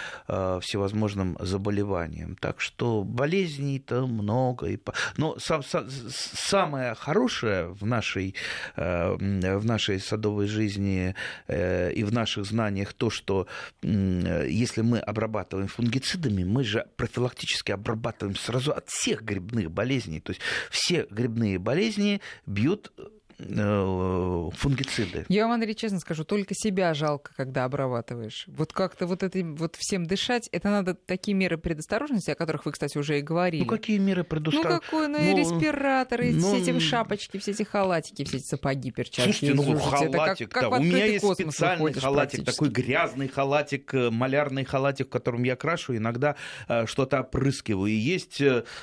всевозможным 0.60 1.38
заболеваниям. 1.40 2.36
Так 2.36 2.62
что 2.62 3.04
болезней-то 3.04 4.08
много. 4.08 4.68
Но 5.18 5.38
сам, 5.40 5.64
сам, 5.64 5.88
самое 5.90 6.96
хорошее 6.96 7.70
в 7.70 7.86
нашей, 7.86 8.36
э, 8.76 9.14
в 9.58 9.66
нашей 9.66 10.00
садовой 10.00 10.48
жизни 10.48 11.16
э, 11.48 11.92
и 11.94 12.04
в 12.04 12.14
наших 12.14 12.46
знаниях 12.46 12.94
то, 12.94 13.10
что 13.10 13.48
если 13.82 14.82
мы 14.82 15.00
обрабатываем 15.00 15.68
фунгицидами, 15.68 16.44
мы 16.44 16.64
же 16.64 16.86
профилактически 16.96 17.72
обрабатываем 17.72 18.36
сразу 18.36 18.72
от 18.72 18.88
всех 18.88 19.22
грибных 19.24 19.72
болезней. 19.72 20.20
То 20.20 20.32
есть 20.32 20.42
все 20.70 21.08
грибные 21.10 21.60
болезни 21.60 22.22
бьют 22.46 22.92
фунгициды. 23.40 25.26
Я 25.30 25.44
вам, 25.44 25.54
Андрей, 25.54 25.74
честно 25.74 26.00
скажу, 26.00 26.24
только 26.24 26.54
себя 26.54 26.94
жалко, 26.94 27.32
когда 27.36 27.66
обрабатываешь. 27.66 28.46
Вот 28.48 28.74
как-то 28.74 29.08
вот 29.08 29.24
это 29.24 29.40
вот 29.44 29.76
всем 29.78 30.06
дышать, 30.06 30.50
это 30.52 30.70
надо 30.70 30.94
такие 30.94 31.36
меры 31.36 31.58
предосторожности, 31.58 32.32
о 32.32 32.36
которых 32.36 32.66
вы, 32.66 32.74
кстати, 32.74 32.98
уже 32.98 33.20
и 33.20 33.22
говорили. 33.22 33.64
Ну, 33.64 33.68
какие 33.68 33.98
меры 33.98 34.24
предосторожности? 34.24 34.74
Ну, 34.74 34.82
какой, 34.82 35.08
ну, 35.08 35.20
ну 35.20 35.38
респираторы, 35.38 36.32
ну, 36.34 36.40
все 36.40 36.58
эти 36.58 36.80
шапочки, 36.80 37.38
все 37.38 37.52
эти 37.52 37.64
халатики, 37.64 38.26
все 38.26 38.38
эти 38.38 38.46
сапоги, 38.46 38.92
перчатки. 38.92 39.32
Слушайте, 39.32 39.54
ну, 39.54 39.80
халатик, 39.80 40.52
как, 40.52 40.72
у 40.72 40.84
меня 40.84 41.06
есть 41.06 41.26
специальный 41.26 41.94
халатик, 41.94 42.46
такой 42.46 42.70
грязный 42.70 43.28
халатик, 43.28 43.94
э, 43.94 44.10
малярный 44.10 44.66
халатик, 44.66 45.08
в 45.08 45.10
котором 45.10 45.44
я 45.44 45.56
крашу, 45.56 45.96
иногда 45.96 46.36
э, 46.68 46.86
что-то 46.86 47.22
опрыскиваю. 47.22 47.92
И 47.92 47.96
есть 47.96 48.42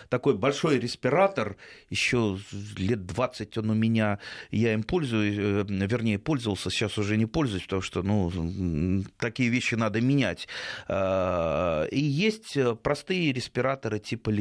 такой 0.08 0.36
большой 0.36 0.78
респиратор, 0.78 1.56
еще 1.90 2.38
лет 2.76 3.06
20 3.06 3.58
он 3.58 3.70
у 3.70 3.74
меня 3.74 4.18
я 4.50 4.72
им 4.72 4.82
пользуюсь, 4.82 5.36
э, 5.38 5.64
вернее, 5.68 6.18
пользовался, 6.18 6.70
сейчас 6.70 6.98
уже 6.98 7.16
не 7.16 7.26
пользуюсь, 7.26 7.64
потому 7.64 7.82
что, 7.82 8.02
ну, 8.02 9.04
такие 9.18 9.48
вещи 9.48 9.74
надо 9.74 10.00
менять. 10.00 10.48
А, 10.88 11.84
и 11.84 12.00
есть 12.00 12.56
простые 12.82 13.32
респираторы 13.32 13.98
типа, 13.98 14.32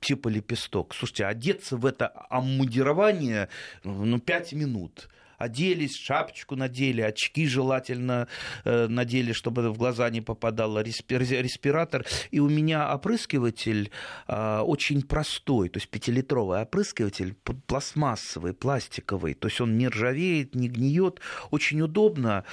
типа 0.00 0.28
лепесток. 0.28 0.94
Слушайте, 0.94 1.26
одеться 1.26 1.76
в 1.76 1.86
это 1.86 2.06
обмундирование, 2.06 3.48
ну, 3.84 4.18
5 4.18 4.52
минут 4.52 5.08
оделись, 5.38 5.96
шапочку 5.96 6.56
надели, 6.56 7.00
очки 7.00 7.46
желательно 7.46 8.28
э, 8.64 8.86
надели, 8.88 9.32
чтобы 9.32 9.70
в 9.70 9.78
глаза 9.78 10.10
не 10.10 10.20
попадало 10.20 10.82
респиратор. 10.82 12.04
И 12.30 12.40
у 12.40 12.48
меня 12.48 12.92
опрыскиватель 12.94 13.90
э, 14.28 14.58
очень 14.60 15.02
простой, 15.02 15.68
то 15.68 15.78
есть 15.78 15.88
пятилитровый 15.88 16.62
опрыскиватель, 16.62 17.34
пластмассовый, 17.66 18.52
пластиковый, 18.52 19.34
то 19.34 19.48
есть 19.48 19.60
он 19.60 19.78
не 19.78 19.88
ржавеет, 19.88 20.54
не 20.54 20.68
гниет, 20.68 21.20
очень 21.50 21.80
удобно. 21.80 22.44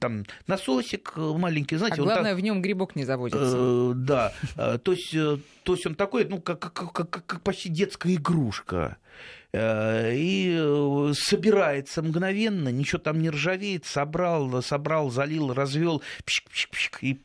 Там 0.00 0.24
насосик 0.46 1.14
маленький, 1.16 1.76
знаете. 1.76 2.00
А 2.00 2.04
главное, 2.04 2.32
так... 2.32 2.40
в 2.40 2.42
нем 2.42 2.62
грибок 2.62 2.96
не 2.96 3.04
заводится. 3.04 3.54
Э, 3.56 3.92
да, 3.94 4.32
э, 4.56 4.78
то 4.78 4.92
есть, 4.92 5.12
то 5.62 5.72
есть 5.74 5.86
он 5.86 5.94
такой, 5.94 6.24
ну, 6.24 6.40
как, 6.40 6.58
как, 6.58 6.92
как, 6.92 7.10
как 7.10 7.40
почти 7.42 7.68
детская 7.68 8.14
игрушка. 8.14 8.98
Э, 9.52 10.12
и 10.14 10.56
э, 10.58 11.12
собирается 11.14 12.02
мгновенно, 12.02 12.68
ничего 12.68 12.98
там 12.98 13.20
не 13.20 13.30
ржавеет, 13.30 13.86
собрал, 13.86 14.62
собрал, 14.62 15.10
залил, 15.10 15.52
развел, 15.52 16.02
и 17.00 17.22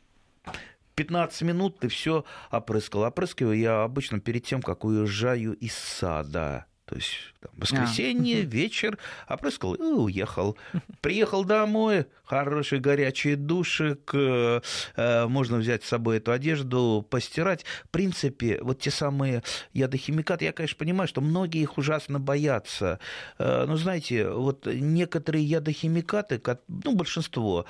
15 0.94 1.42
минут 1.42 1.78
ты 1.80 1.88
все 1.88 2.24
опрыскал. 2.50 3.02
Опрыскиваю 3.02 3.58
я 3.58 3.82
обычно 3.82 4.20
перед 4.20 4.44
тем, 4.44 4.62
как 4.62 4.84
уезжаю 4.84 5.54
из 5.54 5.74
сада. 5.74 6.66
То 6.84 6.96
есть 6.96 7.16
там, 7.40 7.50
воскресенье, 7.56 8.42
а. 8.42 8.44
вечер, 8.44 8.98
опрыскал 9.28 9.74
и 9.74 9.82
уехал. 9.82 10.56
Приехал 11.00 11.44
домой, 11.44 12.06
хороший 12.24 12.80
горячий 12.80 13.36
душик, 13.36 14.10
э, 14.14 14.60
э, 14.96 15.26
можно 15.26 15.58
взять 15.58 15.84
с 15.84 15.88
собой 15.88 16.16
эту 16.16 16.32
одежду, 16.32 17.06
постирать. 17.08 17.64
В 17.84 17.88
принципе, 17.90 18.58
вот 18.62 18.80
те 18.80 18.90
самые 18.90 19.42
ядохимикаты, 19.74 20.46
я, 20.46 20.52
конечно, 20.52 20.76
понимаю, 20.76 21.08
что 21.08 21.20
многие 21.20 21.62
их 21.62 21.78
ужасно 21.78 22.18
боятся. 22.18 22.98
Э, 23.38 23.64
но, 23.66 23.76
знаете, 23.76 24.28
вот 24.28 24.66
некоторые 24.66 25.44
ядохимикаты, 25.44 26.40
ну, 26.68 26.94
большинство, 26.94 27.66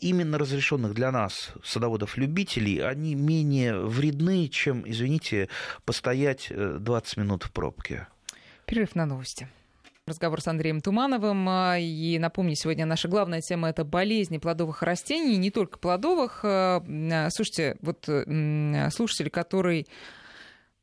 именно 0.00 0.38
разрешенных 0.38 0.94
для 0.94 1.10
нас, 1.10 1.52
садоводов-любителей, 1.64 2.78
они 2.78 3.14
менее 3.14 3.78
вредны, 3.78 4.48
чем, 4.48 4.82
извините, 4.86 5.48
постоять 5.84 6.50
20 6.50 7.16
минут 7.16 7.42
в 7.44 7.52
пробке. 7.52 8.06
Перерыв 8.66 8.96
на 8.96 9.06
новости. 9.06 9.46
Разговор 10.08 10.40
с 10.40 10.48
Андреем 10.48 10.80
Тумановым. 10.80 11.48
А, 11.48 11.78
и 11.78 12.18
напомню, 12.18 12.56
сегодня 12.56 12.84
наша 12.84 13.06
главная 13.06 13.40
тема– 13.40 13.68
это 13.70 13.84
болезни 13.84 14.38
плодовых 14.38 14.82
растений, 14.82 15.36
не 15.36 15.52
только 15.52 15.78
плодовых. 15.78 16.40
А, 16.42 16.82
а, 16.84 17.28
слушайте, 17.30 17.76
вот 17.80 18.04
слушатель, 18.92 19.30
который 19.30 19.86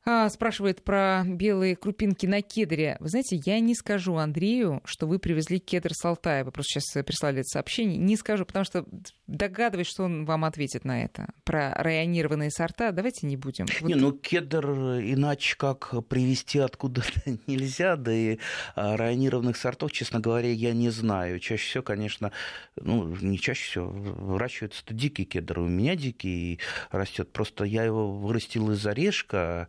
а, 0.06 0.30
спрашивает 0.30 0.84
про 0.84 1.24
белые 1.26 1.76
крупинки 1.76 2.26
на 2.26 2.42
кедре. 2.42 2.98
Вы 3.00 3.10
знаете, 3.10 3.40
я 3.46 3.60
не 3.60 3.74
скажу 3.76 4.16
Андрею, 4.16 4.82
что 4.86 5.08
вы 5.08 5.20
привезли 5.20 5.60
кедр 5.60 5.94
с 5.94 6.04
Алтая. 6.04 6.44
Вы 6.44 6.52
просто 6.52 6.80
сейчас 6.80 7.04
прислали 7.06 7.40
это 7.40 7.48
сообщение. 7.48 7.98
Не 7.98 8.18
скажу, 8.18 8.46
потому 8.46 8.66
что 8.66 8.86
догадываюсь, 9.28 9.88
что 9.88 10.04
он 10.04 10.26
вам 10.26 10.46
ответит 10.46 10.84
на 10.84 11.04
это. 11.04 11.28
Про 11.44 11.74
районированные 11.76 12.52
сорта 12.52 12.92
давайте 12.92 13.28
не 13.28 13.38
будем. 13.38 13.66
Вот... 13.80 13.88
Не, 13.88 13.96
ну 13.96 14.12
кедр 14.12 14.70
иначе 14.70 15.56
как 15.58 15.94
привезти 16.08 16.60
откуда-то 16.60 17.22
нельзя, 17.48 17.96
да 17.96 18.14
и 18.14 18.40
а, 18.76 18.98
районированных 18.98 19.56
сортов, 19.56 19.92
честно 19.92 20.20
говоря, 20.20 20.52
я 20.52 20.74
не 20.74 20.90
знаю. 20.90 21.40
Чаще 21.40 21.70
всего, 21.70 21.84
конечно, 21.84 22.32
ну 22.76 23.16
не 23.22 23.40
чаще 23.40 23.64
всего, 23.64 23.88
выращивается 23.88 24.84
дикий 24.90 25.26
кедр. 25.26 25.60
У 25.60 25.68
меня 25.68 25.96
дикий 25.96 26.60
растет. 26.92 27.32
Просто 27.32 27.64
я 27.64 27.84
его 27.84 28.12
вырастил 28.12 28.72
из 28.72 28.86
орешка, 28.86 29.34
Э, 29.34 29.66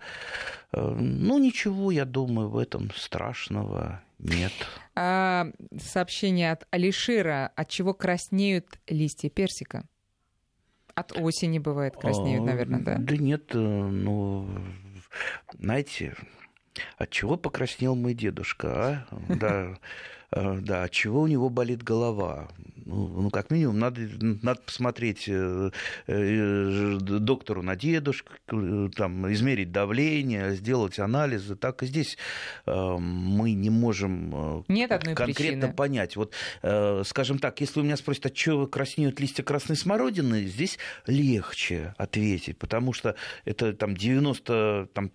ну, 0.73 1.39
ничего, 1.39 1.91
я 1.91 2.05
думаю, 2.05 2.49
в 2.49 2.59
этом 2.59 2.91
страшного 2.95 4.03
нет. 4.19 4.53
А, 4.95 5.47
сообщение 5.79 6.53
от 6.53 6.67
Алишира. 6.71 7.53
От 7.57 7.69
чего 7.69 7.95
краснеют 7.95 8.79
листья 8.87 9.29
персика? 9.29 9.87
От 10.95 11.13
осени 11.19 11.59
бывает 11.59 11.97
краснеют, 11.97 12.43
а, 12.43 12.47
наверное, 12.47 12.81
да? 12.81 12.97
Да 12.99 13.17
нет, 13.17 13.51
э, 13.55 13.59
ну, 13.59 14.49
знаете, 15.59 16.15
от 16.99 17.11
чего 17.11 17.37
покраснел 17.37 17.95
мой 17.95 18.15
дедушка, 18.15 18.69
а? 18.69 19.07
Да, 19.35 19.79
э, 20.33 20.59
да, 20.61 20.85
от 20.85 20.91
чего 20.91 21.23
у 21.23 21.27
него 21.27 21.49
болит 21.49 21.83
голова? 21.83 22.49
Ну, 22.87 23.07
ну, 23.09 23.31
как 23.31 23.51
минимум, 23.51 23.79
надо, 23.79 24.01
надо 24.21 24.61
посмотреть 24.61 25.25
э, 25.29 25.71
э, 26.07 26.99
доктору 27.01 27.63
на 27.63 27.77
дедушку, 27.77 28.33
там, 28.95 29.33
измерить 29.33 29.73
давление, 29.73 30.55
сделать 30.55 30.99
анализы. 30.99 31.57
Так 31.57 31.83
и 31.83 31.87
здесь 31.87 32.19
мы 32.67 33.53
не 33.53 33.71
можем 33.71 34.65
Нет 34.69 34.93
одной 34.93 35.15
конкретно 35.15 35.69
причины. 35.69 35.73
понять. 35.73 36.17
Вот, 36.17 36.35
скажем 37.07 37.39
так, 37.39 37.61
если 37.61 37.81
у 37.81 37.83
меня 37.83 37.97
спросят, 37.97 38.27
от 38.27 38.35
чего 38.35 38.67
краснеют 38.67 39.19
листья 39.21 39.43
красной 39.43 39.77
смородины, 39.77 40.45
здесь 40.45 40.79
легче 41.07 41.95
ответить, 41.97 42.59
потому 42.59 42.93
что 42.93 43.15
это 43.47 43.73
там 43.73 43.97
90 43.97 44.91
там, 44.93 45.11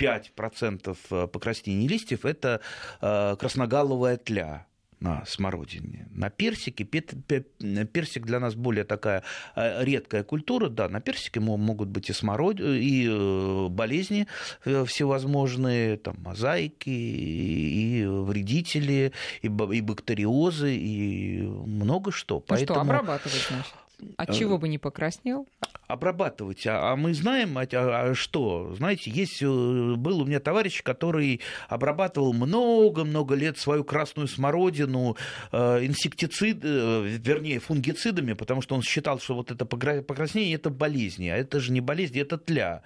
5% 0.00 1.28
покраснений 1.28 1.88
листьев– 1.88 2.24
это 2.24 2.60
э, 3.00 3.36
красногаловая 3.38 4.16
тля 4.16 4.66
на 5.00 5.24
смородине. 5.24 6.06
На 6.10 6.30
персике, 6.30 6.84
персик 6.84 8.26
для 8.26 8.38
нас 8.38 8.54
более 8.54 8.84
такая 8.84 9.22
э, 9.56 9.84
редкая 9.84 10.22
культура, 10.22 10.68
да, 10.68 10.88
на 10.88 11.00
персике 11.00 11.40
могут 11.40 11.88
быть 11.88 12.10
и, 12.10 12.12
смород... 12.12 12.60
и 12.60 13.08
э, 13.10 13.68
болезни 13.68 14.26
э, 14.64 14.84
всевозможные, 14.84 15.96
там, 15.96 16.16
мозаики, 16.18 16.90
и 16.90 18.04
вредители, 18.06 19.12
и 19.40 19.48
бактериозы, 19.48 20.76
и 20.76 21.42
много 21.42 22.12
что. 22.12 22.36
Ну 22.36 22.44
Поэтому... 22.46 22.80
что, 22.80 22.80
обрабатывать, 22.80 23.46
значит? 23.48 23.74
От 24.16 24.34
чего 24.34 24.58
бы 24.58 24.68
не 24.68 24.78
покраснел? 24.78 25.46
Обрабатывать. 25.92 26.66
А, 26.66 26.92
а 26.92 26.96
мы 26.96 27.14
знаем, 27.14 27.56
а, 27.58 27.64
а 27.72 28.14
что? 28.14 28.74
Знаете, 28.76 29.10
есть, 29.10 29.42
э, 29.42 29.46
был 29.46 30.22
у 30.22 30.24
меня 30.24 30.40
товарищ, 30.40 30.82
который 30.82 31.40
обрабатывал 31.68 32.32
много-много 32.32 33.34
лет 33.34 33.58
свою 33.58 33.84
красную 33.84 34.28
смородину 34.28 35.16
э, 35.52 35.84
инсектицид, 35.84 36.60
э, 36.62 37.18
вернее, 37.18 37.60
фунгицидами, 37.60 38.32
потому 38.32 38.62
что 38.62 38.74
он 38.74 38.82
считал, 38.82 39.20
что 39.20 39.34
вот 39.34 39.50
это 39.50 39.64
покраснение– 39.64 40.54
это 40.56 40.70
болезни, 40.70 41.28
а 41.28 41.36
это 41.36 41.60
же 41.60 41.72
не 41.72 41.80
болезни, 41.80 42.20
это 42.20 42.38
тля. 42.38 42.82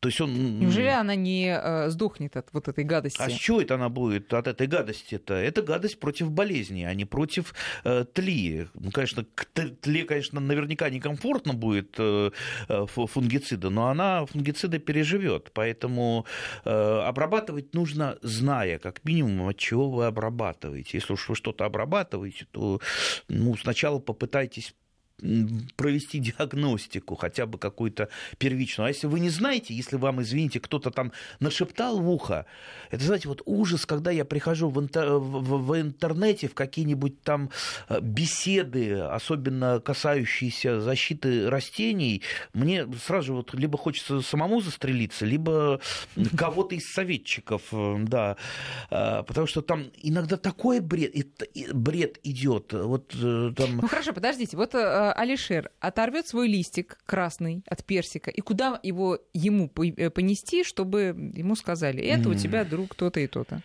То 0.00 0.08
есть 0.08 0.20
он... 0.20 0.60
Неужели 0.60 0.88
она 0.88 1.14
не 1.14 1.48
э, 1.48 1.88
сдохнет 1.90 2.36
от 2.36 2.48
вот 2.52 2.68
этой 2.68 2.84
гадости? 2.84 3.20
А 3.20 3.30
с 3.30 3.32
чего 3.32 3.60
это 3.60 3.74
она 3.74 3.88
будет 3.88 4.32
от 4.34 4.46
этой 4.46 4.66
гадости-то? 4.66 5.34
Это 5.34 5.62
гадость 5.62 5.98
против 5.98 6.30
болезни, 6.30 6.82
а 6.84 6.94
не 6.94 7.04
против 7.04 7.54
э, 7.84 8.04
тли. 8.12 8.68
Ну, 8.74 8.90
конечно, 8.90 9.24
к 9.34 9.46
тле, 9.46 10.04
конечно, 10.04 10.40
наверняка 10.40 10.90
некомфортно 10.90 11.54
будет 11.54 11.94
э, 11.98 12.30
э 12.68 12.86
фунгицида, 12.86 13.70
но 13.70 13.88
она 13.88 14.26
фунгициды 14.26 14.78
переживет. 14.78 15.50
Поэтому 15.54 16.26
э, 16.64 16.70
обрабатывать 16.70 17.74
нужно, 17.74 18.18
зная, 18.22 18.78
как 18.78 19.04
минимум, 19.04 19.48
от 19.48 19.56
чего 19.56 19.90
вы 19.90 20.06
обрабатываете. 20.06 20.98
Если 20.98 21.12
уж 21.12 21.28
вы 21.28 21.34
что-то 21.34 21.64
обрабатываете, 21.64 22.46
то 22.52 22.80
ну, 23.28 23.56
сначала 23.56 23.98
попытайтесь 23.98 24.74
провести 25.76 26.18
диагностику, 26.18 27.14
хотя 27.14 27.46
бы 27.46 27.58
какую-то 27.58 28.08
первичную. 28.38 28.86
А 28.86 28.88
если 28.88 29.06
вы 29.06 29.20
не 29.20 29.30
знаете, 29.30 29.74
если 29.74 29.96
вам, 29.96 30.20
извините, 30.20 30.60
кто-то 30.60 30.90
там 30.90 31.12
нашептал 31.40 32.00
в 32.00 32.10
ухо, 32.10 32.44
это, 32.90 33.02
знаете, 33.04 33.28
вот 33.28 33.42
ужас, 33.46 33.86
когда 33.86 34.10
я 34.10 34.24
прихожу 34.24 34.68
в, 34.68 34.78
интер... 34.78 35.14
в, 35.14 35.66
в 35.66 35.80
интернете 35.80 36.48
в 36.48 36.54
какие-нибудь 36.54 37.22
там 37.22 37.50
э, 37.88 38.00
беседы, 38.00 39.00
особенно 39.00 39.80
касающиеся 39.80 40.80
защиты 40.80 41.48
растений, 41.48 42.22
мне 42.52 42.86
сразу 43.04 43.34
вот 43.36 43.54
либо 43.54 43.78
хочется 43.78 44.20
самому 44.20 44.60
застрелиться, 44.60 45.24
либо 45.24 45.80
кого-то 46.36 46.74
из 46.74 46.92
советчиков, 46.92 47.62
э, 47.72 47.96
да, 48.00 48.36
э, 48.90 49.22
потому 49.22 49.46
что 49.46 49.62
там 49.62 49.86
иногда 50.02 50.36
такой 50.36 50.80
бред, 50.80 51.14
бред 51.72 52.18
идет. 52.22 52.74
Вот 52.74 53.08
там... 53.08 53.78
Ну 53.80 53.88
хорошо, 53.88 54.12
подождите, 54.12 54.56
вот 54.56 54.74
Алишер 55.12 55.70
оторвет 55.80 56.26
свой 56.28 56.48
листик 56.48 56.98
красный 57.06 57.62
от 57.66 57.84
персика, 57.84 58.30
и 58.30 58.40
куда 58.40 58.80
его 58.82 59.18
ему 59.32 59.70
э, 59.76 60.10
понести, 60.10 60.64
чтобы 60.64 61.32
ему 61.34 61.56
сказали, 61.56 62.02
это 62.02 62.28
у 62.28 62.34
тебя 62.34 62.64
друг 62.64 62.94
то-то 62.94 63.20
и 63.20 63.26
то-то? 63.26 63.62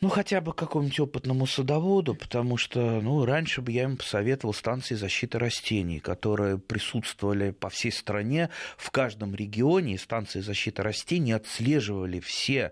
Ну, 0.00 0.10
хотя 0.10 0.40
бы 0.40 0.52
какому-нибудь 0.52 1.00
опытному 1.00 1.44
садоводу, 1.46 2.14
потому 2.14 2.56
что, 2.56 3.00
ну, 3.00 3.24
раньше 3.24 3.62
бы 3.62 3.72
я 3.72 3.82
им 3.82 3.96
посоветовал 3.96 4.54
станции 4.54 4.94
защиты 4.94 5.40
растений, 5.40 5.98
которые 5.98 6.58
присутствовали 6.58 7.50
по 7.50 7.68
всей 7.68 7.90
стране, 7.90 8.48
в 8.76 8.92
каждом 8.92 9.34
регионе, 9.34 9.98
станции 9.98 10.38
защиты 10.38 10.84
растений 10.84 11.32
отслеживали 11.32 12.20
все 12.20 12.70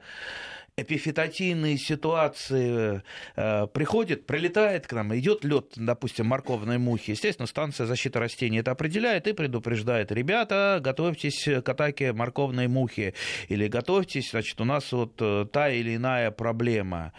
эпифитатийные 0.77 1.79
ситуации 1.79 3.03
э, 3.35 3.67
приходит, 3.69 4.27
прилетает 4.27 4.87
к 4.87 4.93
нам, 4.93 5.17
идет 5.17 5.43
лед, 5.43 5.73
допустим, 5.77 6.27
морковной 6.27 6.77
мухи, 6.77 7.13
естественно, 7.13 7.47
станция 7.47 7.87
защиты 7.87 8.19
растений 8.19 8.59
это 8.59 8.73
определяет 8.73 9.27
и 9.27 9.33
предупреждает, 9.33 10.13
ребята, 10.13 10.79
готовьтесь 10.83 11.49
к 11.65 11.67
атаке 11.67 12.13
морковной 12.13 12.69
мухи, 12.69 13.15
или 13.49 13.69
готовьтесь, 13.69 14.31
значит, 14.33 14.61
у 14.61 14.65
нас 14.65 14.93
вот 14.93 15.15
э, 15.21 15.47
та 15.51 15.71
или 15.71 15.97
иная 15.97 16.31
проблема. 16.31 17.15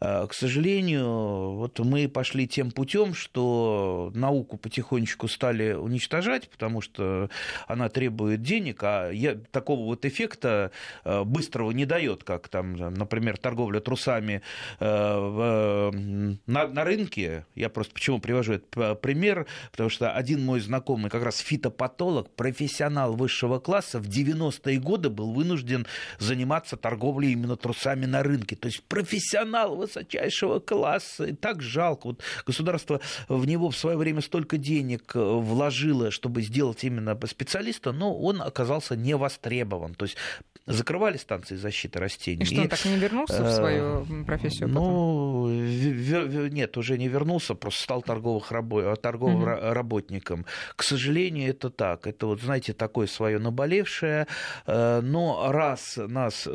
Э, 0.00 0.26
к 0.26 0.34
сожалению, 0.34 1.52
вот 1.54 1.78
мы 1.78 2.08
пошли 2.08 2.46
тем 2.46 2.70
путем, 2.70 3.14
что 3.14 4.10
науку 4.14 4.56
потихонечку 4.56 5.28
стали 5.28 5.72
уничтожать, 5.72 6.48
потому 6.50 6.80
что 6.80 7.30
она 7.66 7.88
требует 7.88 8.42
денег, 8.42 8.82
а 8.82 9.10
я, 9.10 9.34
такого 9.50 9.84
вот 9.84 10.04
эффекта 10.04 10.70
э, 11.04 11.24
быстрого 11.24 11.70
не 11.70 11.86
дает, 11.86 12.24
как 12.24 12.48
там, 12.48 12.76
например, 12.76 13.38
торговля 13.38 13.80
трусами 13.80 14.42
э, 14.80 15.90
на, 16.46 16.68
на 16.68 16.84
рынке. 16.84 17.46
Я 17.54 17.68
просто 17.68 17.94
почему 17.94 18.18
привожу 18.18 18.54
этот 18.54 19.00
пример, 19.00 19.46
потому 19.70 19.90
что 19.90 20.12
один 20.12 20.44
мой 20.44 20.60
знакомый, 20.60 21.10
как 21.10 21.22
раз 21.22 21.38
фитопатолог, 21.38 22.30
профессионал 22.30 23.14
высшего 23.14 23.58
класса, 23.58 23.98
в 23.98 24.08
90-е 24.08 24.78
годы 24.78 25.10
был 25.10 25.32
вынужден 25.32 25.86
заниматься 26.18 26.76
торговлей 26.76 27.32
именно 27.32 27.56
трусами 27.56 28.06
на 28.06 28.22
рынке. 28.22 28.56
То 28.56 28.66
есть 28.66 28.82
профессионал 28.84 29.85
высочайшего 29.86 30.58
класса. 30.58 31.24
И 31.24 31.32
так 31.32 31.62
жалко. 31.62 32.08
Вот 32.08 32.22
государство 32.46 33.00
в 33.28 33.46
него 33.46 33.70
в 33.70 33.76
свое 33.76 33.96
время 33.96 34.20
столько 34.20 34.58
денег 34.58 35.12
э, 35.14 35.18
вложило, 35.18 36.10
чтобы 36.10 36.42
сделать 36.42 36.84
именно 36.84 37.18
специалиста, 37.26 37.92
но 37.92 38.16
он 38.16 38.42
оказался 38.42 38.96
не 38.96 39.16
востребован. 39.16 39.94
То 39.94 40.04
есть 40.04 40.16
закрывали 40.66 41.16
станции 41.16 41.56
защиты 41.56 41.98
растений. 42.00 42.42
И 42.42 42.44
что, 42.44 42.62
он 42.62 42.68
так 42.68 42.84
и 42.84 42.88
не 42.88 42.96
вернулся 42.96 43.42
в 43.44 43.50
свою 43.54 44.04
э, 44.04 44.24
профессию 44.24 44.68
Ну, 44.68 45.48
нет, 45.48 46.76
уже 46.76 46.98
не 46.98 47.08
вернулся, 47.08 47.54
просто 47.54 47.82
стал 47.82 48.02
торговых 48.02 48.50
рабо... 48.50 48.96
торговым 48.96 49.42
угу. 49.42 49.46
работником. 49.46 50.44
К 50.74 50.82
сожалению, 50.82 51.50
это 51.50 51.70
так. 51.70 52.06
Это 52.06 52.26
вот, 52.26 52.40
знаете, 52.40 52.72
такое 52.72 53.06
свое 53.06 53.38
наболевшее. 53.38 54.26
Э, 54.66 55.00
но 55.00 55.52
раз 55.52 55.96
нас 55.96 56.48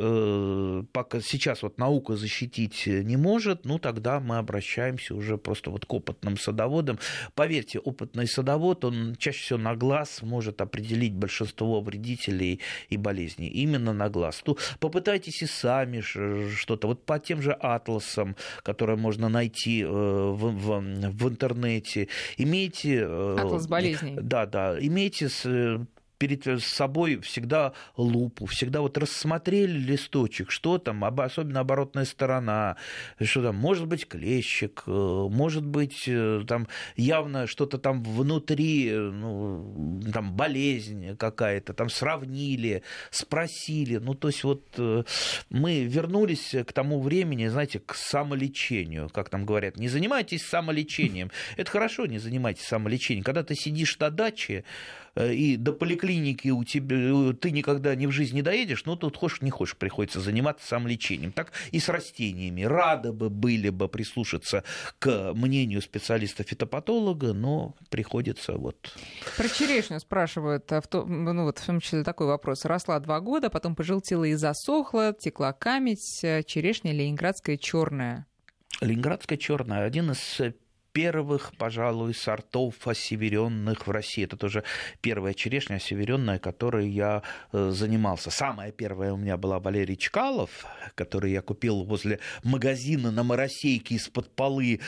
пока 0.92 1.20
сейчас 1.20 1.62
вот 1.62 1.78
наука 1.78 2.16
защитить 2.16 2.86
не 2.86 3.16
может, 3.22 3.64
ну 3.64 3.78
тогда 3.78 4.20
мы 4.20 4.38
обращаемся 4.38 5.14
уже 5.14 5.38
просто 5.38 5.70
вот 5.70 5.86
к 5.86 5.94
опытным 5.94 6.36
садоводам. 6.36 6.98
Поверьте, 7.34 7.78
опытный 7.78 8.26
садовод, 8.26 8.84
он 8.84 9.14
чаще 9.16 9.38
всего 9.38 9.58
на 9.58 9.76
глаз 9.76 10.22
может 10.22 10.60
определить 10.60 11.14
большинство 11.14 11.80
вредителей 11.80 12.60
и 12.90 12.96
болезней. 12.96 13.48
Именно 13.48 13.92
на 13.92 14.08
глаз. 14.08 14.42
Ну, 14.46 14.56
попытайтесь 14.80 15.42
и 15.42 15.46
сами 15.46 16.00
что-то. 16.00 16.88
Вот 16.88 17.06
по 17.06 17.18
тем 17.18 17.40
же 17.40 17.52
атласам, 17.52 18.36
которые 18.62 18.96
можно 18.96 19.28
найти 19.28 19.82
э, 19.82 19.86
в, 19.86 20.50
в, 20.50 20.80
в 20.80 21.28
интернете. 21.28 22.08
Имейте... 22.36 23.04
Э, 23.06 23.36
Атлас 23.38 23.68
болезней. 23.68 24.16
Да, 24.20 24.46
да. 24.46 24.76
Имейте 24.80 25.28
перед 26.22 26.62
собой 26.62 27.20
всегда 27.20 27.72
лупу, 27.96 28.46
всегда 28.46 28.80
вот 28.80 28.96
рассмотрели 28.96 29.76
листочек, 29.76 30.52
что 30.52 30.78
там, 30.78 31.02
особенно 31.02 31.58
оборотная 31.58 32.04
сторона, 32.04 32.76
что 33.20 33.42
там, 33.42 33.56
может 33.56 33.88
быть 33.88 34.06
клещик, 34.06 34.84
э, 34.86 34.90
может 34.92 35.66
быть 35.66 36.04
э, 36.06 36.44
там 36.46 36.68
явно 36.94 37.48
что-то 37.48 37.78
там 37.78 38.04
внутри, 38.04 38.88
э, 38.88 39.00
ну, 39.00 40.00
там 40.12 40.36
болезнь 40.36 41.16
какая-то, 41.16 41.72
там 41.72 41.90
сравнили, 41.90 42.84
спросили, 43.10 43.96
ну 43.96 44.14
то 44.14 44.28
есть 44.28 44.44
вот 44.44 44.78
мы 45.50 45.82
вернулись 45.82 46.54
к 46.64 46.72
тому 46.72 47.00
времени, 47.00 47.48
знаете, 47.48 47.80
к 47.80 47.96
самолечению, 47.96 49.08
как 49.08 49.28
там 49.28 49.44
говорят, 49.44 49.76
не 49.76 49.88
занимайтесь 49.88 50.46
самолечением, 50.46 51.32
это 51.56 51.68
хорошо, 51.68 52.06
не 52.06 52.20
занимайтесь 52.20 52.62
самолечением, 52.62 53.24
когда 53.24 53.42
ты 53.42 53.56
сидишь 53.56 53.98
на 53.98 54.10
даче 54.10 54.62
и 55.16 55.56
до 55.56 55.72
поликлиники 55.72 56.48
у 56.48 56.64
тебя, 56.64 57.32
ты 57.34 57.50
никогда 57.50 57.94
ни 57.94 58.06
в 58.06 58.10
жизни 58.10 58.36
не 58.36 58.42
доедешь, 58.42 58.84
но 58.84 58.96
тут 58.96 59.16
хочешь 59.16 59.42
не 59.42 59.50
хочешь, 59.50 59.76
приходится 59.76 60.20
заниматься 60.20 60.66
самолечением. 60.66 61.32
Так 61.32 61.52
и 61.70 61.78
с 61.78 61.88
растениями. 61.88 62.62
Рады 62.62 63.12
бы 63.12 63.30
были 63.30 63.68
бы 63.68 63.88
прислушаться 63.88 64.64
к 64.98 65.32
мнению 65.34 65.82
специалиста-фитопатолога, 65.82 67.32
но 67.32 67.74
приходится 67.90 68.54
вот... 68.54 68.94
Про 69.36 69.48
черешню 69.48 70.00
спрашивают, 70.00 70.70
а 70.72 70.82
ну 70.92 71.44
вот 71.44 71.58
в 71.58 71.66
том 71.66 71.80
числе 71.80 72.04
такой 72.04 72.26
вопрос. 72.26 72.64
Росла 72.64 72.98
два 73.00 73.20
года, 73.20 73.50
потом 73.50 73.74
пожелтела 73.76 74.24
и 74.24 74.34
засохла, 74.34 75.12
текла 75.12 75.52
камедь, 75.52 76.20
черешня 76.46 76.92
ленинградская 76.92 77.56
черная. 77.56 78.26
Ленинградская 78.80 79.38
черная 79.38 79.84
один 79.84 80.10
из 80.10 80.40
первых, 80.92 81.52
пожалуй, 81.56 82.14
сортов 82.14 82.86
осеверенных 82.86 83.86
в 83.86 83.90
России. 83.90 84.24
Это 84.24 84.36
тоже 84.36 84.64
первая 85.00 85.34
черешня 85.34 85.76
осеверенная, 85.76 86.38
которой 86.38 86.88
я 86.88 87.22
э, 87.52 87.70
занимался. 87.70 88.30
Самая 88.30 88.72
первая 88.72 89.12
у 89.12 89.16
меня 89.16 89.36
была 89.36 89.58
Валерий 89.58 89.96
Чкалов, 89.96 90.66
который 90.94 91.32
я 91.32 91.42
купил 91.42 91.84
возле 91.84 92.18
магазина 92.42 93.10
на 93.10 93.22
Моросейке 93.22 93.94
из-под 93.96 94.30
полы. 94.30 94.80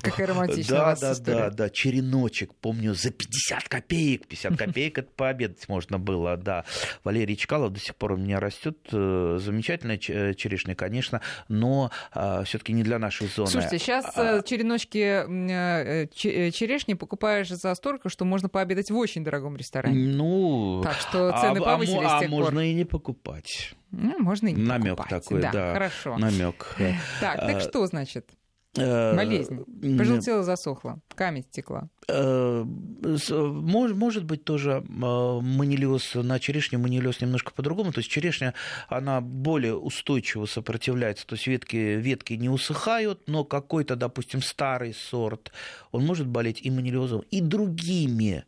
Какая 0.00 0.26
романтичная 0.26 0.78
да, 0.78 0.96
да, 0.96 1.12
история. 1.12 1.38
да, 1.38 1.50
да, 1.50 1.70
череночек, 1.70 2.54
помню, 2.54 2.94
за 2.94 3.10
50 3.10 3.68
копеек. 3.68 4.26
50 4.26 4.56
копеек 4.56 4.98
это 4.98 5.10
пообедать 5.14 5.68
можно 5.68 5.98
было, 5.98 6.36
да. 6.36 6.64
Валерий 7.04 7.36
Чкалов 7.36 7.72
до 7.72 7.80
сих 7.80 7.96
пор 7.96 8.12
у 8.12 8.16
меня 8.16 8.40
растет. 8.40 8.78
Э, 8.92 9.38
замечательная 9.40 9.98
черешня, 9.98 10.74
конечно, 10.74 11.20
но 11.48 11.90
а, 12.12 12.44
все-таки 12.44 12.72
не 12.72 12.82
для 12.82 12.98
нашей 12.98 13.28
зоны. 13.28 13.48
Слушайте, 13.48 13.78
сейчас 13.78 14.06
а, 14.16 14.38
э, 14.38 14.42
череночки 14.44 15.01
Э, 15.02 16.06
э, 16.06 16.50
черешни 16.50 16.94
покупаешь 16.94 17.48
за 17.48 17.74
столько, 17.74 18.08
что 18.08 18.24
можно 18.24 18.48
пообедать 18.48 18.90
в 18.90 18.96
очень 18.96 19.24
дорогом 19.24 19.56
ресторане. 19.56 19.98
Ну, 19.98 20.80
так 20.82 20.94
что 20.94 21.34
а 21.34 21.40
цены 21.40 21.58
а, 21.58 21.62
повысились 21.62 22.02
а, 22.04 22.20
а 22.24 22.28
можно 22.28 22.70
и 22.70 22.74
не 22.74 22.84
покупать. 22.84 23.74
Ну, 23.90 24.18
можно 24.18 24.48
и 24.48 24.52
не 24.52 24.62
Намек 24.62 24.96
покупать. 24.96 25.22
такой, 25.22 25.42
да. 25.42 25.52
да. 25.52 25.72
Хорошо. 25.72 26.18
Намек. 26.18 26.76
Так, 27.20 27.40
так 27.40 27.56
а, 27.56 27.60
что 27.60 27.86
значит? 27.86 28.30
Э, 28.76 29.14
Болезнь. 29.14 29.64
Пожелтела, 29.98 30.42
засохла. 30.42 30.98
Камень 31.14 31.42
стекла. 31.42 31.90
Э, 32.08 32.64
может 32.64 34.24
быть, 34.24 34.44
тоже 34.44 34.82
э, 34.82 34.82
манилиоз 34.88 36.14
на 36.14 36.38
черешне 36.38 36.78
манилиоз 36.78 37.20
немножко 37.20 37.52
по-другому. 37.52 37.92
То 37.92 37.98
есть 37.98 38.10
черешня, 38.10 38.54
она 38.88 39.20
более 39.20 39.76
устойчиво 39.76 40.46
сопротивляется. 40.46 41.26
То 41.26 41.34
есть 41.34 41.46
ветки, 41.46 41.76
ветки 41.76 42.32
не 42.32 42.48
усыхают, 42.48 43.28
но 43.28 43.44
какой-то, 43.44 43.94
допустим, 43.94 44.40
старый 44.40 44.94
сорт, 44.94 45.52
он 45.90 46.06
может 46.06 46.26
болеть 46.26 46.60
и 46.62 46.70
манилиозом, 46.70 47.24
и 47.30 47.42
другими 47.42 48.44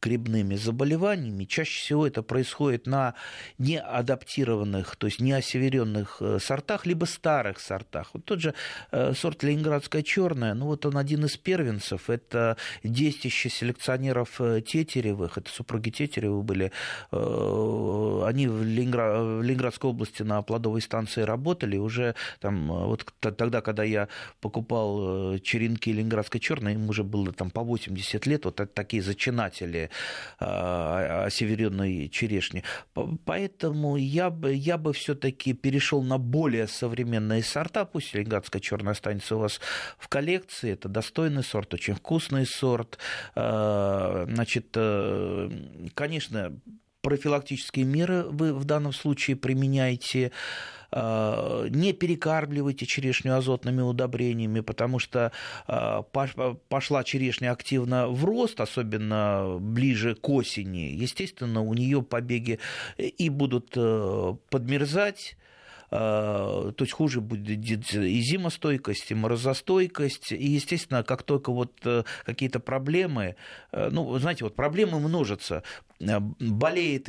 грибными 0.00 0.54
заболеваниями. 0.54 1.44
Чаще 1.44 1.80
всего 1.80 2.06
это 2.06 2.22
происходит 2.22 2.86
на 2.86 3.14
неадаптированных, 3.58 4.96
то 4.96 5.06
есть 5.06 5.20
неосеверенных 5.20 6.18
э, 6.20 6.38
сортах, 6.40 6.86
либо 6.86 7.04
старых 7.04 7.60
сортах. 7.60 8.10
Вот 8.12 8.24
тот 8.24 8.40
же 8.40 8.54
э, 8.92 9.12
сорт 9.14 9.42
Ленинградская 9.42 10.02
черная, 10.02 10.54
ну 10.54 10.66
вот 10.66 10.86
он 10.86 10.96
один 10.96 11.24
из 11.24 11.36
первенцев, 11.36 12.10
это 12.10 12.56
детище 12.84 13.48
селекционеров 13.48 14.40
э, 14.40 14.60
Тетеревых, 14.60 15.38
это 15.38 15.50
супруги 15.50 15.90
Тетеревы 15.90 16.42
были, 16.42 16.72
они 17.10 18.46
в, 18.46 18.62
Ленинград, 18.62 19.22
в 19.22 19.42
Ленинградской 19.42 19.90
области 19.90 20.22
на 20.22 20.42
плодовой 20.42 20.80
станции 20.80 21.22
работали, 21.22 21.76
уже 21.76 22.14
там, 22.40 22.68
вот 22.68 23.12
тогда, 23.20 23.60
когда 23.60 23.82
я 23.84 24.08
покупал 24.40 25.38
черенки 25.38 25.92
Ленинградской 25.92 26.40
черной, 26.40 26.74
им 26.74 26.88
уже 26.88 27.02
было 27.02 27.32
там 27.32 27.50
по 27.50 27.62
80 27.62 28.26
лет, 28.26 28.44
вот 28.44 28.60
такие 28.74 29.02
зачинатели 29.02 29.87
о 30.38 31.28
северной 31.30 32.08
черешне. 32.08 32.62
Поэтому 33.24 33.96
я 33.96 34.30
бы, 34.30 34.52
я 34.52 34.78
бы 34.78 34.92
все-таки 34.92 35.52
перешел 35.52 36.02
на 36.02 36.18
более 36.18 36.66
современные 36.66 37.42
сорта. 37.42 37.84
Пусть 37.84 38.14
ленинградская 38.14 38.60
черная 38.60 38.92
останется 38.92 39.36
у 39.36 39.40
вас 39.40 39.60
в 39.98 40.08
коллекции. 40.08 40.72
Это 40.72 40.88
достойный 40.88 41.42
сорт, 41.42 41.74
очень 41.74 41.94
вкусный 41.94 42.46
сорт. 42.46 42.98
А, 43.34 44.26
значит, 44.28 44.68
э, 44.74 45.50
конечно, 45.94 46.58
профилактические 47.02 47.84
меры 47.84 48.24
вы 48.24 48.52
в 48.54 48.64
данном 48.64 48.92
случае 48.92 49.36
применяете. 49.36 50.32
Э, 50.90 51.66
не 51.70 51.92
перекармливайте 51.92 52.86
черешню 52.86 53.36
азотными 53.36 53.82
удобрениями, 53.82 54.60
потому 54.60 54.98
что 54.98 55.32
э, 55.66 56.02
пошла 56.68 57.04
черешня 57.04 57.52
активно 57.52 58.08
в 58.08 58.24
рост, 58.24 58.60
особенно 58.60 59.58
ближе 59.60 60.14
к 60.14 60.28
осени. 60.28 60.92
Естественно, 60.94 61.60
у 61.60 61.74
нее 61.74 62.02
побеги 62.02 62.58
и 62.96 63.28
будут 63.28 63.72
э, 63.76 64.34
подмерзать, 64.50 65.36
то 65.90 66.74
есть 66.80 66.92
хуже 66.92 67.22
будет 67.22 67.48
и 67.94 68.20
зимостойкость, 68.20 69.10
и 69.10 69.14
морозостойкость, 69.14 70.32
и, 70.32 70.46
естественно, 70.46 71.02
как 71.02 71.22
только 71.22 71.50
вот 71.50 71.80
какие-то 72.26 72.60
проблемы, 72.60 73.36
ну, 73.72 74.18
знаете, 74.18 74.44
вот 74.44 74.54
проблемы 74.54 75.00
множатся, 75.00 75.62
болеет 75.98 77.08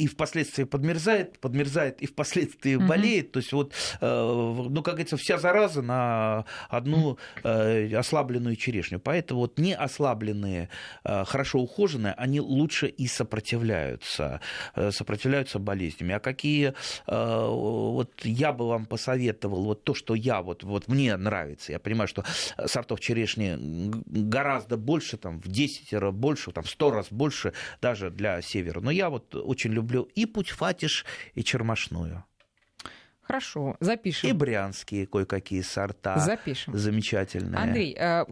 и 0.00 0.06
впоследствии 0.06 0.64
подмерзает, 0.64 1.38
подмерзает 1.40 2.00
и 2.00 2.06
впоследствии 2.06 2.76
угу. 2.76 2.86
болеет. 2.86 3.32
То 3.32 3.40
есть 3.40 3.52
вот, 3.52 3.74
э, 4.00 4.06
ну, 4.06 4.82
как 4.82 4.94
говорится, 4.94 5.18
вся 5.18 5.36
зараза 5.36 5.82
на 5.82 6.46
одну 6.70 7.18
э, 7.44 7.94
ослабленную 7.94 8.56
черешню. 8.56 8.98
Поэтому 8.98 9.40
вот 9.40 9.58
не 9.58 9.74
ослабленные, 9.74 10.70
э, 11.04 11.24
хорошо 11.26 11.58
ухоженные, 11.60 12.14
они 12.14 12.40
лучше 12.40 12.86
и 12.86 13.06
сопротивляются, 13.06 14.40
сопротивляются 14.90 15.58
болезнями. 15.58 16.14
А 16.14 16.20
какие, 16.20 16.72
вот 17.06 18.10
я 18.24 18.52
бы 18.52 18.68
вам 18.68 18.86
посоветовал, 18.86 19.64
вот 19.64 19.84
то, 19.84 19.94
что 19.94 20.14
я, 20.14 20.40
вот, 20.40 20.64
вот 20.64 20.88
мне 20.88 21.16
нравится, 21.16 21.72
я 21.72 21.78
понимаю, 21.78 22.08
что 22.08 22.24
сортов 22.66 23.00
черешни 23.00 23.58
гораздо 24.06 24.78
больше, 24.78 25.18
там, 25.18 25.40
в 25.42 25.48
10 25.48 25.92
раз 25.92 26.14
больше, 26.14 26.52
там, 26.52 26.64
в 26.64 26.70
100 26.70 26.90
раз 26.90 27.06
больше 27.10 27.52
даже 27.82 28.10
для 28.10 28.40
севера. 28.40 28.80
Но 28.80 28.90
я 28.90 29.10
вот 29.10 29.34
очень 29.34 29.72
люблю 29.72 29.89
люблю 29.90 30.08
и 30.14 30.26
Путь-Фатиш, 30.26 31.04
и 31.34 31.42
Чермашную. 31.42 32.24
Хорошо, 33.22 33.76
запишем. 33.78 34.28
И 34.28 34.32
брянские 34.32 35.06
кое-какие 35.06 35.60
сорта. 35.60 36.18
Запишем. 36.18 36.76
Замечательные. 36.76 37.60
Андрей, 37.60 37.96
э, 37.96 38.24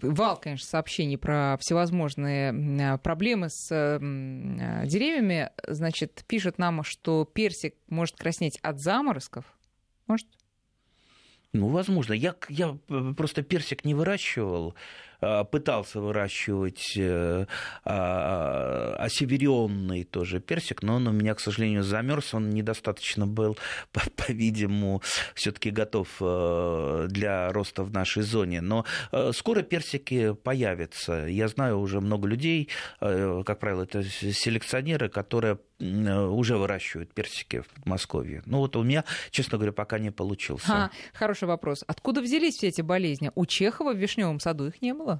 вал, 0.00 0.38
конечно, 0.38 0.66
сообщений 0.66 1.18
про 1.18 1.58
всевозможные 1.60 2.54
э, 2.54 2.98
проблемы 2.98 3.50
с 3.50 3.68
э, 3.70 3.98
деревьями. 4.86 5.50
Значит, 5.68 6.24
пишет 6.26 6.56
нам, 6.56 6.82
что 6.84 7.26
персик 7.26 7.74
может 7.88 8.16
краснеть 8.16 8.58
от 8.62 8.80
заморозков. 8.80 9.44
Может? 10.06 10.26
Ну, 11.52 11.68
возможно. 11.68 12.14
Я, 12.14 12.34
я 12.48 12.78
просто 13.18 13.42
персик 13.42 13.84
не 13.84 13.92
выращивал. 13.92 14.74
Э, 15.20 15.44
пытался 15.44 16.00
выращивать 16.00 16.96
э, 16.96 17.46
а, 17.84 18.96
осеверенный 18.98 20.04
тоже 20.04 20.40
персик, 20.40 20.82
но 20.82 20.94
он 20.96 21.08
у 21.08 21.12
меня, 21.12 21.34
к 21.34 21.40
сожалению, 21.40 21.82
замерз, 21.82 22.32
он 22.34 22.50
недостаточно 22.50 23.26
был, 23.26 23.58
по-видимому, 24.16 25.02
все-таки 25.34 25.70
готов 25.70 26.08
э, 26.20 27.06
для 27.10 27.52
роста 27.52 27.82
в 27.84 27.92
нашей 27.92 28.22
зоне. 28.22 28.60
Но 28.60 28.84
скоро 29.32 29.62
персики 29.62 30.32
появятся. 30.34 31.26
Я 31.26 31.48
знаю 31.48 31.80
уже 31.80 32.00
много 32.00 32.28
людей, 32.28 32.68
как 33.00 33.58
правило, 33.58 33.82
это 33.82 34.02
селекционеры, 34.02 35.08
которые 35.08 35.58
уже 35.80 36.56
выращивают 36.56 37.12
персики 37.14 37.62
в 37.62 37.86
Москве. 37.86 38.42
Ну 38.44 38.58
вот 38.58 38.76
у 38.76 38.82
меня, 38.82 39.04
честно 39.30 39.56
говоря, 39.56 39.72
пока 39.72 39.98
не 39.98 40.10
получился. 40.10 40.72
А, 40.72 40.90
хороший 41.14 41.48
вопрос. 41.48 41.84
Откуда 41.86 42.20
взялись 42.20 42.56
все 42.56 42.68
эти 42.68 42.82
болезни? 42.82 43.30
У 43.34 43.46
Чехова 43.46 43.94
в 43.94 43.96
Вишневом 43.96 44.40
саду 44.40 44.66
их 44.66 44.82
не 44.82 44.92
было? 44.92 45.09
Было? 45.10 45.18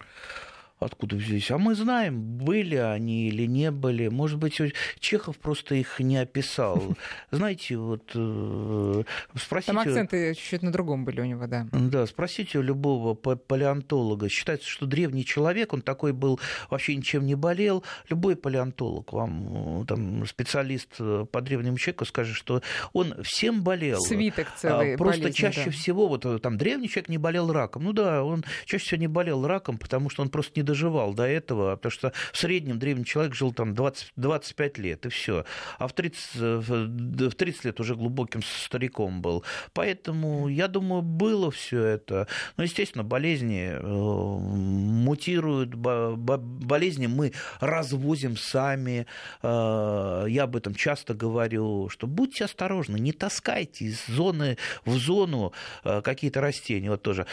Откуда 0.80 1.16
взялись? 1.16 1.50
А 1.50 1.58
мы 1.58 1.74
знаем, 1.74 2.20
были 2.22 2.76
они 2.76 3.28
или 3.28 3.46
не 3.46 3.70
были. 3.70 4.08
Может 4.08 4.38
быть, 4.38 4.58
Чехов 4.98 5.36
просто 5.36 5.74
их 5.74 6.00
не 6.00 6.16
описал. 6.16 6.96
Знаете, 7.30 7.76
вот 7.76 8.10
э, 8.14 9.02
спросите... 9.36 9.72
Там 9.72 9.78
акценты 9.80 10.34
чуть-чуть 10.34 10.62
на 10.62 10.72
другом 10.72 11.04
были 11.04 11.20
у 11.20 11.24
него, 11.26 11.46
да. 11.46 11.66
Да, 11.72 12.06
спросите 12.06 12.58
у 12.58 12.62
любого 12.62 13.14
палеонтолога. 13.14 14.30
Считается, 14.30 14.68
что 14.68 14.86
древний 14.86 15.26
человек, 15.26 15.74
он 15.74 15.82
такой 15.82 16.14
был, 16.14 16.40
вообще 16.70 16.96
ничем 16.96 17.26
не 17.26 17.34
болел. 17.34 17.84
Любой 18.08 18.34
палеонтолог, 18.34 19.12
вам 19.12 19.84
там 19.86 20.26
специалист 20.26 20.94
э, 20.98 21.26
по 21.30 21.42
древнему 21.42 21.76
человеку 21.76 22.06
скажет, 22.06 22.34
что 22.34 22.62
он 22.94 23.22
всем 23.22 23.62
болел. 23.62 24.00
Свиток 24.00 24.48
целый 24.56 24.96
Просто 24.96 25.24
болезни, 25.24 25.36
чаще 25.36 25.64
да. 25.66 25.70
всего, 25.72 26.08
вот 26.08 26.24
э, 26.24 26.38
там 26.38 26.56
древний 26.56 26.88
человек 26.88 27.10
не 27.10 27.18
болел 27.18 27.52
раком. 27.52 27.84
Ну 27.84 27.92
да, 27.92 28.24
он 28.24 28.44
чаще 28.64 28.84
всего 28.84 29.00
не 29.00 29.08
болел 29.08 29.46
раком, 29.46 29.76
потому 29.76 30.08
что 30.08 30.22
он 30.22 30.30
просто 30.30 30.52
не 30.56 30.62
доживал 30.70 31.14
до 31.14 31.24
этого, 31.24 31.74
потому 31.74 31.90
что 31.90 32.12
в 32.33 32.38
среднем 32.38 32.78
древний 32.78 33.04
человек 33.04 33.35
жил 33.35 33.52
там 33.52 33.74
20, 33.74 34.12
25 34.14 34.78
лет, 34.78 35.06
и 35.06 35.09
все. 35.09 35.44
А 35.78 35.88
в 35.88 35.92
30, 35.92 36.35
в 36.37 37.33
30 37.33 37.64
лет 37.64 37.80
уже 37.80 37.96
глубоким 37.96 38.40
стариком 38.42 39.20
был. 39.20 39.44
Поэтому, 39.72 40.46
я 40.46 40.68
думаю, 40.68 41.02
было 41.02 41.50
все 41.50 41.83
это. 41.83 42.28
Но, 42.56 42.62
естественно, 42.62 43.02
болезни 43.02 43.70
э, 43.72 43.80
мутируют, 43.80 45.74
болезни 45.74 47.09
мы 47.09 47.33
развозим 47.59 48.37
сами. 48.37 49.06
Я 49.42 50.42
об 50.44 50.54
этом 50.54 50.74
часто 50.76 51.14
говорю, 51.14 51.88
что 51.88 52.06
будьте 52.06 52.44
осторожны, 52.44 52.96
не 52.96 53.12
таскайте 53.12 53.86
из 53.86 54.07
зоны 54.07 54.57
в 54.84 54.97
зону 54.97 55.53
какие-то 55.82 56.40
растения. 56.40 56.90
Вот 56.90 57.03
тоже 57.03 57.26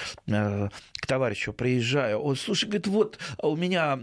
к 1.08 1.10
товарищу 1.10 1.54
приезжаю, 1.54 2.20
он, 2.20 2.36
слушай, 2.36 2.66
говорит, 2.66 2.88
вот 2.88 3.18
у 3.42 3.56
меня 3.56 3.98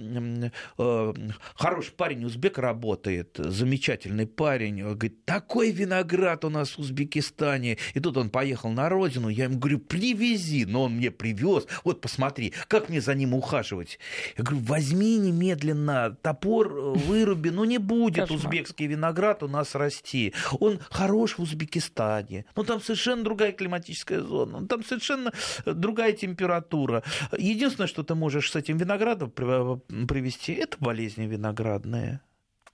хороший 1.55 1.93
парень 1.93 2.25
узбек 2.25 2.57
работает, 2.57 3.37
замечательный 3.37 4.27
парень, 4.27 4.81
говорит, 4.83 5.23
такой 5.27 5.71
виноград 5.71 6.47
у 6.47 6.49
нас 6.49 6.71
в 6.71 6.79
Узбекистане. 6.79 7.77
И 7.93 8.01
тут 8.01 8.17
он 8.17 8.31
поехал 8.31 8.71
на 8.71 8.89
родину, 8.89 9.29
я 9.29 9.45
ему 9.45 9.59
говорю, 9.59 9.81
привези, 9.81 10.65
но 10.65 10.85
он 10.85 10.95
мне 10.95 11.11
привез, 11.11 11.67
вот 11.85 12.01
посмотри, 12.01 12.55
как 12.69 12.89
мне 12.89 13.03
за 13.03 13.15
ним 13.15 13.35
ухаживать. 13.35 13.99
Я 14.39 14.45
говорю, 14.45 14.65
возьми 14.65 15.19
немедленно 15.19 16.17
топор, 16.23 16.73
выруби, 16.73 17.51
ну 17.51 17.65
не 17.65 17.77
будет 17.77 18.29
Кошмар. 18.29 18.39
узбекский 18.39 18.87
виноград 18.87 19.43
у 19.43 19.49
нас 19.49 19.75
расти. 19.75 20.33
Он 20.59 20.81
хорош 20.91 21.37
в 21.37 21.43
Узбекистане, 21.43 22.47
но 22.57 22.65
там 22.65 22.81
совершенно 22.81 23.25
другая 23.25 23.53
климатическая 23.53 24.23
зона, 24.23 24.67
там 24.67 24.83
совершенно 24.83 25.33
другая 25.67 26.13
температура. 26.13 26.94
Единственное, 27.37 27.89
что 27.89 28.03
ты 28.03 28.15
можешь 28.15 28.51
с 28.51 28.57
этим 28.57 28.77
виноградом 28.77 29.31
привести, 29.31 30.53
это 30.53 30.77
болезни 30.79 31.27
виноградные. 31.27 32.21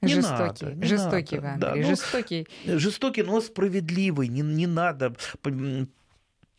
Не 0.02 0.14
жестокий, 0.14 0.64
надо, 0.64 0.74
не 0.74 0.86
жестокий 0.86 1.36
надо. 1.36 1.48
Иван, 1.48 1.60
да, 1.60 1.74
ну, 1.74 1.82
жестокий. 1.82 2.48
Жестокий, 2.64 3.22
но 3.22 3.40
справедливый, 3.40 4.28
не, 4.28 4.40
не 4.40 4.66
надо 4.66 5.14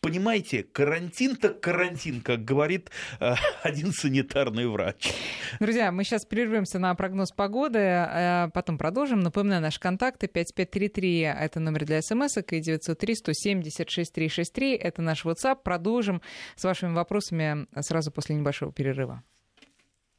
понимаете, 0.01 0.63
карантин 0.63 1.35
так 1.35 1.61
карантин, 1.61 2.21
как 2.21 2.43
говорит 2.43 2.89
э, 3.19 3.35
один 3.63 3.93
санитарный 3.93 4.67
врач. 4.67 5.13
Друзья, 5.59 5.91
мы 5.91 6.03
сейчас 6.03 6.25
прервемся 6.25 6.79
на 6.79 6.93
прогноз 6.95 7.31
погоды, 7.31 7.79
э, 7.79 8.49
потом 8.53 8.77
продолжим. 8.77 9.19
Напоминаю, 9.19 9.61
наши 9.61 9.79
контакты 9.79 10.27
5533— 10.27 11.19
это 11.39 11.59
номер 11.59 11.85
для 11.85 12.01
смс 12.01 12.37
и 12.37 12.59
903 12.59 13.15
170 13.15 13.89
6363— 13.89 14.75
это 14.75 15.01
наш 15.01 15.23
WhatsApp. 15.25 15.59
Продолжим 15.63 16.21
с 16.55 16.63
вашими 16.63 16.93
вопросами 16.93 17.67
сразу 17.81 18.11
после 18.11 18.35
небольшого 18.35 18.73
перерыва. 18.73 19.23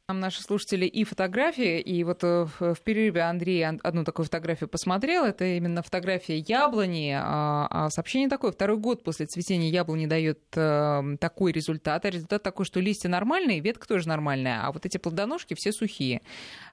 Нам 0.09 0.19
наши 0.19 0.41
слушатели 0.43 0.85
и 0.85 1.05
фотографии, 1.05 1.79
и 1.79 2.03
вот 2.03 2.25
э, 2.25 2.45
в 2.59 2.81
перерыве 2.83 3.21
Андрей 3.21 3.65
одну 3.65 4.03
такую 4.03 4.25
фотографию 4.25 4.67
посмотрел, 4.67 5.23
это 5.23 5.45
именно 5.45 5.81
фотография 5.81 6.39
яблони, 6.39 7.15
а, 7.17 7.67
а 7.69 7.89
сообщение 7.89 8.27
такое, 8.27 8.51
второй 8.51 8.75
год 8.75 9.01
после 9.01 9.27
цветения 9.27 9.69
яблони 9.69 10.05
дает 10.05 10.41
э, 10.57 11.15
такой 11.21 11.53
результат, 11.53 12.03
а 12.03 12.09
результат 12.09 12.43
такой, 12.43 12.65
что 12.65 12.81
листья 12.81 13.07
нормальные, 13.07 13.61
ветка 13.61 13.87
тоже 13.87 14.09
нормальная, 14.09 14.59
а 14.65 14.73
вот 14.73 14.85
эти 14.85 14.97
плодоножки 14.97 15.53
все 15.53 15.71
сухие. 15.71 16.21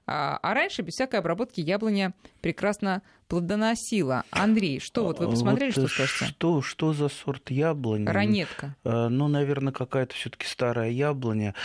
А, 0.05 0.37
а 0.43 0.53
раньше 0.53 0.81
без 0.81 0.95
всякой 0.95 1.21
обработки 1.21 1.61
яблоня 1.61 2.13
прекрасно 2.41 3.01
плодоносила. 3.31 4.25
Андрей, 4.29 4.81
что 4.81 5.05
вот 5.05 5.19
вы 5.19 5.29
посмотрели, 5.29 5.71
вот 5.73 5.89
что 5.89 6.05
скажете? 6.05 6.25
Что, 6.25 6.61
что 6.61 6.91
за 6.91 7.07
сорт 7.07 7.49
яблони? 7.49 8.05
Ранетка. 8.05 8.75
Э, 8.83 9.07
ну, 9.07 9.29
наверное, 9.29 9.71
какая-то 9.71 10.13
все-таки 10.13 10.45
старая 10.45 10.89
яблоня. 10.89 11.55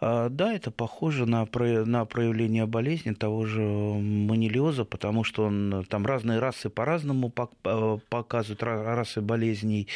А, 0.00 0.28
да, 0.28 0.52
это 0.52 0.72
похоже 0.72 1.26
на, 1.26 1.46
на 1.84 2.04
проявление 2.04 2.66
болезни 2.66 3.12
того 3.12 3.46
же 3.46 3.60
манилиоза, 3.62 4.84
потому 4.84 5.22
что 5.22 5.44
он, 5.44 5.86
там 5.88 6.04
разные 6.04 6.40
расы 6.40 6.68
по-разному 6.68 7.30
показывают, 7.30 8.64
расы 8.64 9.20
болезней. 9.20 9.86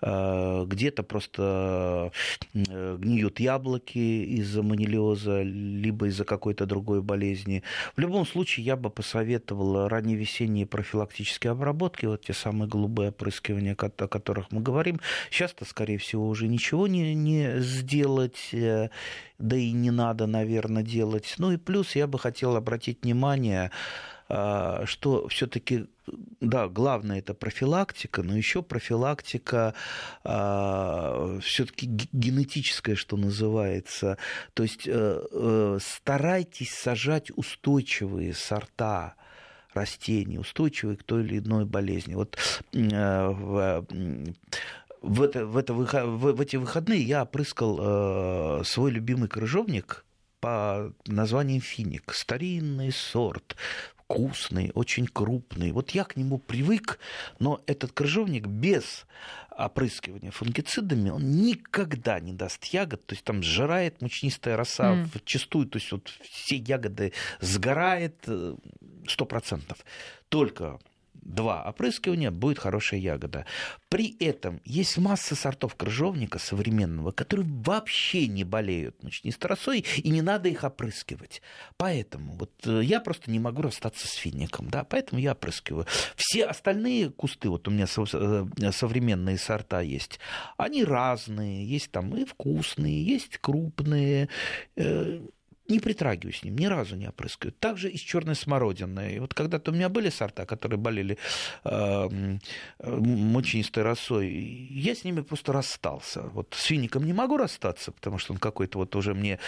А, 0.00 0.64
где-то 0.66 1.02
просто 1.02 2.12
э, 2.54 2.96
гниют 2.96 3.40
яблоки 3.40 3.98
из-за 4.38 4.62
манилиоза, 4.62 5.42
либо 5.42 6.06
из-за 6.06 6.24
какой-то 6.24 6.64
другой 6.64 7.02
болезни. 7.02 7.64
В 7.96 8.00
любом 8.00 8.24
случае, 8.24 8.66
я 8.66 8.76
бы 8.76 8.88
посоветовал 8.88 9.88
ранневесенний 9.88 10.59
ранние 10.60 10.66
профилактические 10.66 11.52
обработки, 11.52 12.06
вот 12.06 12.24
те 12.24 12.32
самые 12.32 12.68
голубые 12.68 13.10
опрыскивания, 13.10 13.74
о 13.74 14.08
которых 14.08 14.52
мы 14.52 14.60
говорим, 14.60 15.00
сейчас-то, 15.30 15.64
скорее 15.64 15.96
всего, 15.98 16.28
уже 16.28 16.48
ничего 16.48 16.86
не, 16.86 17.14
не 17.14 17.60
сделать, 17.60 18.52
э, 18.52 18.90
да 19.38 19.56
и 19.56 19.72
не 19.72 19.90
надо, 19.90 20.26
наверное, 20.26 20.82
делать. 20.82 21.34
Ну 21.38 21.52
и 21.52 21.56
плюс 21.56 21.96
я 21.96 22.06
бы 22.06 22.18
хотел 22.18 22.56
обратить 22.56 23.02
внимание, 23.02 23.70
э, 24.28 24.84
что 24.86 25.28
все-таки 25.28 25.86
да, 26.40 26.68
главное 26.68 27.18
это 27.18 27.34
профилактика, 27.34 28.22
но 28.22 28.36
еще 28.36 28.62
профилактика 28.62 29.74
э, 30.24 31.38
все-таки 31.42 31.86
генетическая, 32.12 32.96
что 32.96 33.16
называется. 33.16 34.16
То 34.54 34.62
есть 34.62 34.88
э, 34.88 35.22
э, 35.32 35.78
старайтесь 35.80 36.74
сажать 36.74 37.30
устойчивые 37.36 38.34
сорта 38.34 39.14
растений, 39.74 40.38
устойчивые 40.38 40.96
к 40.96 41.02
той 41.02 41.22
или 41.24 41.38
иной 41.38 41.64
болезни. 41.64 42.14
Вот 42.14 42.36
э, 42.72 43.28
в 43.28 43.84
в, 45.02 45.22
это, 45.22 45.46
в, 45.46 45.56
это, 45.56 45.72
в, 45.72 46.32
в 46.32 46.40
эти 46.40 46.56
выходные 46.56 47.02
я 47.02 47.22
опрыскал 47.22 47.78
э, 48.60 48.64
свой 48.64 48.90
любимый 48.90 49.28
крыжовник 49.28 50.04
по 50.40 50.92
названию 51.06 51.60
финик. 51.60 52.12
Старинный 52.12 52.92
сорт, 52.92 53.56
вкусный, 53.96 54.72
очень 54.74 55.06
крупный. 55.06 55.72
Вот 55.72 55.90
я 55.90 56.04
к 56.04 56.16
нему 56.16 56.38
привык, 56.38 56.98
но 57.38 57.62
этот 57.66 57.92
крыжовник 57.92 58.46
без 58.46 59.06
опрыскивания 59.66 60.30
фунгицидами, 60.30 61.10
он 61.10 61.42
никогда 61.42 62.20
не 62.20 62.32
даст 62.32 62.64
ягод, 62.66 63.04
то 63.06 63.14
есть 63.14 63.24
там 63.24 63.42
сжирает 63.42 64.00
мучнистая 64.02 64.56
роса 64.56 64.94
mm. 64.94 65.18
вчастую, 65.18 65.66
то 65.66 65.78
есть 65.78 65.92
вот 65.92 66.08
все 66.08 66.56
ягоды 66.56 67.12
сгорает 67.40 68.16
э, 68.26 68.56
сто 69.06 69.24
процентов. 69.26 69.78
Только 70.28 70.78
два 71.22 71.62
опрыскивания, 71.62 72.30
будет 72.30 72.58
хорошая 72.58 73.00
ягода. 73.00 73.46
При 73.88 74.16
этом 74.18 74.60
есть 74.64 74.98
масса 74.98 75.34
сортов 75.34 75.74
крыжовника 75.74 76.38
современного, 76.38 77.10
которые 77.12 77.46
вообще 77.48 78.26
не 78.26 78.44
болеют 78.44 79.02
мучнистой 79.02 79.50
росой, 79.50 79.84
и 79.96 80.10
не 80.10 80.22
надо 80.22 80.48
их 80.48 80.64
опрыскивать. 80.64 81.42
Поэтому 81.76 82.34
вот 82.34 82.52
э, 82.64 82.82
я 82.84 83.00
просто 83.00 83.30
не 83.30 83.38
могу 83.38 83.62
расстаться 83.62 84.06
с 84.06 84.12
фиником, 84.12 84.70
да, 84.70 84.84
поэтому 84.84 85.20
я 85.20 85.32
опрыскиваю. 85.32 85.86
Все 86.16 86.44
остальные 86.44 87.10
кусты, 87.10 87.48
вот 87.48 87.68
у 87.68 87.70
меня 87.70 87.86
э, 87.86 88.72
современные 88.72 89.38
сорта 89.38 89.80
есть, 89.80 90.20
они 90.56 90.84
разные, 90.84 91.66
есть 91.66 91.90
там 91.90 92.16
и 92.16 92.24
вкусные, 92.24 93.04
есть 93.04 93.38
крупные, 93.38 94.28
э, 94.76 95.20
не 95.70 95.80
притрагиваюсь 95.80 96.40
с 96.40 96.44
ним, 96.44 96.56
ни 96.56 96.66
разу 96.66 96.96
не 96.96 97.08
опрыскиваю. 97.08 97.54
Также 97.58 97.88
и 97.88 97.96
с 97.96 98.00
черной 98.00 98.34
смородиной. 98.34 99.20
Вот 99.20 99.34
когда-то 99.34 99.70
у 99.70 99.74
меня 99.74 99.88
были 99.88 100.10
сорта, 100.10 100.46
которые 100.46 100.78
болели 100.78 101.16
э, 101.64 102.38
росой, 103.82 104.28
я 104.28 104.94
с 104.94 105.04
ними 105.04 105.20
просто 105.20 105.52
расстался. 105.52 106.22
Вот 106.22 106.54
с 106.56 106.64
фиником 106.64 107.04
не 107.04 107.12
могу 107.12 107.36
расстаться, 107.36 107.92
потому 107.92 108.18
что 108.18 108.32
он 108.32 108.38
какой-то 108.38 108.78
вот 108.78 108.96
уже 108.96 109.14
мне 109.14 109.38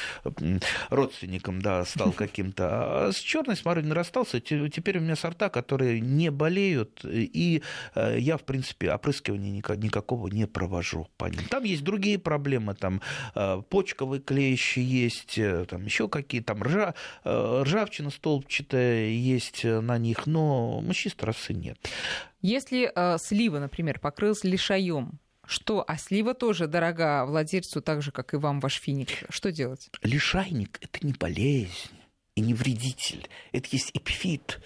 родственником 0.88 1.60
да, 1.60 1.84
стал 1.84 2.12
каким-то. 2.12 3.08
А 3.08 3.12
с 3.12 3.16
черной 3.16 3.56
смородиной 3.56 3.94
расстался. 3.94 4.40
Теперь 4.40 4.98
у 4.98 5.00
меня 5.00 5.16
сорта, 5.16 5.48
которые 5.48 6.00
не 6.00 6.30
болеют, 6.30 7.04
и 7.04 7.62
э, 7.94 8.16
я, 8.18 8.36
в 8.36 8.44
принципе, 8.44 8.92
опрыскивания 8.92 9.52
никакого 9.52 10.28
не 10.28 10.46
провожу 10.46 11.08
по 11.16 11.26
ним. 11.26 11.42
Там 11.48 11.64
есть 11.64 11.82
другие 11.82 12.18
проблемы, 12.18 12.74
там 12.74 13.00
э, 13.34 13.62
почковый 13.68 14.20
клещ 14.20 14.76
есть, 14.76 15.38
э, 15.38 15.64
там 15.68 15.84
еще 15.84 16.08
какие 16.12 16.40
там 16.40 16.62
ржа, 16.62 16.94
э, 17.24 17.62
ржавчина 17.64 18.10
столбчатая 18.10 19.06
есть 19.08 19.64
на 19.64 19.98
них, 19.98 20.26
но 20.26 20.80
мучистой 20.80 21.26
росы 21.26 21.54
нет. 21.54 21.78
Если 22.40 22.90
э, 22.94 23.18
слива, 23.18 23.58
например, 23.58 23.98
покрылась 23.98 24.44
лишаем, 24.44 25.18
что, 25.46 25.84
а 25.86 25.96
слива 25.96 26.34
тоже 26.34 26.66
дорога 26.66 27.24
владельцу, 27.24 27.82
так 27.82 28.02
же, 28.02 28.12
как 28.12 28.34
и 28.34 28.36
вам 28.36 28.60
ваш 28.60 28.80
финик. 28.80 29.08
Что 29.28 29.50
делать? 29.50 29.90
Лишайник– 30.02 30.78
это 30.80 31.04
не 31.06 31.12
болезнь 31.12 31.90
и 32.36 32.40
не 32.40 32.54
вредитель. 32.54 33.28
Это 33.52 33.68
есть 33.72 33.90
эпифит. 33.94 34.60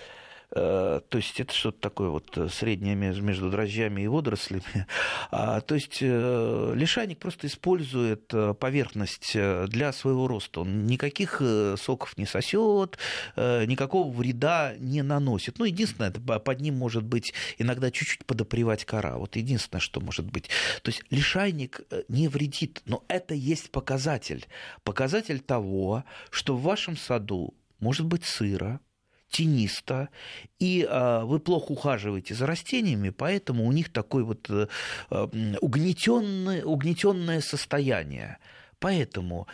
Э, 0.53 1.01
то 1.09 1.19
есть 1.19 1.41
это 1.41 1.53
что-то 1.53 1.81
такое 1.81 2.09
вот 2.09 2.37
э, 2.39 2.49
среднее 2.49 2.95
между 2.95 3.51
дрожжами 3.51 4.03
и 4.03 4.07
водорослями. 4.07 4.87
А, 5.31 5.61
то 5.61 5.75
есть 5.75 5.99
э, 6.01 6.73
лишайник 6.75 7.19
просто 7.19 7.49
использует 7.49 8.33
поверхность 8.59 9.33
для 9.35 9.93
своего 9.93 10.29
роста. 10.29 10.61
Он 10.61 10.87
никаких 10.87 11.43
соков 11.79 12.17
не 12.17 12.27
сосет, 12.27 12.99
никакого 13.37 14.11
вреда 14.11 14.75
не 14.79 15.03
наносит. 15.03 15.59
Ну, 15.59 15.65
единственное, 15.65 16.11
под 16.13 16.61
ним 16.61 16.77
может 16.77 17.03
быть 17.03 17.35
иногда 17.59 17.91
чуть-чуть 17.91 18.25
подопревать 18.25 18.85
кора. 18.85 19.19
Вот 19.19 19.37
единственное, 19.37 19.81
что 19.81 20.01
может 20.01 20.27
быть. 20.27 20.49
То 20.83 20.91
есть 20.91 21.03
лишайник 21.11 21.81
не 22.09 22.29
вредит, 22.29 22.83
но 22.85 23.05
это 23.09 23.35
есть 23.35 23.71
показатель. 23.71 24.47
Показатель 24.85 25.41
того, 25.41 26.05
что 26.31 26.57
в 26.57 26.63
вашем 26.63 26.97
саду 26.97 27.55
может 27.81 28.07
быть 28.07 28.25
сыро, 28.25 28.81
тенисто, 29.31 30.09
и 30.59 30.87
э, 30.89 31.24
вы 31.24 31.41
плохо 31.41 31.72
ухаживаете 31.72 32.35
за 32.35 32.47
растениями, 32.47 33.11
поэтому 33.11 33.66
у 33.66 33.72
них 33.72 33.93
такое 33.93 34.24
вот 34.24 34.49
э, 34.51 34.66
угнетенное, 35.61 36.64
угнетенное 36.64 37.41
состояние. 37.41 38.39
Поэтому 38.79 39.47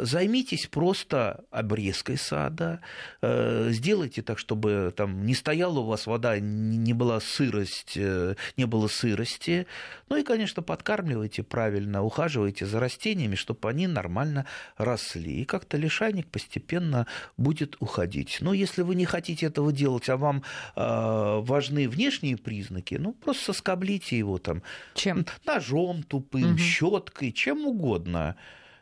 займитесь 0.00 0.66
просто 0.66 1.44
обрезкой 1.50 2.18
сада, 2.18 2.80
э, 3.22 3.68
сделайте 3.70 4.22
так, 4.22 4.38
чтобы 4.38 4.92
там 4.96 5.24
не 5.24 5.34
стояла 5.34 5.80
у 5.80 5.86
вас 5.86 6.06
вода, 6.06 6.38
не 6.38 6.92
была 6.92 7.20
сырость, 7.20 7.96
не 7.96 8.64
было 8.66 8.88
сырости. 8.88 9.66
Ну 10.08 10.16
и, 10.16 10.22
конечно, 10.22 10.62
подкармливайте 10.62 11.42
правильно, 11.42 12.02
ухаживайте 12.02 12.66
за 12.66 12.80
растениями, 12.80 13.36
чтобы 13.36 13.68
они 13.68 13.86
нормально 13.86 14.46
росли. 14.76 15.40
И 15.40 15.44
как-то 15.44 15.76
лишайник 15.76 16.28
постепенно 16.28 17.06
будет 17.36 17.76
уходить. 17.80 18.38
Но 18.40 18.52
если 18.52 18.82
вы 18.82 18.94
не 18.94 19.06
хотите 19.06 19.46
этого 19.46 19.72
делать, 19.72 20.08
а 20.08 20.16
вам 20.16 20.42
важны 20.74 21.88
внешние 21.88 22.36
признаки, 22.36 22.96
ну 22.96 23.12
просто 23.12 23.44
соскоблите 23.46 24.18
его 24.18 24.38
там 24.38 24.62
чем? 24.94 25.24
ножом 25.46 26.02
тупым, 26.02 26.52
угу. 26.52 26.58
щеткой, 26.58 27.32
чем 27.32 27.66
угодно. 27.66 28.36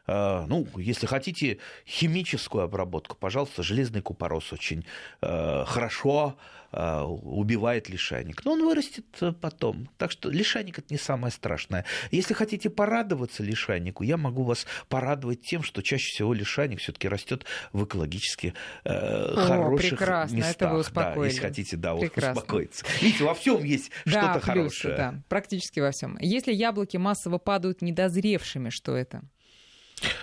А, 0.07 0.47
ну, 0.49 0.67
если 0.77 1.07
хотите 1.07 1.59
химическую 1.87 2.65
обработку, 2.65 3.17
пожалуйста, 3.17 3.63
железный 3.63 4.03
купорос 4.03 4.53
очень 4.53 4.85
э, 5.21 5.65
хорошо 5.65 6.37
э, 6.73 7.03
убивает 7.03 7.89
лишайник. 7.89 8.45
Но 8.45 8.53
он 8.53 8.65
вырастет 8.65 9.07
э, 9.21 9.33
потом. 9.33 9.89
Так 9.99 10.11
что 10.11 10.29
лишайник 10.29 10.81
это 10.81 10.89
не 10.91 10.99
самое 10.99 11.33
страшное. 11.33 11.85
Если 12.11 12.35
хотите 12.35 12.69
порадоваться 12.69 13.45
лишайнику, 13.45 14.03
я 14.03 14.17
могу 14.17 14.43
вас 14.43 14.67
порадовать 14.89 15.43
тем, 15.43 15.63
что 15.63 15.83
чаще 15.83 16.09
всего 16.09 16.35
лишайник 16.35 16.81
все-таки 16.81 17.07
растет 17.09 17.45
в 17.73 17.85
экологически 17.85 18.55
э, 18.85 18.91
О, 18.93 19.47
хороших 19.47 19.91
прекрасно, 19.91 20.37
местах. 20.37 20.55
Это 20.55 20.69
вы 20.69 20.85
да, 20.95 21.25
если 21.27 21.41
хотите, 21.41 21.77
да, 21.77 21.95
прекрасно. 21.95 22.33
успокоиться. 22.33 22.85
Видите, 23.01 23.23
во 23.23 23.35
всем 23.35 23.63
есть 23.63 23.93
что-то 24.05 24.41
хорошее. 24.41 24.97
Да, 24.97 25.15
практически 25.29 25.79
во 25.79 25.93
всем. 25.93 26.19
Если 26.21 26.53
яблоки 26.53 26.97
массово 26.97 27.39
падают 27.39 27.83
недозревшими, 27.83 28.71
что 28.71 28.97
это? 28.97 29.23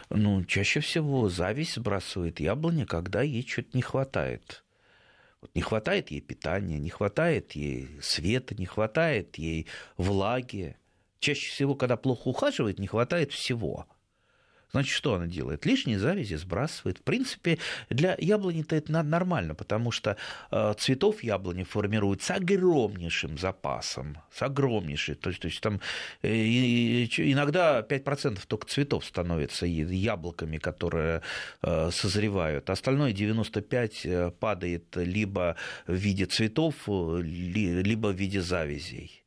Ну, 0.09 0.43
чаще 0.45 0.79
всего 0.79 1.29
зависть 1.29 1.75
сбрасывает 1.75 2.39
яблони, 2.39 2.85
когда 2.85 3.21
ей 3.21 3.45
что-то 3.47 3.69
не 3.73 3.81
хватает. 3.81 4.63
Вот 5.41 5.51
не 5.55 5.61
хватает 5.61 6.11
ей 6.11 6.21
питания, 6.21 6.79
не 6.79 6.89
хватает 6.89 7.53
ей 7.53 7.89
света, 8.01 8.55
не 8.55 8.65
хватает 8.65 9.37
ей 9.37 9.67
влаги. 9.97 10.77
Чаще 11.19 11.49
всего, 11.49 11.75
когда 11.75 11.97
плохо 11.97 12.27
ухаживает, 12.27 12.79
не 12.79 12.87
хватает 12.87 13.31
всего– 13.31 13.87
Значит, 14.71 14.93
что 14.93 15.15
она 15.15 15.25
делает? 15.25 15.65
Лишние 15.65 15.97
завязи 15.97 16.35
сбрасывает. 16.35 16.99
В 16.99 17.01
принципе, 17.01 17.57
для 17.89 18.15
яблони-то 18.19 18.75
это 18.75 18.91
нормально, 18.91 19.55
потому 19.55 19.91
что 19.91 20.15
э, 20.51 20.73
цветов 20.77 21.23
яблони 21.23 21.63
формируют 21.63 22.21
с 22.21 22.31
огромнейшим 22.31 23.37
запасом, 23.37 24.17
с 24.31 24.41
огромнейшим. 24.43 25.15
То 25.15 25.29
есть, 25.29 25.41
то 25.41 25.47
есть 25.47 25.61
там 25.61 25.81
э, 26.21 26.29
иногда 26.29 27.81
5% 27.81 28.39
только 28.47 28.67
цветов 28.67 29.05
становятся 29.05 29.65
яблоками, 29.65 30.57
которые 30.57 31.23
э, 31.61 31.89
созревают. 31.91 32.69
Остальное 32.69 33.11
95% 33.11 34.31
падает 34.31 34.95
либо 34.95 35.55
в 35.87 35.93
виде 35.93 36.25
цветов, 36.25 36.75
либо 36.87 38.07
в 38.07 38.15
виде 38.15 38.41
завязей. 38.41 39.23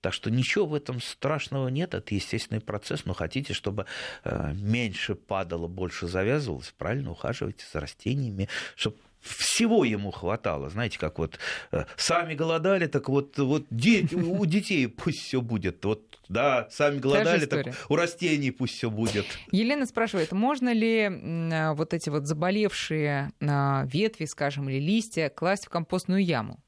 Так 0.00 0.12
что 0.12 0.30
ничего 0.30 0.66
в 0.66 0.74
этом 0.74 1.00
страшного 1.00 1.68
нет, 1.68 1.94
это 1.94 2.14
естественный 2.14 2.60
процесс, 2.60 3.04
но 3.04 3.14
хотите, 3.14 3.52
чтобы 3.52 3.86
э, 4.22 4.52
меньше 4.54 5.16
падало, 5.16 5.66
больше 5.66 6.06
завязывалось, 6.06 6.72
правильно 6.78 7.10
ухаживайте 7.10 7.64
за 7.72 7.80
растениями, 7.80 8.48
чтобы 8.76 8.96
всего 9.20 9.84
ему 9.84 10.12
хватало. 10.12 10.70
Знаете, 10.70 11.00
как 11.00 11.18
вот 11.18 11.40
э, 11.72 11.84
сами 11.96 12.34
голодали, 12.34 12.86
так 12.86 13.08
вот, 13.08 13.36
вот 13.38 13.66
дети, 13.70 14.14
у 14.14 14.46
детей 14.46 14.86
пусть 14.86 15.18
все 15.22 15.40
будет. 15.40 15.84
Вот, 15.84 16.20
да, 16.28 16.68
сами 16.70 16.98
голодали, 16.98 17.46
так 17.46 17.66
у 17.88 17.96
растений 17.96 18.52
пусть 18.52 18.74
все 18.74 18.90
будет. 18.90 19.26
Елена 19.50 19.86
спрашивает, 19.86 20.30
можно 20.30 20.72
ли 20.72 21.08
э, 21.10 21.72
вот 21.72 21.92
эти 21.92 22.08
вот 22.08 22.26
заболевшие 22.26 23.32
ветви, 23.40 24.26
скажем, 24.26 24.68
или 24.68 24.78
листья 24.78 25.28
класть 25.28 25.66
в 25.66 25.70
компостную 25.70 26.24
яму? 26.24 26.60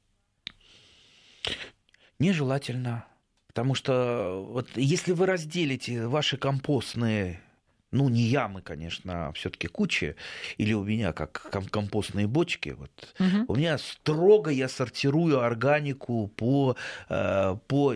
Нежелательно. 2.19 3.05
Потому 3.53 3.75
что 3.75 4.45
вот 4.49 4.69
если 4.75 5.11
вы 5.11 5.25
разделите 5.25 6.07
ваши 6.07 6.37
компостные 6.37 7.41
ну, 7.91 8.07
не 8.07 8.21
ямы, 8.21 8.61
конечно, 8.61 9.27
а 9.27 9.33
все-таки 9.33 9.67
кучи, 9.67 10.15
или 10.57 10.71
у 10.71 10.85
меня 10.85 11.11
как 11.11 11.49
компостные 11.69 12.25
бочки. 12.25 12.69
Вот. 12.69 12.91
Угу. 13.19 13.45
У 13.49 13.55
меня 13.55 13.77
строго 13.77 14.49
я 14.49 14.69
сортирую 14.69 15.41
органику 15.41 16.29
по, 16.37 16.77
э, 17.09 17.57
по 17.67 17.95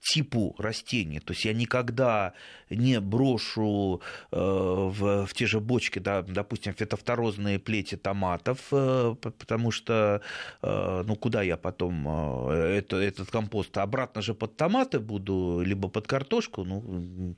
типу 0.00 0.54
растений. 0.58 1.20
То 1.20 1.32
есть 1.32 1.44
я 1.44 1.52
никогда 1.52 2.32
не 2.70 3.00
брошу 3.00 4.00
э, 4.32 4.36
в, 4.36 5.26
в 5.26 5.34
те 5.34 5.46
же 5.46 5.60
бочки, 5.60 5.98
да, 5.98 6.22
допустим, 6.22 6.74
фитофторозные 6.74 7.58
плети 7.58 7.96
томатов, 7.96 8.58
э, 8.72 9.14
потому 9.20 9.70
что, 9.70 10.22
э, 10.62 11.02
ну, 11.06 11.16
куда 11.16 11.42
я 11.42 11.56
потом 11.56 12.08
это, 12.48 12.96
этот 12.96 13.30
компост 13.30 13.76
обратно 13.78 14.22
же 14.22 14.34
под 14.34 14.56
томаты 14.56 15.00
буду, 15.00 15.62
либо 15.64 15.88
под 15.88 16.06
картошку, 16.06 16.64
ну, 16.64 17.34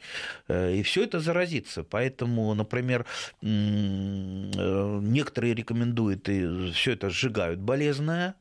и 0.48 0.82
все 0.82 1.04
это 1.04 1.20
заразится. 1.20 1.82
Поэтому, 1.82 2.54
например, 2.54 3.06
некоторые 3.40 5.54
рекомендуют 5.54 6.28
и 6.28 6.70
все 6.72 6.92
это 6.92 7.10
сжигают 7.10 7.60
болезное, 7.60 8.34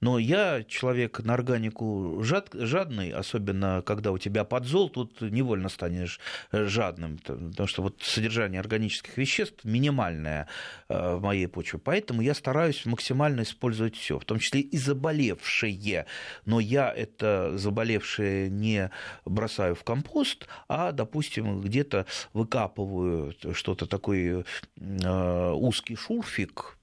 но 0.00 0.18
я 0.18 0.64
человек 0.64 1.20
на 1.20 1.34
органику 1.34 2.22
жад, 2.22 2.48
жадный, 2.52 3.10
особенно 3.10 3.82
когда 3.84 4.12
у 4.12 4.18
тебя 4.18 4.44
подзол, 4.44 4.88
тут 4.88 5.20
невольно 5.20 5.68
станешь 5.68 6.20
э, 6.52 6.64
жадным, 6.64 7.18
потому 7.18 7.66
что 7.66 7.82
вот 7.82 8.02
содержание 8.02 8.60
органических 8.60 9.16
веществ 9.16 9.64
минимальное 9.64 10.48
э, 10.88 11.16
в 11.16 11.22
моей 11.22 11.46
почве. 11.46 11.78
Поэтому 11.78 12.22
я 12.22 12.34
стараюсь 12.34 12.86
максимально 12.86 13.42
использовать 13.42 13.96
все, 13.96 14.18
в 14.18 14.24
том 14.24 14.38
числе 14.38 14.60
и 14.60 14.78
заболевшие. 14.78 16.06
Но 16.46 16.60
я 16.60 16.92
это 16.92 17.58
заболевшее 17.58 18.48
не 18.48 18.90
бросаю 19.24 19.74
в 19.74 19.84
компост, 19.84 20.48
а, 20.68 20.92
допустим, 20.92 21.60
где-то 21.60 22.06
выкапываю 22.32 23.34
что-то 23.52 23.86
такой 23.86 24.44
э, 24.78 25.52
узкий 25.52 25.96
шурфик, 25.96 26.78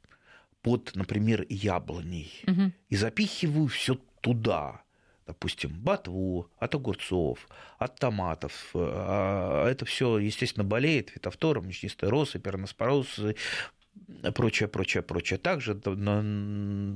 под, 0.68 0.96
например, 0.96 1.46
яблоней 1.48 2.30
угу. 2.46 2.74
и 2.90 2.96
запихиваю 2.98 3.68
все 3.68 3.98
туда 4.20 4.82
допустим, 5.26 5.72
ботву, 5.72 6.50
от 6.58 6.74
огурцов, 6.74 7.50
от 7.80 8.00
томатов. 8.00 8.70
А 8.74 9.68
это 9.68 9.84
все, 9.84 10.20
естественно, 10.20 10.64
болеет 10.64 11.10
фитофтором, 11.10 11.68
нечистой 11.68 12.08
росы, 12.08 12.40
перноспороз, 12.40 13.20
прочее, 14.34 14.70
прочее, 14.70 15.04
прочее. 15.04 15.38
Также 15.38 15.76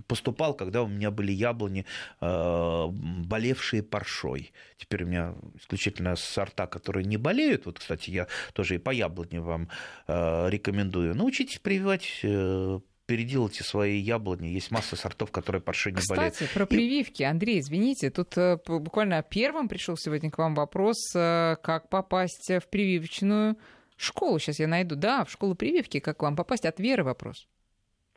поступал, 0.07 0.53
когда 0.53 0.83
у 0.83 0.87
меня 0.87 1.11
были 1.11 1.33
яблони, 1.33 1.85
а, 2.19 2.87
болевшие 2.87 3.83
паршой. 3.83 4.53
Теперь 4.77 5.03
у 5.03 5.07
меня 5.07 5.35
исключительно 5.55 6.15
сорта, 6.15 6.67
которые 6.67 7.05
не 7.05 7.17
болеют. 7.17 7.65
Вот, 7.65 7.79
кстати, 7.79 8.11
я 8.11 8.27
тоже 8.53 8.75
и 8.75 8.77
по 8.77 8.91
яблоне 8.91 9.41
вам 9.41 9.69
а, 10.07 10.47
рекомендую. 10.47 11.15
Научитесь 11.15 11.59
прививать 11.59 12.21
э, 12.23 12.79
переделайте 13.05 13.63
свои 13.63 13.97
яблони. 13.97 14.47
Есть 14.47 14.71
масса 14.71 14.95
сортов, 14.95 15.31
которые 15.31 15.61
парши 15.61 15.91
не 15.91 15.97
Кстати, 15.97 16.17
болеют. 16.17 16.33
Кстати, 16.35 16.53
про 16.53 16.65
прививки. 16.65 17.23
Андрей, 17.23 17.59
извините, 17.59 18.09
тут 18.09 18.37
э, 18.37 18.57
буквально 18.65 19.21
первым 19.23 19.67
пришел 19.67 19.97
сегодня 19.97 20.31
к 20.31 20.37
вам 20.37 20.55
вопрос, 20.55 20.97
э, 21.15 21.55
как 21.61 21.89
попасть 21.89 22.49
в 22.49 22.67
прививочную 22.69 23.57
школу. 23.97 24.39
Сейчас 24.39 24.59
я 24.59 24.67
найду. 24.67 24.95
Да, 24.95 25.25
в 25.25 25.31
школу 25.31 25.55
прививки. 25.55 25.99
Как 25.99 26.21
вам 26.21 26.35
попасть? 26.35 26.65
От 26.65 26.79
Веры 26.79 27.03
вопрос. 27.03 27.47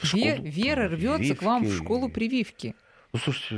Ве- 0.03 0.41
Вера 0.41 0.89
рвется 0.89 1.35
к 1.37 1.43
вам 1.43 1.65
в 1.65 1.73
школу 1.77 2.09
прививки. 2.09 2.75
Ну, 3.15 3.21
слушайте, 3.21 3.55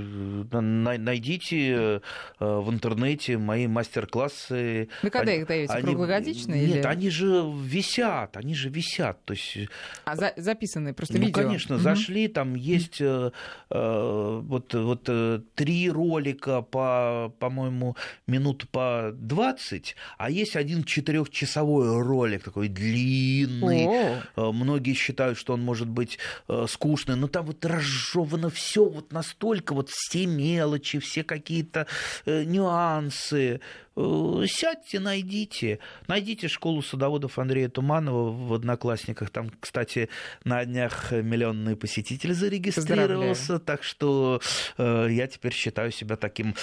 найдите 0.52 1.56
э, 1.72 2.00
в 2.38 2.70
интернете 2.70 3.38
мои 3.38 3.66
мастер-классы. 3.66 4.90
Вы 5.02 5.08
когда 5.08 5.32
они, 5.32 5.40
их 5.40 5.46
даете? 5.48 5.72
Они, 5.72 5.82
Круглогодичные? 5.82 6.66
Нет, 6.66 6.76
или... 6.76 6.86
они 6.86 7.08
же 7.08 7.42
висят, 7.62 8.36
они 8.36 8.54
же 8.54 8.68
висят. 8.68 9.24
То 9.24 9.32
есть... 9.32 9.70
А 10.04 10.14
за, 10.14 10.34
записанные 10.36 10.92
просто 10.92 11.14
ну, 11.14 11.20
видео? 11.20 11.42
конечно, 11.42 11.76
угу. 11.76 11.82
зашли, 11.82 12.28
там 12.28 12.54
есть 12.54 13.00
э, 13.00 13.30
э, 13.70 14.40
вот, 14.42 14.74
вот 14.74 15.04
э, 15.08 15.40
три 15.54 15.90
ролика 15.90 16.60
по, 16.60 17.32
по-моему, 17.38 17.96
минут 18.26 18.68
по 18.68 19.10
20, 19.14 19.96
а 20.18 20.30
есть 20.30 20.54
один 20.54 20.84
четырехчасовой 20.84 22.02
ролик, 22.02 22.44
такой 22.44 22.68
длинный. 22.68 24.20
О. 24.36 24.52
Многие 24.52 24.92
считают, 24.92 25.38
что 25.38 25.54
он 25.54 25.62
может 25.62 25.88
быть 25.88 26.18
скучный, 26.66 27.16
но 27.16 27.26
там 27.26 27.46
вот 27.46 27.64
разжевано 27.64 28.50
все 28.50 28.84
вот 28.84 29.14
настолько 29.14 29.45
настолько 29.46 29.74
вот 29.74 29.90
все 29.90 30.26
мелочи, 30.26 30.98
все 30.98 31.22
какие-то 31.22 31.86
э, 32.24 32.42
нюансы. 32.44 33.60
Э, 33.96 34.44
сядьте, 34.46 35.00
найдите. 35.00 35.78
Найдите 36.06 36.48
школу 36.48 36.82
садоводов 36.82 37.38
Андрея 37.38 37.68
Туманова 37.68 38.30
в 38.30 38.52
Одноклассниках. 38.52 39.30
Там, 39.30 39.50
кстати, 39.58 40.08
на 40.44 40.64
днях 40.64 41.12
миллионный 41.12 41.76
посетитель 41.76 42.34
зарегистрировался. 42.34 43.58
Так 43.58 43.82
что 43.82 44.40
э, 44.76 45.08
я 45.10 45.26
теперь 45.26 45.52
считаю 45.52 45.90
себя 45.90 46.16
таким 46.16 46.54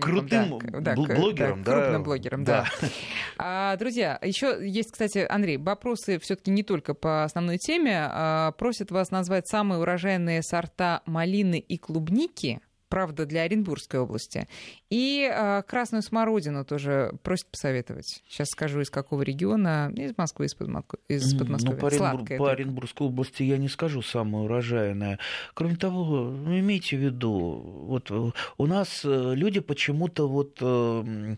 крутым 0.00 0.60
да, 0.80 0.94
блогером. 0.94 1.62
Да, 1.64 1.72
крупным 1.72 2.02
блогером, 2.04 2.44
да. 2.44 2.66
да. 2.80 2.88
А, 3.38 3.76
друзья, 3.76 4.18
еще 4.22 4.58
есть, 4.60 4.92
кстати, 4.92 5.26
Андрей, 5.28 5.56
вопросы 5.58 6.18
все-таки 6.18 6.50
не 6.50 6.62
только 6.62 6.94
по 6.94 7.24
основной 7.24 7.58
теме. 7.58 8.08
А, 8.08 8.52
просят 8.52 8.90
вас 8.90 9.10
назвать 9.10 9.48
самые 9.48 9.80
урожайные 9.80 10.42
сорта 10.42 11.02
малины 11.06 11.58
и 11.58 11.76
клубники 11.78 12.60
правда, 12.88 13.26
для 13.26 13.42
Оренбургской 13.42 14.00
области. 14.00 14.46
И 14.90 15.28
э, 15.30 15.62
красную 15.62 16.02
смородину 16.02 16.64
тоже 16.64 17.12
просят 17.22 17.46
посоветовать. 17.48 18.22
Сейчас 18.28 18.48
скажу, 18.48 18.80
из 18.80 18.90
какого 18.90 19.22
региона. 19.22 19.92
Из 19.94 20.16
Москвы, 20.16 20.46
из, 20.46 20.54
Подмоск... 20.54 20.94
из 21.08 21.34
Подмосковья. 21.34 21.74
Ну, 21.74 21.80
по, 21.80 21.88
Оренбур... 21.88 22.38
по 22.38 22.50
Оренбургской 22.52 23.06
области 23.06 23.42
я 23.42 23.58
не 23.58 23.68
скажу 23.68 24.02
самое 24.02 24.44
урожайное. 24.44 25.18
Кроме 25.54 25.76
того, 25.76 26.04
ну, 26.30 26.58
имейте 26.58 26.96
в 26.96 27.00
виду, 27.00 27.62
вот 27.86 28.10
э, 28.10 28.30
у 28.58 28.66
нас 28.66 29.02
э, 29.04 29.34
люди 29.34 29.60
почему-то 29.60 30.28
вот 30.28 30.58
э, 30.60 31.36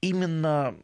именно 0.00 0.74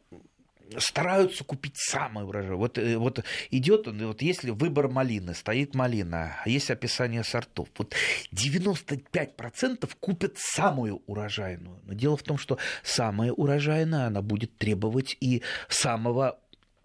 стараются 0.79 1.43
купить 1.43 1.77
самый 1.77 2.25
урожай. 2.25 2.55
Вот, 2.55 2.77
э, 2.77 2.97
вот 2.97 3.23
идет, 3.49 3.87
вот 3.87 4.21
если 4.21 4.51
выбор 4.51 4.87
малины, 4.87 5.33
стоит 5.33 5.75
малина, 5.75 6.35
а 6.43 6.49
есть 6.49 6.71
описание 6.71 7.23
сортов, 7.23 7.69
вот 7.77 7.93
95% 8.31 9.89
купят 9.99 10.33
самую 10.37 11.01
урожайную. 11.07 11.79
Но 11.83 11.93
дело 11.93 12.17
в 12.17 12.23
том, 12.23 12.37
что 12.37 12.57
самая 12.83 13.31
урожайная, 13.31 14.07
она 14.07 14.21
будет 14.21 14.57
требовать 14.57 15.17
и 15.19 15.41
самого 15.67 16.39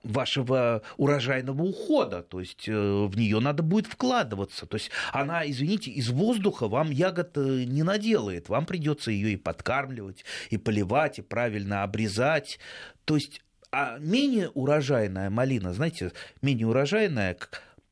вашего 0.06 0.82
урожайного 0.96 1.62
ухода, 1.62 2.22
то 2.22 2.40
есть 2.40 2.68
э, 2.68 2.72
в 2.72 3.16
нее 3.16 3.40
надо 3.40 3.62
будет 3.62 3.86
вкладываться. 3.86 4.66
То 4.66 4.76
есть 4.76 4.90
она, 5.12 5.48
извините, 5.48 5.90
из 5.90 6.10
воздуха 6.10 6.68
вам 6.68 6.90
ягод 6.90 7.36
э, 7.36 7.64
не 7.64 7.82
наделает, 7.82 8.48
вам 8.48 8.66
придется 8.66 9.10
ее 9.10 9.32
и 9.32 9.36
подкармливать, 9.36 10.24
и 10.50 10.56
поливать, 10.56 11.18
и 11.18 11.22
правильно 11.22 11.82
обрезать. 11.82 12.58
То 13.04 13.16
есть 13.16 13.42
а 13.76 13.98
менее 13.98 14.48
урожайная 14.54 15.28
малина, 15.28 15.74
знаете, 15.74 16.12
менее 16.40 16.66
урожайная, 16.66 17.36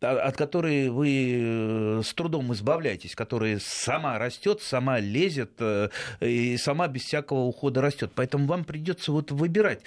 от 0.01 0.35
которой 0.35 0.89
вы 0.89 1.99
э, 1.99 2.03
с 2.03 2.15
трудом 2.15 2.55
избавляетесь, 2.55 3.15
которая 3.15 3.59
сама 3.61 4.19
растет, 4.19 4.63
сама 4.63 4.99
лезет 4.99 5.53
э, 5.59 5.91
и 6.21 6.57
сама 6.57 6.89
без 6.89 7.03
всякого 7.03 7.41
ухода 7.41 7.83
растет. 7.83 8.13
Поэтому 8.15 8.47
вам 8.47 8.65
придется 8.65 9.13
вот 9.13 9.31
выбирать. 9.31 9.81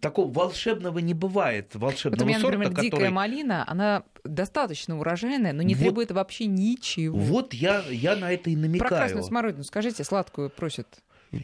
Такого 0.00 0.32
волшебного 0.32 0.98
не 0.98 1.14
бывает. 1.14 1.70
Волшебного 1.74 2.18
вот 2.18 2.24
у 2.24 2.28
меня, 2.28 2.40
сорта, 2.40 2.58
например, 2.58 2.74
который... 2.74 2.90
дикая 2.90 3.10
малина, 3.10 3.64
она 3.68 4.02
достаточно 4.24 4.98
урожайная, 4.98 5.52
но 5.52 5.62
не 5.62 5.74
вот, 5.74 5.82
требует 5.82 6.10
вообще 6.10 6.46
ничего. 6.46 7.16
Вот 7.16 7.54
я, 7.54 7.84
я 7.90 8.16
на 8.16 8.32
это 8.32 8.50
и 8.50 8.56
намекаю. 8.56 8.88
Про 8.88 8.96
красную 8.96 9.22
смородину 9.22 9.62
скажите, 9.62 10.02
сладкую 10.02 10.50
просят. 10.50 10.88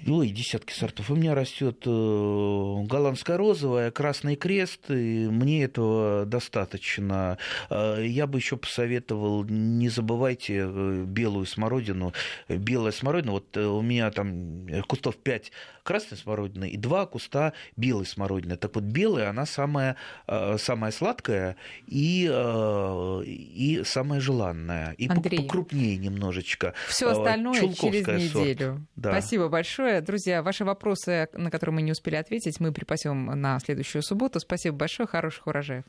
Ой, 0.07 0.28
десятки 0.28 0.72
сортов. 0.72 1.11
У 1.11 1.16
меня 1.16 1.34
растет 1.34 1.82
э, 1.84 2.82
голландская 2.84 3.36
розовая, 3.36 3.91
красный 3.91 4.36
крест, 4.36 4.91
и 4.91 5.26
мне 5.28 5.64
этого 5.64 6.24
достаточно. 6.26 7.38
Э, 7.70 8.05
я 8.05 8.26
бы 8.26 8.38
еще 8.38 8.57
посоветовал, 8.57 9.45
не 9.45 9.88
забывайте 9.88 10.64
э, 10.66 11.05
белую 11.07 11.47
смородину. 11.47 12.12
Белая 12.49 12.93
смородина, 12.93 13.32
вот 13.32 13.57
у 13.57 13.80
меня 13.80 14.11
там 14.11 14.66
кустов 14.86 15.16
5 15.16 15.51
красной 15.91 16.18
смородины 16.18 16.68
и 16.68 16.76
2 16.76 17.07
куста 17.07 17.53
белой 17.76 18.07
смородины. 18.07 18.57
Так 18.57 18.76
вот, 18.76 18.84
белая, 18.84 19.30
она 19.30 19.45
самая, 19.45 19.97
самая 20.26 20.93
сладкая 20.93 21.57
и, 21.88 22.26
и 23.26 23.82
самая 23.84 24.20
желанная. 24.20 24.93
И 24.93 25.09
Андрей, 25.09 25.43
покрупнее 25.43 25.97
немножечко. 25.97 26.74
Все 26.86 27.11
остальное 27.11 27.72
через 27.74 28.07
неделю. 28.07 28.86
Да. 28.95 29.11
Спасибо 29.11 29.49
большое. 29.49 30.01
Друзья, 30.01 30.45
ваши 30.45 30.64
вопросы, 30.64 31.28
на 31.32 31.51
которые 31.51 31.74
мы 31.74 31.82
не 31.82 31.91
успели 31.91 32.14
ответить, 32.14 32.61
мы 32.61 32.70
припасем 32.70 33.26
на 33.26 33.59
следующую 33.59 34.03
субботу. 34.03 34.38
Спасибо 34.38 34.76
большое. 34.76 35.09
Хороших 35.09 35.49
урожаев. 35.49 35.84